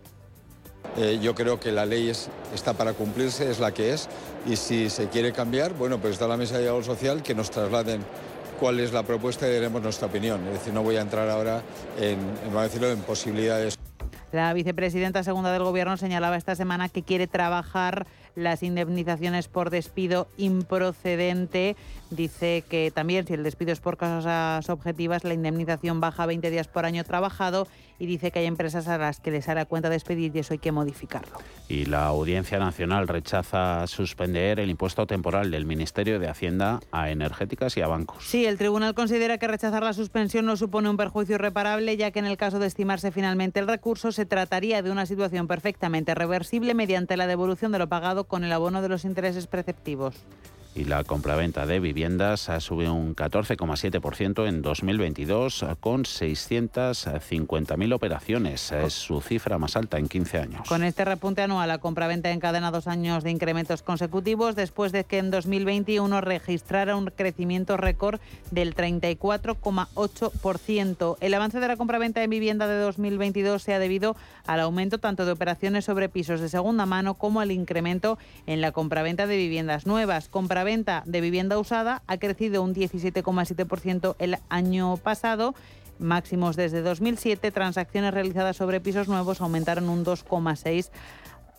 Eh, 0.97 1.19
yo 1.21 1.35
creo 1.35 1.59
que 1.59 1.71
la 1.71 1.85
ley 1.85 2.11
está 2.53 2.73
para 2.73 2.93
cumplirse, 2.93 3.49
es 3.49 3.59
la 3.59 3.73
que 3.73 3.93
es, 3.93 4.09
y 4.45 4.57
si 4.57 4.89
se 4.89 5.07
quiere 5.07 5.31
cambiar, 5.31 5.73
bueno, 5.73 5.99
pues 5.99 6.13
está 6.13 6.27
la 6.27 6.37
mesa 6.37 6.55
de 6.55 6.63
diálogo 6.63 6.83
social 6.83 7.23
que 7.23 7.33
nos 7.33 7.49
trasladen 7.49 8.01
cuál 8.61 8.79
es 8.79 8.93
la 8.93 9.01
propuesta 9.01 9.49
y 9.49 9.53
daremos 9.55 9.81
nuestra 9.81 10.07
opinión. 10.07 10.45
Es 10.45 10.53
decir, 10.53 10.71
no 10.71 10.83
voy 10.83 10.95
a 10.95 11.01
entrar 11.01 11.27
ahora 11.27 11.63
en, 11.99 12.19
decirlo, 12.53 12.91
en 12.91 12.99
posibilidades. 12.99 13.75
La 14.31 14.53
vicepresidenta 14.53 15.23
segunda 15.23 15.51
del 15.51 15.63
Gobierno 15.63 15.97
señalaba 15.97 16.37
esta 16.37 16.55
semana 16.55 16.87
que 16.87 17.01
quiere 17.01 17.25
trabajar 17.25 18.05
las 18.35 18.61
indemnizaciones 18.61 19.47
por 19.47 19.71
despido 19.71 20.27
improcedente. 20.37 21.75
Dice 22.11 22.63
que 22.69 22.91
también 22.93 23.25
si 23.25 23.33
el 23.33 23.43
despido 23.43 23.71
es 23.71 23.79
por 23.79 23.97
causas 23.97 24.69
objetivas, 24.69 25.23
la 25.23 25.33
indemnización 25.33 25.99
baja 25.99 26.27
20 26.27 26.51
días 26.51 26.67
por 26.67 26.85
año 26.85 27.03
trabajado 27.03 27.67
y 28.01 28.07
dice 28.07 28.31
que 28.31 28.39
hay 28.39 28.47
empresas 28.47 28.87
a 28.87 28.97
las 28.97 29.19
que 29.19 29.29
les 29.29 29.47
hará 29.47 29.65
cuenta 29.65 29.87
despedir 29.87 30.35
y 30.35 30.39
eso 30.39 30.55
hay 30.55 30.57
que 30.57 30.71
modificarlo. 30.71 31.37
Y 31.69 31.85
la 31.85 32.07
Audiencia 32.07 32.57
Nacional 32.57 33.07
rechaza 33.07 33.85
suspender 33.85 34.59
el 34.59 34.71
impuesto 34.71 35.05
temporal 35.05 35.51
del 35.51 35.67
Ministerio 35.67 36.19
de 36.19 36.27
Hacienda 36.27 36.79
a 36.91 37.11
energéticas 37.11 37.77
y 37.77 37.81
a 37.81 37.87
bancos. 37.87 38.23
Sí, 38.25 38.47
el 38.47 38.57
tribunal 38.57 38.95
considera 38.95 39.37
que 39.37 39.47
rechazar 39.47 39.83
la 39.83 39.93
suspensión 39.93 40.47
no 40.47 40.57
supone 40.57 40.89
un 40.89 40.97
perjuicio 40.97 41.35
irreparable, 41.35 41.95
ya 41.95 42.09
que 42.09 42.17
en 42.17 42.25
el 42.25 42.37
caso 42.37 42.57
de 42.57 42.65
estimarse 42.65 43.11
finalmente 43.11 43.59
el 43.59 43.67
recurso 43.67 44.11
se 44.11 44.25
trataría 44.25 44.81
de 44.81 44.89
una 44.89 45.05
situación 45.05 45.47
perfectamente 45.47 46.15
reversible 46.15 46.73
mediante 46.73 47.17
la 47.17 47.27
devolución 47.27 47.71
de 47.71 47.77
lo 47.77 47.87
pagado 47.87 48.23
con 48.23 48.43
el 48.43 48.51
abono 48.51 48.81
de 48.81 48.89
los 48.89 49.05
intereses 49.05 49.45
preceptivos 49.45 50.15
y 50.73 50.85
la 50.85 51.03
compraventa 51.03 51.65
de 51.65 51.79
viviendas 51.79 52.47
ha 52.49 52.61
subido 52.61 52.93
un 52.93 53.15
14,7% 53.15 54.47
en 54.47 54.61
2022 54.61 55.65
con 55.79 56.03
650.000 56.03 57.93
operaciones. 57.93 58.71
Es 58.71 58.93
su 58.93 59.21
cifra 59.21 59.57
más 59.57 59.75
alta 59.75 59.97
en 59.97 60.07
15 60.07 60.37
años. 60.37 60.67
Con 60.67 60.83
este 60.83 61.03
repunte 61.03 61.41
anual, 61.41 61.67
la 61.67 61.79
compraventa 61.79 62.29
encadena 62.31 62.69
dos 62.71 62.87
años 62.87 63.23
de 63.23 63.31
incrementos 63.31 63.81
consecutivos 63.81 64.55
después 64.55 64.91
de 64.91 65.03
que 65.03 65.17
en 65.17 65.31
2021 65.31 66.21
registrara 66.21 66.95
un 66.95 67.07
crecimiento 67.07 67.75
récord 67.75 68.21
del 68.51 68.75
34,8%. 68.75 71.17
El 71.19 71.33
avance 71.33 71.59
de 71.59 71.67
la 71.67 71.75
compraventa 71.75 72.21
de 72.21 72.27
vivienda 72.27 72.67
de 72.67 72.79
2022 72.79 73.61
se 73.61 73.73
ha 73.73 73.79
debido 73.79 74.15
al 74.45 74.61
aumento 74.61 74.99
tanto 74.99 75.25
de 75.25 75.33
operaciones 75.33 75.85
sobre 75.85 76.09
pisos 76.09 76.39
de 76.39 76.49
segunda 76.49 76.85
mano 76.85 77.15
como 77.15 77.41
al 77.41 77.51
incremento 77.51 78.19
en 78.47 78.61
la 78.61 78.71
compraventa 78.71 79.27
de 79.27 79.37
viviendas 79.37 79.85
nuevas 79.85 80.29
venta 80.63 81.03
de 81.05 81.21
vivienda 81.21 81.57
usada 81.57 82.03
ha 82.07 82.17
crecido 82.17 82.63
un 82.63 82.73
17,7% 82.73 84.15
el 84.19 84.37
año 84.49 84.97
pasado. 84.97 85.55
Máximos 85.99 86.55
desde 86.55 86.81
2007, 86.81 87.51
transacciones 87.51 88.13
realizadas 88.13 88.57
sobre 88.57 88.81
pisos 88.81 89.07
nuevos 89.07 89.41
aumentaron 89.41 89.89
un 89.89 90.03
2,6%, 90.03 90.89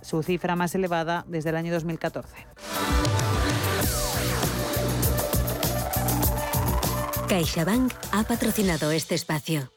su 0.03 0.23
cifra 0.23 0.57
más 0.57 0.75
elevada 0.75 1.25
desde 1.29 1.51
el 1.51 1.57
año 1.57 1.73
2014. 1.73 2.47
CaixaBank 7.29 7.93
ha 8.11 8.25
patrocinado 8.25 8.91
este 8.91 9.15
espacio. 9.15 9.73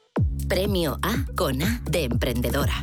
Premio 0.48 0.98
A 1.02 1.24
con 1.34 1.62
A 1.62 1.80
de 1.90 2.04
emprendedora. 2.04 2.82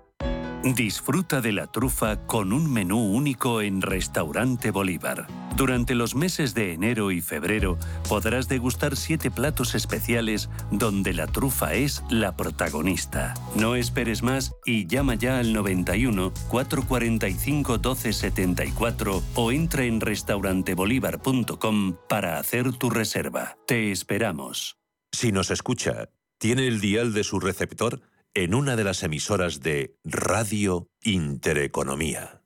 Disfruta 0.63 1.41
de 1.41 1.53
la 1.53 1.65
trufa 1.65 2.27
con 2.27 2.53
un 2.53 2.71
menú 2.71 2.99
único 2.99 3.61
en 3.61 3.81
Restaurante 3.81 4.69
Bolívar. 4.69 5.25
Durante 5.57 5.95
los 5.95 6.13
meses 6.13 6.53
de 6.53 6.73
enero 6.73 7.09
y 7.09 7.19
febrero 7.19 7.79
podrás 8.07 8.47
degustar 8.47 8.95
siete 8.95 9.31
platos 9.31 9.73
especiales 9.73 10.51
donde 10.69 11.13
la 11.13 11.25
trufa 11.25 11.73
es 11.73 12.03
la 12.11 12.37
protagonista. 12.37 13.33
No 13.55 13.75
esperes 13.75 14.21
más 14.21 14.53
y 14.63 14.85
llama 14.85 15.15
ya 15.15 15.39
al 15.39 15.51
91 15.51 16.31
445 16.47 17.73
1274 17.73 19.23
o 19.33 19.51
entra 19.51 19.85
en 19.85 19.99
restaurantebolívar.com 19.99 21.97
para 22.07 22.37
hacer 22.37 22.71
tu 22.73 22.91
reserva. 22.91 23.57
Te 23.65 23.91
esperamos. 23.91 24.77
Si 25.11 25.31
nos 25.31 25.49
escucha, 25.49 26.09
¿tiene 26.37 26.67
el 26.67 26.79
dial 26.81 27.13
de 27.13 27.23
su 27.23 27.39
receptor? 27.39 27.99
En 28.33 28.53
una 28.53 28.75
de 28.75 28.83
las 28.85 29.03
emisoras 29.03 29.59
de 29.59 29.97
Radio 30.05 30.89
Intereconomía. 31.01 32.41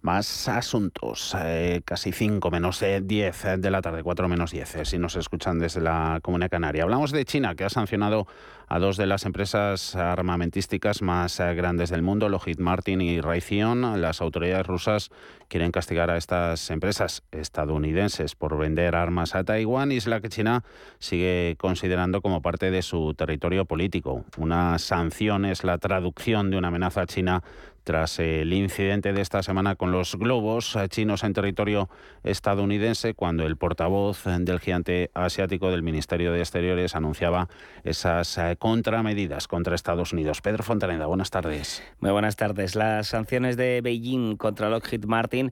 Más 0.00 0.48
asuntos, 0.48 1.36
eh, 1.38 1.82
casi 1.84 2.10
5 2.10 2.50
menos 2.50 2.80
10 2.80 3.60
de 3.60 3.70
la 3.70 3.82
tarde, 3.82 4.02
4 4.02 4.28
menos 4.28 4.50
10, 4.50 4.74
eh, 4.74 4.84
si 4.84 4.98
nos 4.98 5.14
escuchan 5.14 5.60
desde 5.60 5.80
la 5.80 6.18
Comunidad 6.22 6.50
Canaria. 6.50 6.82
Hablamos 6.82 7.12
de 7.12 7.24
China, 7.24 7.54
que 7.54 7.64
ha 7.64 7.70
sancionado 7.70 8.26
a 8.72 8.78
dos 8.78 8.96
de 8.96 9.04
las 9.04 9.26
empresas 9.26 9.94
armamentísticas 9.96 11.02
más 11.02 11.38
eh, 11.40 11.54
grandes 11.54 11.90
del 11.90 12.00
mundo, 12.00 12.30
Lockheed 12.30 12.58
Martin 12.58 13.02
y 13.02 13.20
Raytheon. 13.20 14.00
Las 14.00 14.22
autoridades 14.22 14.66
rusas 14.66 15.10
quieren 15.48 15.72
castigar 15.72 16.10
a 16.10 16.16
estas 16.16 16.70
empresas 16.70 17.22
estadounidenses 17.32 18.34
por 18.34 18.56
vender 18.56 18.96
armas 18.96 19.34
a 19.34 19.44
Taiwán, 19.44 19.92
isla 19.92 20.22
que 20.22 20.30
China 20.30 20.64
sigue 21.00 21.54
considerando 21.58 22.22
como 22.22 22.40
parte 22.40 22.70
de 22.70 22.80
su 22.80 23.12
territorio 23.12 23.66
político. 23.66 24.24
Una 24.38 24.78
sanción 24.78 25.44
es 25.44 25.64
la 25.64 25.76
traducción 25.76 26.50
de 26.50 26.56
una 26.56 26.68
amenaza 26.68 27.04
china 27.04 27.42
tras 27.84 28.18
el 28.18 28.52
incidente 28.52 29.12
de 29.12 29.20
esta 29.20 29.42
semana 29.42 29.74
con 29.74 29.90
los 29.90 30.16
globos 30.16 30.78
chinos 30.88 31.24
en 31.24 31.32
territorio 31.32 31.88
estadounidense, 32.22 33.14
cuando 33.14 33.44
el 33.44 33.56
portavoz 33.56 34.24
del 34.24 34.60
gigante 34.60 35.10
asiático 35.14 35.70
del 35.70 35.82
Ministerio 35.82 36.32
de 36.32 36.40
Exteriores 36.40 36.94
anunciaba 36.94 37.48
esas 37.82 38.38
eh, 38.38 38.56
contramedidas 38.62 39.48
contra 39.48 39.74
Estados 39.74 40.12
Unidos. 40.12 40.40
Pedro 40.40 40.62
Fontaneda, 40.62 41.06
buenas 41.06 41.30
tardes. 41.30 41.82
Muy 41.98 42.12
buenas 42.12 42.36
tardes. 42.36 42.76
Las 42.76 43.08
sanciones 43.08 43.56
de 43.56 43.80
Beijing 43.80 44.36
contra 44.36 44.70
Lockheed 44.70 45.04
Martin 45.04 45.50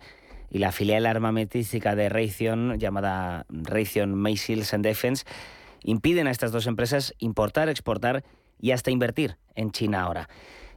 y 0.49 0.59
la 0.59 0.71
filial 0.71 1.07
armamentística 1.07 1.97
de 1.97 2.09
Raytheon, 2.09 2.79
llamada 2.79 3.47
Raytheon 3.49 4.23
Missiles 4.23 4.73
and 4.75 4.85
Defense, 4.85 5.25
impiden 5.83 6.29
a 6.29 6.31
estas 6.31 6.53
dos 6.53 6.69
empresas 6.69 7.13
importar, 7.19 7.69
exportar 7.69 8.23
y 8.61 8.71
hasta 8.71 8.93
invertir 8.93 9.39
en 9.57 9.73
China 9.73 10.03
ahora. 10.03 10.29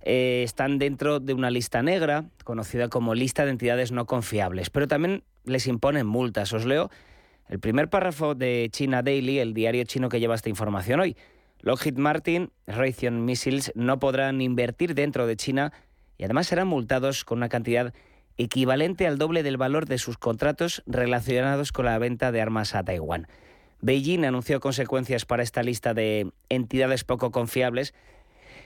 Eh, 0.01 0.41
están 0.43 0.79
dentro 0.79 1.19
de 1.19 1.35
una 1.35 1.51
lista 1.51 1.83
negra, 1.83 2.25
conocida 2.43 2.89
como 2.89 3.13
lista 3.13 3.45
de 3.45 3.51
entidades 3.51 3.91
no 3.91 4.07
confiables, 4.07 4.71
pero 4.71 4.87
también 4.87 5.23
les 5.45 5.67
imponen 5.67 6.07
multas. 6.07 6.51
Os 6.51 6.65
leo 6.65 6.89
el 7.47 7.59
primer 7.59 7.91
párrafo 7.91 8.33
de 8.33 8.69
China 8.71 9.03
Daily, 9.03 9.37
el 9.37 9.53
diario 9.53 9.83
chino 9.83 10.09
que 10.09 10.19
lleva 10.19 10.33
esta 10.33 10.49
información 10.49 10.99
hoy. 10.99 11.15
Lockheed 11.63 11.97
Martin, 11.97 12.51
Raytheon 12.67 13.23
Missiles 13.23 13.71
no 13.73 13.97
podrán 13.97 14.41
invertir 14.41 14.95
dentro 14.95 15.25
de 15.25 15.37
China 15.37 15.71
y 16.17 16.25
además 16.25 16.47
serán 16.47 16.67
multados 16.67 17.23
con 17.23 17.37
una 17.37 17.47
cantidad 17.47 17.93
equivalente 18.35 19.07
al 19.07 19.17
doble 19.17 19.43
del 19.43 19.55
valor 19.55 19.85
de 19.85 19.97
sus 19.97 20.17
contratos 20.17 20.83
relacionados 20.85 21.71
con 21.71 21.85
la 21.85 21.97
venta 21.97 22.33
de 22.33 22.41
armas 22.41 22.75
a 22.75 22.83
Taiwán. 22.83 23.29
Beijing 23.79 24.25
anunció 24.25 24.59
consecuencias 24.59 25.25
para 25.25 25.41
esta 25.41 25.63
lista 25.63 25.93
de 25.93 26.33
entidades 26.49 27.05
poco 27.05 27.31
confiables 27.31 27.93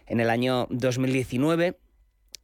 en 0.08 0.20
el 0.20 0.32
año 0.32 0.66
2019 0.72 1.78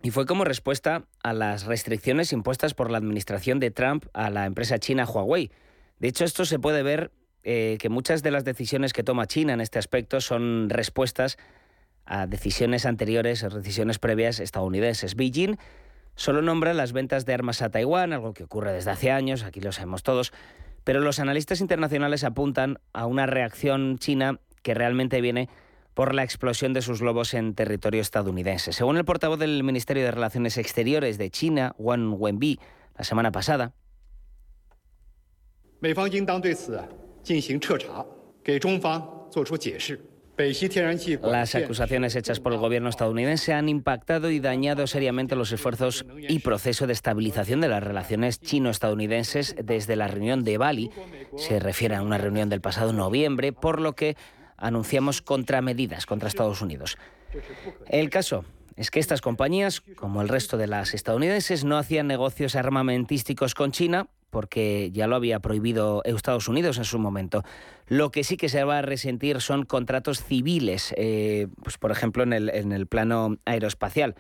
y 0.04 0.12
fue 0.12 0.28
como 0.28 0.44
respuesta 0.44 1.08
a 1.24 1.34
las 1.34 1.66
restricciones 1.66 2.32
impuestas 2.32 2.76
por 2.76 2.92
la 2.92 3.00
administración 3.00 3.60
de 3.60 3.72
Trump 3.72 4.06
a 4.14 4.30
la 4.30 4.46
empresa 4.46 4.78
china 4.78 5.06
Huawei. 5.06 5.50
De 5.98 6.10
hecho, 6.10 6.26
esto 6.26 6.46
se 6.46 6.60
puede 6.60 6.84
ver 6.84 7.12
eh, 7.44 7.78
que 7.80 7.90
muchas 7.90 8.24
de 8.24 8.32
las 8.32 8.46
decisiones 8.46 8.94
que 8.94 9.04
toma 9.04 9.28
China 9.28 9.54
en 9.54 9.62
este 9.62 9.80
aspecto 9.80 10.22
son 10.22 10.70
respuestas 10.70 11.38
a 12.06 12.28
decisiones 12.28 12.86
anteriores, 12.86 13.46
decisiones 13.54 14.00
previas 14.00 14.40
estadounidenses. 14.40 15.16
Beijing 15.16 15.58
solo 16.16 16.42
nombra 16.42 16.74
las 16.74 16.94
ventas 16.94 17.26
de 17.26 17.34
armas 17.34 17.62
a 17.62 17.70
Taiwán, 17.70 18.14
algo 18.14 18.34
que 18.34 18.44
ocurre 18.44 18.72
desde 18.72 18.92
hace 18.92 19.12
años, 19.12 19.44
aquí 19.44 19.62
lo 19.62 19.72
sabemos 19.72 20.04
todos, 20.04 20.32
pero 20.84 21.00
los 21.00 21.20
analistas 21.20 21.62
internacionales 21.62 22.24
apuntan 22.24 22.80
a 22.94 23.06
una 23.06 23.26
reacción 23.26 23.98
china 23.98 24.40
que 24.62 24.74
realmente 24.74 25.22
viene 25.22 25.50
por 25.94 26.16
la 26.16 26.24
explosión 26.24 26.74
de 26.74 26.82
sus 26.82 27.02
globos 27.02 27.34
en 27.34 27.54
territorio 27.54 28.02
estadounidense. 28.02 28.74
Según 28.74 28.98
el 28.98 29.06
portavoz 29.06 29.40
del 29.40 29.64
Ministerio 29.64 30.04
de 30.04 30.12
Relaciones 30.12 30.58
Exteriores 30.58 31.18
de 31.18 31.30
China, 31.30 31.76
Wang 31.78 32.16
Wenbi, 32.18 32.60
la 32.98 33.04
semana 33.04 33.32
pasada, 33.32 33.74
las 41.22 41.56
acusaciones 41.56 42.16
hechas 42.16 42.40
por 42.40 42.54
el 42.54 42.60
gobierno 42.60 42.90
estadounidense 42.90 43.54
han 43.54 43.70
impactado 43.70 44.32
y 44.32 44.40
dañado 44.40 44.88
seriamente 44.88 45.36
los 45.36 45.52
esfuerzos 45.52 46.06
y 46.18 46.40
proceso 46.40 46.88
de 46.88 46.94
estabilización 46.94 47.62
de 47.62 47.68
las 47.68 47.84
relaciones 47.84 48.42
chino-estadounidenses 48.42 49.56
desde 49.64 49.96
la 49.96 50.08
reunión 50.08 50.44
de 50.44 50.58
Bali. 50.58 50.90
Se 51.38 51.60
refiere 51.60 51.96
a 51.96 52.02
una 52.02 52.18
reunión 52.18 52.50
del 52.50 52.62
pasado 52.62 52.94
noviembre, 52.94 53.54
por 53.54 53.80
lo 53.80 53.94
que 53.94 54.18
anunciamos 54.58 55.22
contramedidas 55.22 56.08
contra 56.08 56.30
Estados 56.30 56.62
Unidos. 56.62 56.98
El 57.88 58.10
caso 58.10 58.44
es 58.76 58.90
que 58.90 59.00
estas 59.00 59.22
compañías, 59.22 59.82
como 59.96 60.22
el 60.24 60.30
resto 60.30 60.58
de 60.58 60.66
las 60.66 60.96
estadounidenses, 60.96 61.64
no 61.64 61.78
hacían 61.78 62.08
negocios 62.08 62.56
armamentísticos 62.56 63.54
con 63.54 63.72
China 63.72 64.08
porque 64.34 64.90
ya 64.92 65.06
lo 65.06 65.16
había 65.16 65.40
prohibido 65.40 66.02
Estados 66.06 66.48
Unidos 66.48 66.80
en 66.80 66.86
su 66.86 66.98
momento. 66.98 67.44
Lo 67.88 68.10
que 68.10 68.24
sí 68.24 68.36
que 68.36 68.50
se 68.50 68.64
va 68.64 68.80
a 68.80 68.82
resentir 68.82 69.42
son 69.42 69.64
contratos 69.64 70.24
civiles, 70.24 70.92
eh, 70.98 71.48
pues 71.64 71.78
por 71.78 71.92
ejemplo 71.92 72.24
en 72.24 72.34
el, 72.34 72.50
en 72.50 72.72
el 72.72 72.88
plano 72.88 73.38
aeroespacial. 73.46 74.16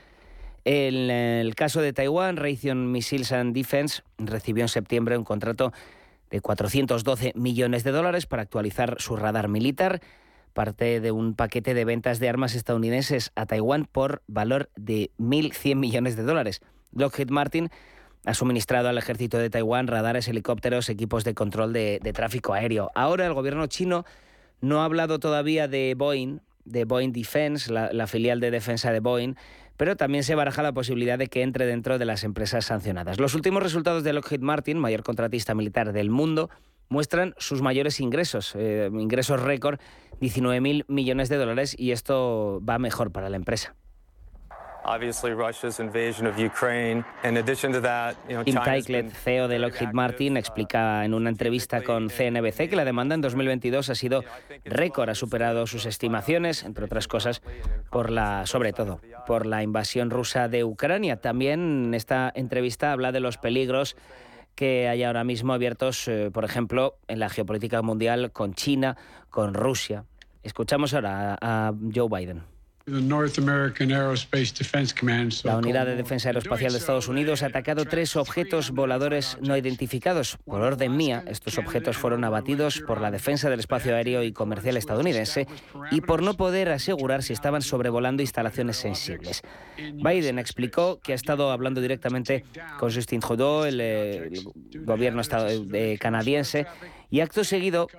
En 0.65 1.09
el 1.09 1.55
caso 1.55 1.81
de 1.81 1.93
Taiwán, 1.93 2.37
Raytheon 2.37 2.91
Missiles 2.91 3.31
and 3.31 3.55
Defense 3.55 4.03
recibió 4.19 4.63
en 4.63 4.69
septiembre 4.69 5.17
un 5.17 5.23
contrato 5.23 5.73
de 6.29 6.41
412 6.41 7.33
millones 7.33 7.83
de 7.83 7.91
dólares 7.91 8.27
para 8.27 8.43
actualizar 8.43 8.97
su 8.99 9.15
radar 9.15 9.47
militar 9.49 9.99
parte 10.53 10.99
de 10.99 11.11
un 11.11 11.33
paquete 11.33 11.73
de 11.73 11.85
ventas 11.85 12.19
de 12.19 12.29
armas 12.29 12.53
estadounidenses 12.53 13.31
a 13.33 13.47
Taiwán 13.47 13.85
por 13.91 14.21
valor 14.27 14.69
de 14.75 15.09
1.100 15.17 15.75
millones 15.75 16.15
de 16.15 16.21
dólares. 16.21 16.61
Lockheed 16.91 17.31
Martin 17.31 17.71
ha 18.25 18.33
suministrado 18.33 18.89
al 18.89 18.97
ejército 18.97 19.37
de 19.37 19.49
Taiwán 19.49 19.87
radares, 19.87 20.27
helicópteros, 20.27 20.89
equipos 20.89 21.23
de 21.23 21.33
control 21.33 21.73
de, 21.73 21.99
tráfico 22.13 22.53
aéreo. 22.53 22.91
Ahora 22.95 23.25
el 23.25 23.33
gobierno 23.33 23.67
chino 23.67 24.05
no 24.61 24.81
ha 24.81 24.85
hablado 24.85 25.19
todavía 25.19 25.67
de 25.67 25.93
Boeing, 25.97 26.39
de 26.65 26.85
Boeing 26.85 27.11
Defense, 27.11 27.71
la, 27.71 28.07
filial 28.07 28.39
de 28.39 28.51
defensa 28.51 28.91
de 28.91 29.01
Boeing, 29.01 29.35
pero 29.75 29.97
también 29.97 30.23
se 30.23 30.35
baraja 30.35 30.63
la 30.63 30.71
posibilidad 30.71 31.17
de 31.17 31.27
que 31.27 31.41
entre 31.41 31.65
dentro 31.65 31.97
de 31.97 32.05
las 32.05 32.23
empresas 32.23 32.65
sancionadas. 32.65 33.19
Los 33.19 33.35
últimos 33.35 33.61
resultados 33.61 34.03
de 34.03 34.13
Lockheed 34.13 34.39
Martin, 34.39 34.77
mayor 34.77 35.03
contratista 35.03 35.53
militar 35.55 35.91
del 35.91 36.09
mundo, 36.09 36.49
muestran 36.87 37.33
sus 37.37 37.61
mayores 37.61 37.99
ingresos, 37.99 38.53
eh, 38.55 38.89
ingresos 38.93 39.41
récord, 39.41 39.79
19.000 40.21 40.85
millones 40.87 41.27
de 41.27 41.37
dólares, 41.37 41.75
y 41.77 41.91
esto 41.91 42.61
va 42.67 42.77
mejor 42.79 43.11
para 43.11 43.29
la 43.29 43.35
empresa. 43.35 43.75
Tim 48.43 48.55
Tyklet, 48.63 49.11
CEO 49.11 49.47
de 49.47 49.59
Lockheed 49.59 49.93
Martin, 49.93 50.37
explica 50.37 51.05
en 51.05 51.13
una 51.13 51.29
entrevista 51.29 51.83
con 51.83 52.09
CNBC 52.09 52.69
que 52.69 52.75
la 52.75 52.83
demanda 52.83 53.15
en 53.15 53.21
2022 53.21 53.89
ha 53.89 53.95
sido 53.95 54.23
récord, 54.65 55.09
ha 55.09 55.15
superado 55.15 55.67
sus 55.67 55.85
estimaciones, 55.85 56.63
entre 56.63 56.85
otras 56.85 57.07
cosas, 57.07 57.41
por 57.89 58.09
la, 58.09 58.45
sobre 58.45 58.73
todo, 58.73 58.99
por 59.25 59.45
la 59.45 59.63
invasión 59.63 60.09
rusa 60.09 60.49
de 60.49 60.63
Ucrania. 60.63 61.17
También 61.17 61.85
en 61.85 61.93
esta 61.93 62.31
entrevista 62.35 62.91
habla 62.91 63.11
de 63.11 63.21
los 63.21 63.37
peligros 63.37 63.95
que 64.55 64.87
hay 64.87 65.03
ahora 65.03 65.23
mismo 65.23 65.53
abiertos, 65.53 66.07
eh, 66.07 66.29
por 66.31 66.45
ejemplo, 66.45 66.97
en 67.07 67.19
la 67.19 67.29
geopolítica 67.29 67.81
mundial 67.81 68.31
con 68.31 68.53
China, 68.53 68.97
con 69.29 69.53
Rusia. 69.53 70.05
Escuchamos 70.43 70.93
ahora 70.93 71.37
a 71.41 71.73
Joe 71.93 72.09
Biden. 72.09 72.52
La 75.45 75.57
Unidad 75.57 75.85
de 75.85 75.95
Defensa 75.95 76.27
Aeroespacial 76.27 76.73
de 76.73 76.77
Estados 76.79 77.07
Unidos 77.07 77.41
ha 77.41 77.45
atacado 77.45 77.85
tres 77.85 78.17
objetos 78.17 78.71
voladores 78.71 79.37
no 79.41 79.55
identificados. 79.55 80.37
Por 80.43 80.61
orden 80.61 80.97
mía, 80.97 81.23
estos 81.27 81.57
objetos 81.57 81.95
fueron 81.95 82.25
abatidos 82.25 82.83
por 82.85 82.99
la 82.99 83.09
Defensa 83.09 83.49
del 83.49 83.61
Espacio 83.61 83.95
Aéreo 83.95 84.21
y 84.23 84.33
Comercial 84.33 84.75
estadounidense 84.75 85.47
y 85.91 86.01
por 86.01 86.21
no 86.21 86.33
poder 86.33 86.69
asegurar 86.69 87.23
si 87.23 87.31
estaban 87.31 87.61
sobrevolando 87.61 88.21
instalaciones 88.21 88.75
sensibles. 88.75 89.43
Biden 89.77 90.37
explicó 90.37 90.99
que 90.99 91.13
ha 91.13 91.15
estado 91.15 91.51
hablando 91.51 91.79
directamente 91.79 92.43
con 92.79 92.93
Justin 92.93 93.21
Trudeau, 93.21 93.63
el, 93.63 93.79
el 93.79 94.43
gobierno 94.83 95.21
canadiense, 95.99 96.67
y 97.13 97.21
acto 97.21 97.43
seguido, 97.43 97.89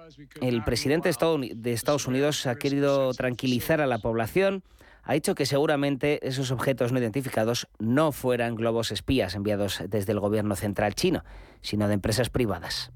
el 0.40 0.64
presidente 0.64 1.08
de 1.08 1.72
Estados 1.72 2.08
Unidos 2.08 2.48
ha 2.48 2.56
querido 2.56 3.14
tranquilizar 3.14 3.80
a 3.80 3.86
la 3.86 3.98
población 3.98 4.64
ha 5.04 5.12
dicho 5.12 5.34
que 5.34 5.46
seguramente 5.46 6.26
esos 6.26 6.50
objetos 6.50 6.90
no 6.92 6.98
identificados 6.98 7.68
no 7.78 8.10
fueran 8.10 8.54
globos 8.54 8.90
espías 8.90 9.34
enviados 9.34 9.82
desde 9.88 10.12
el 10.12 10.20
gobierno 10.20 10.56
central 10.56 10.94
chino, 10.94 11.24
sino 11.60 11.88
de 11.88 11.94
empresas 11.94 12.30
privadas. 12.30 12.90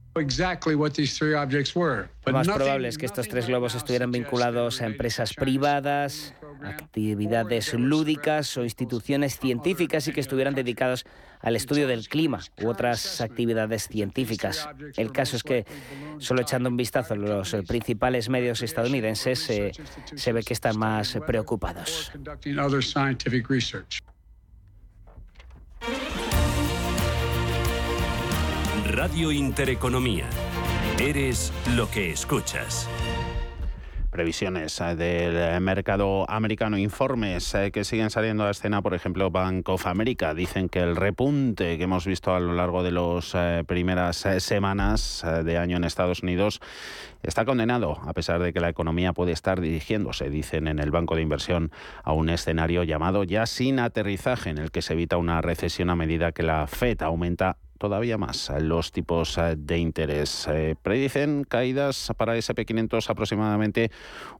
Lo 2.25 2.33
más 2.33 2.49
probable 2.49 2.89
es 2.89 2.99
que 2.99 3.07
estos 3.07 3.29
tres 3.29 3.47
globos 3.47 3.75
estuvieran 3.75 4.11
vinculados 4.11 4.81
a 4.81 4.87
empresas 4.87 5.35
privadas, 5.35 6.35
actividades 6.65 7.75
lúdicas 7.75 8.57
o 8.57 8.65
instituciones 8.65 9.39
científicas 9.39 10.09
y 10.09 10.13
que 10.13 10.21
estuvieran 10.21 10.55
dedicados 10.55 11.05
al 11.41 11.57
estudio 11.57 11.87
del 11.87 12.09
clima 12.09 12.41
u 12.63 12.69
otras 12.69 13.21
actividades 13.21 13.89
científicas. 13.89 14.69
El 14.97 15.13
caso 15.13 15.37
es 15.37 15.43
que, 15.43 15.65
solo 16.19 16.43
echando 16.43 16.69
un 16.69 16.77
vistazo 16.77 17.15
a 17.15 17.17
los 17.17 17.57
principales 17.67 18.29
medios 18.29 18.63
estadounidenses, 18.63 19.49
eh, 19.51 19.73
se 20.15 20.33
ve 20.33 20.43
que 20.43 20.55
están 20.55 20.79
más 20.79 21.19
preocupados. 21.27 22.13
Radio 28.91 29.31
Intereconomía. 29.31 30.29
Eres 30.99 31.53
lo 31.77 31.89
que 31.91 32.11
escuchas. 32.11 32.89
Previsiones 34.19 34.83
del 34.97 35.61
mercado 35.61 36.29
americano, 36.29 36.77
informes 36.77 37.57
que 37.73 37.85
siguen 37.85 38.11
saliendo 38.11 38.45
a 38.45 38.51
escena, 38.51 38.83
por 38.83 38.93
ejemplo, 38.95 39.31
Bank 39.31 39.69
of 39.69 39.87
America, 39.87 40.35
dicen 40.35 40.69
que 40.69 40.81
el 40.81 40.97
repunte 40.97 41.79
que 41.79 41.85
hemos 41.85 42.05
visto 42.05 42.35
a 42.35 42.41
lo 42.41 42.53
largo 42.53 42.83
de 42.83 42.91
las 42.91 43.65
primeras 43.67 44.27
semanas 44.39 45.25
de 45.45 45.57
año 45.57 45.77
en 45.77 45.85
Estados 45.85 46.25
Unidos 46.25 46.61
está 47.23 47.45
condenado, 47.45 48.01
a 48.05 48.13
pesar 48.13 48.43
de 48.43 48.53
que 48.53 48.59
la 48.59 48.71
economía 48.71 49.13
puede 49.13 49.31
estar 49.31 49.61
dirigiéndose, 49.61 50.31
dicen 50.31 50.67
en 50.67 50.81
el 50.81 50.91
Banco 50.91 51.15
de 51.15 51.23
Inversión, 51.23 51.71
a 52.03 52.13
un 52.13 52.29
escenario 52.29 52.83
llamado 52.83 53.23
ya 53.23 53.47
sin 53.47 53.79
aterrizaje, 53.79 54.51
en 54.51 54.59
el 54.59 54.73
que 54.73 54.83
se 54.83 54.95
evita 54.95 55.17
una 55.17 55.41
recesión 55.43 55.91
a 55.91 55.95
medida 55.95 56.33
que 56.33 56.43
la 56.43 56.67
FED 56.67 57.03
aumenta 57.03 57.59
todavía 57.79 58.19
más 58.19 58.51
los 58.61 58.93
tipos 58.93 59.39
eh, 59.39 59.55
de 59.57 59.79
interés. 59.79 60.47
Eh, 60.49 60.75
predicen 60.83 61.45
caídas 61.45 62.13
para 62.17 62.37
SP500 62.37 63.09
aproximadamente 63.09 63.91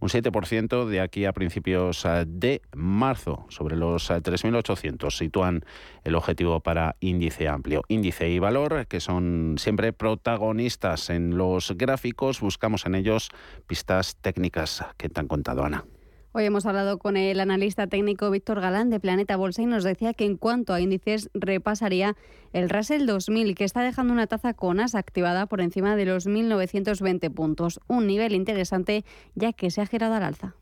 un 0.01 0.09
7% 0.09 0.87
de 0.87 1.01
aquí 1.01 1.25
a 1.25 1.33
principios 1.33 2.05
eh, 2.05 2.25
de 2.27 2.61
marzo. 2.75 3.47
Sobre 3.49 3.77
los 3.77 4.11
3.800 4.11 5.11
sitúan 5.11 5.65
el 6.05 6.15
objetivo 6.15 6.61
para 6.61 6.97
índice 7.01 7.49
amplio. 7.49 7.83
Índice 7.89 8.29
y 8.29 8.39
valor, 8.39 8.87
que 8.87 9.01
son 9.01 9.57
siempre 9.59 9.93
protagonistas 9.93 11.11
en 11.11 11.37
los 11.37 11.73
gráficos, 11.77 12.41
buscamos 12.41 12.87
en 12.87 12.95
ellos 12.95 13.31
pistas 13.67 14.17
técnicas 14.17 14.85
que 14.97 15.09
te 15.09 15.21
han 15.21 15.29
contado, 15.29 15.65
Ana. 15.65 15.85
Hoy 16.33 16.45
hemos 16.45 16.67
hablado 16.67 16.99
con 16.99 17.17
el 17.17 17.41
analista 17.41 17.87
técnico 17.87 18.31
Víctor 18.31 18.61
Galán 18.61 18.91
de 18.91 19.01
Planeta 19.01 19.37
Bolsa 19.37 19.63
y 19.63 19.67
nos 19.67 19.83
decía 19.83 20.13
que 20.13 20.27
en 20.27 20.37
cuanto 20.37 20.75
a 20.75 20.81
índices 20.81 21.31
repasaría 21.33 22.17
el 22.53 22.69
Russell 22.69 23.07
2000 23.07 23.55
que 23.55 23.65
está 23.65 23.83
dejando 23.83 24.13
una 24.13 24.27
taza 24.27 24.53
CONAS 24.53 24.95
activada 24.95 25.47
por 25.47 25.63
encima 25.63 25.97
de 25.97 26.05
los 26.05 26.27
1.920 26.27 27.33
puntos, 27.33 27.81
un 27.89 28.07
nivel 28.07 28.35
interesante 28.35 29.05
ya 29.35 29.55
que 29.55 29.71
se 29.71 29.81
ha 29.81 29.87
girado 29.87 30.15
al 30.15 30.23
alza. 30.23 30.55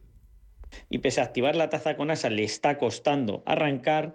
Y 0.89 0.99
pese 0.99 1.21
a 1.21 1.25
activar 1.25 1.57
la 1.57 1.69
taza 1.69 1.97
CONAS 1.97 2.31
le 2.31 2.45
está 2.45 2.79
costando 2.79 3.43
arrancar 3.45 4.15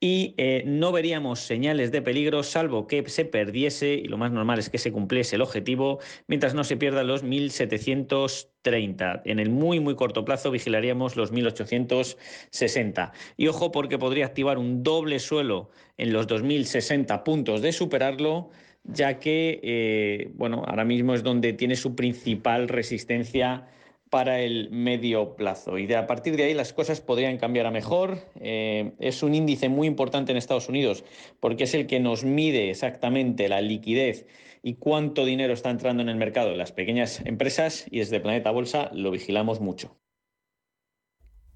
y 0.00 0.34
eh, 0.36 0.62
no 0.64 0.92
veríamos 0.92 1.40
señales 1.40 1.90
de 1.90 2.02
peligro 2.02 2.42
salvo 2.44 2.86
que 2.86 3.08
se 3.08 3.24
perdiese, 3.24 3.94
y 3.94 4.04
lo 4.04 4.16
más 4.16 4.30
normal 4.30 4.58
es 4.58 4.70
que 4.70 4.78
se 4.78 4.92
cumpliese 4.92 5.36
el 5.36 5.42
objetivo, 5.42 5.98
mientras 6.28 6.54
no 6.54 6.62
se 6.62 6.76
pierdan 6.76 7.08
los 7.08 7.22
1730. 7.24 9.22
En 9.24 9.40
el 9.40 9.50
muy, 9.50 9.80
muy 9.80 9.96
corto 9.96 10.24
plazo 10.24 10.50
vigilaríamos 10.50 11.16
los 11.16 11.32
1860. 11.32 13.12
Y 13.36 13.48
ojo 13.48 13.72
porque 13.72 13.98
podría 13.98 14.26
activar 14.26 14.58
un 14.58 14.82
doble 14.84 15.18
suelo 15.18 15.70
en 15.96 16.12
los 16.12 16.26
2060 16.28 17.24
puntos 17.24 17.62
de 17.62 17.72
superarlo 17.72 18.50
ya 18.84 19.18
que 19.18 19.60
eh, 19.62 20.30
bueno, 20.34 20.62
ahora 20.66 20.84
mismo 20.84 21.14
es 21.14 21.22
donde 21.22 21.52
tiene 21.52 21.76
su 21.76 21.94
principal 21.94 22.68
resistencia 22.68 23.68
para 24.10 24.40
el 24.40 24.70
medio 24.70 25.36
plazo. 25.36 25.78
Y 25.78 25.86
de, 25.86 25.96
a 25.96 26.06
partir 26.06 26.36
de 26.36 26.44
ahí 26.44 26.54
las 26.54 26.72
cosas 26.72 27.00
podrían 27.00 27.38
cambiar 27.38 27.66
a 27.66 27.70
mejor. 27.70 28.18
Eh, 28.40 28.92
es 28.98 29.22
un 29.22 29.34
índice 29.34 29.68
muy 29.68 29.86
importante 29.86 30.32
en 30.32 30.38
Estados 30.38 30.68
Unidos 30.68 31.04
porque 31.40 31.64
es 31.64 31.74
el 31.74 31.86
que 31.86 32.00
nos 32.00 32.24
mide 32.24 32.70
exactamente 32.70 33.48
la 33.48 33.60
liquidez 33.60 34.26
y 34.62 34.74
cuánto 34.74 35.24
dinero 35.24 35.52
está 35.52 35.70
entrando 35.70 36.02
en 36.02 36.08
el 36.08 36.16
mercado 36.16 36.50
de 36.50 36.56
las 36.56 36.72
pequeñas 36.72 37.20
empresas 37.24 37.86
y 37.90 37.98
desde 37.98 38.20
Planeta 38.20 38.50
Bolsa 38.50 38.90
lo 38.92 39.10
vigilamos 39.10 39.60
mucho. 39.60 39.96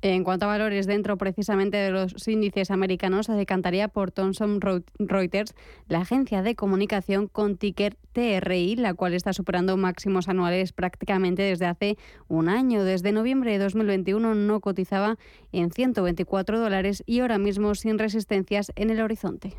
En 0.04 0.24
cuanto 0.24 0.46
a 0.46 0.48
valores 0.48 0.88
dentro 0.88 1.16
precisamente 1.16 1.76
de 1.76 1.92
los 1.92 2.26
índices 2.26 2.72
americanos, 2.72 3.26
se 3.26 3.34
decantaría 3.34 3.86
por 3.86 4.10
Thomson 4.10 4.60
Reuters, 4.98 5.54
la 5.86 6.00
agencia 6.00 6.42
de 6.42 6.56
comunicación 6.56 7.28
con 7.28 7.56
ticker 7.56 7.96
TRI, 8.10 8.74
la 8.74 8.94
cual 8.94 9.14
está 9.14 9.32
superando 9.32 9.76
máximos 9.76 10.28
anuales 10.28 10.72
prácticamente 10.72 11.42
desde 11.42 11.66
hace 11.66 11.98
un 12.26 12.48
año. 12.48 12.82
Desde 12.82 13.12
noviembre 13.12 13.52
de 13.52 13.58
2021 13.58 14.34
no 14.34 14.60
cotizaba 14.60 15.18
en 15.52 15.70
124 15.70 16.58
dólares 16.58 17.04
y 17.06 17.20
ahora 17.20 17.38
mismo 17.38 17.76
sin 17.76 18.00
resistencias 18.00 18.72
en 18.74 18.90
el 18.90 19.00
horizonte 19.02 19.54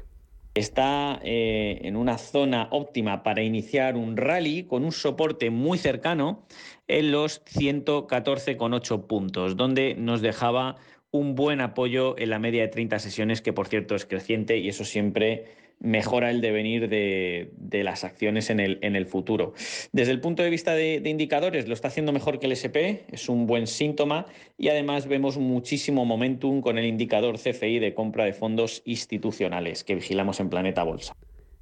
está 0.54 1.20
eh, 1.24 1.80
en 1.84 1.96
una 1.96 2.18
zona 2.18 2.68
óptima 2.72 3.24
para 3.24 3.42
iniciar 3.42 3.96
un 3.96 4.18
rally 4.18 4.64
con 4.64 4.84
un 4.84 4.92
soporte 4.92 5.50
muy 5.50 5.78
cercano 5.78 6.46
en 6.88 7.12
los 7.12 7.44
114,8 7.46 9.08
puntos, 9.08 9.58
donde 9.58 9.96
nos 9.96 10.22
dejaba 10.22 10.76
un 11.12 11.36
buen 11.36 11.62
apoyo 11.62 12.18
en 12.18 12.30
la 12.30 12.40
media 12.40 12.64
de 12.64 12.68
30 12.68 13.00
sesiones, 13.00 13.42
que 13.42 13.54
por 13.54 13.68
cierto 13.68 13.96
es 13.96 14.06
creciente 14.06 14.58
y 14.58 14.70
eso 14.70 14.84
siempre 14.84 15.63
mejora 15.84 16.32
el 16.32 16.42
devenir 16.42 16.90
de, 16.90 17.52
las 17.84 18.04
acciones 18.04 18.50
en 18.50 18.60
el, 18.60 18.80
en 18.82 18.96
el, 18.96 19.06
futuro. 19.06 19.54
Desde 19.92 20.12
el 20.12 20.20
punto 20.22 20.42
de 20.42 20.50
vista 20.50 20.74
de, 20.74 21.00
indicadores, 21.06 21.68
lo 21.68 21.76
está 21.76 21.90
haciendo 21.90 22.12
mejor 22.12 22.40
que 22.40 22.48
el 22.48 22.54
SP, 22.58 23.06
es 23.12 23.30
un 23.30 23.46
buen 23.46 23.68
síntoma 23.68 24.26
y 24.58 24.70
además 24.70 25.06
vemos 25.08 25.38
muchísimo 25.38 26.04
momentum 26.06 26.62
con 26.62 26.80
el 26.80 26.86
indicador 26.86 27.38
CFI 27.38 27.80
de 27.80 27.94
compra 27.94 28.24
de 28.26 28.34
fondos 28.34 28.82
institucionales 28.86 29.84
que 29.84 29.94
vigilamos 29.96 30.40
en 30.40 30.50
Planeta 30.50 30.84
Bolsa. 30.84 31.14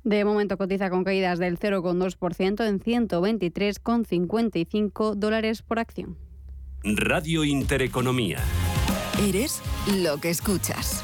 De 0.03 0.26
momento 0.26 0.57
cotiza 0.57 0.89
con 0.89 1.03
caídas 1.03 1.38
del 1.39 1.59
0,2% 1.59 2.67
en 2.67 2.80
123,55 2.80 5.15
dólares 5.15 5.61
por 5.61 5.78
acción. 5.80 6.17
Radio 6.84 7.43
Intereconomía. 7.43 8.39
Eres 9.28 9.61
lo 10.01 10.19
que 10.19 10.32
escuchas. 10.32 11.03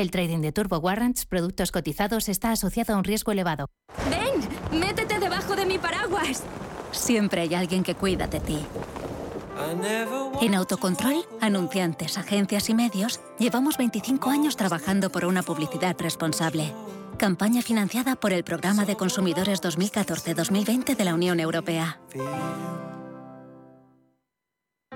El 0.00 0.10
trading 0.10 0.40
de 0.40 0.50
Turbo 0.50 0.78
Warrants, 0.78 1.26
productos 1.26 1.72
cotizados, 1.72 2.30
está 2.30 2.52
asociado 2.52 2.94
a 2.94 2.96
un 2.96 3.04
riesgo 3.04 3.32
elevado. 3.32 3.68
¡Ven! 4.08 4.80
¡Métete 4.80 5.18
debajo 5.18 5.54
de 5.54 5.66
mi 5.66 5.76
paraguas! 5.76 6.42
Siempre 6.90 7.42
hay 7.42 7.54
alguien 7.54 7.82
que 7.82 7.94
cuida 7.94 8.26
de 8.26 8.40
ti. 8.40 8.58
En 10.40 10.54
Autocontrol, 10.54 11.26
anunciantes, 11.42 12.16
agencias 12.16 12.70
y 12.70 12.74
medios, 12.74 13.20
llevamos 13.38 13.76
25 13.76 14.30
años 14.30 14.56
trabajando 14.56 15.12
por 15.12 15.26
una 15.26 15.42
publicidad 15.42 15.94
responsable. 15.98 16.72
Campaña 17.18 17.60
financiada 17.60 18.16
por 18.16 18.32
el 18.32 18.42
Programa 18.42 18.86
de 18.86 18.96
Consumidores 18.96 19.60
2014-2020 19.60 20.96
de 20.96 21.04
la 21.04 21.12
Unión 21.12 21.40
Europea. 21.40 22.00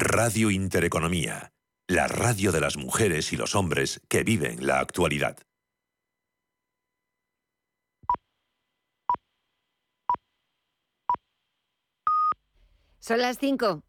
Radio 0.00 0.52
Intereconomía. 0.52 1.50
la 1.88 2.06
radio 2.06 2.52
de 2.52 2.60
las 2.60 2.76
mujeres 2.76 3.32
y 3.32 3.36
los 3.36 3.54
hombres 3.54 4.00
que 4.08 4.22
viven 4.22 4.64
la 4.66 4.78
actualidad. 4.78 5.38
Son 13.00 13.20
las 13.20 13.38
5. 13.38 13.82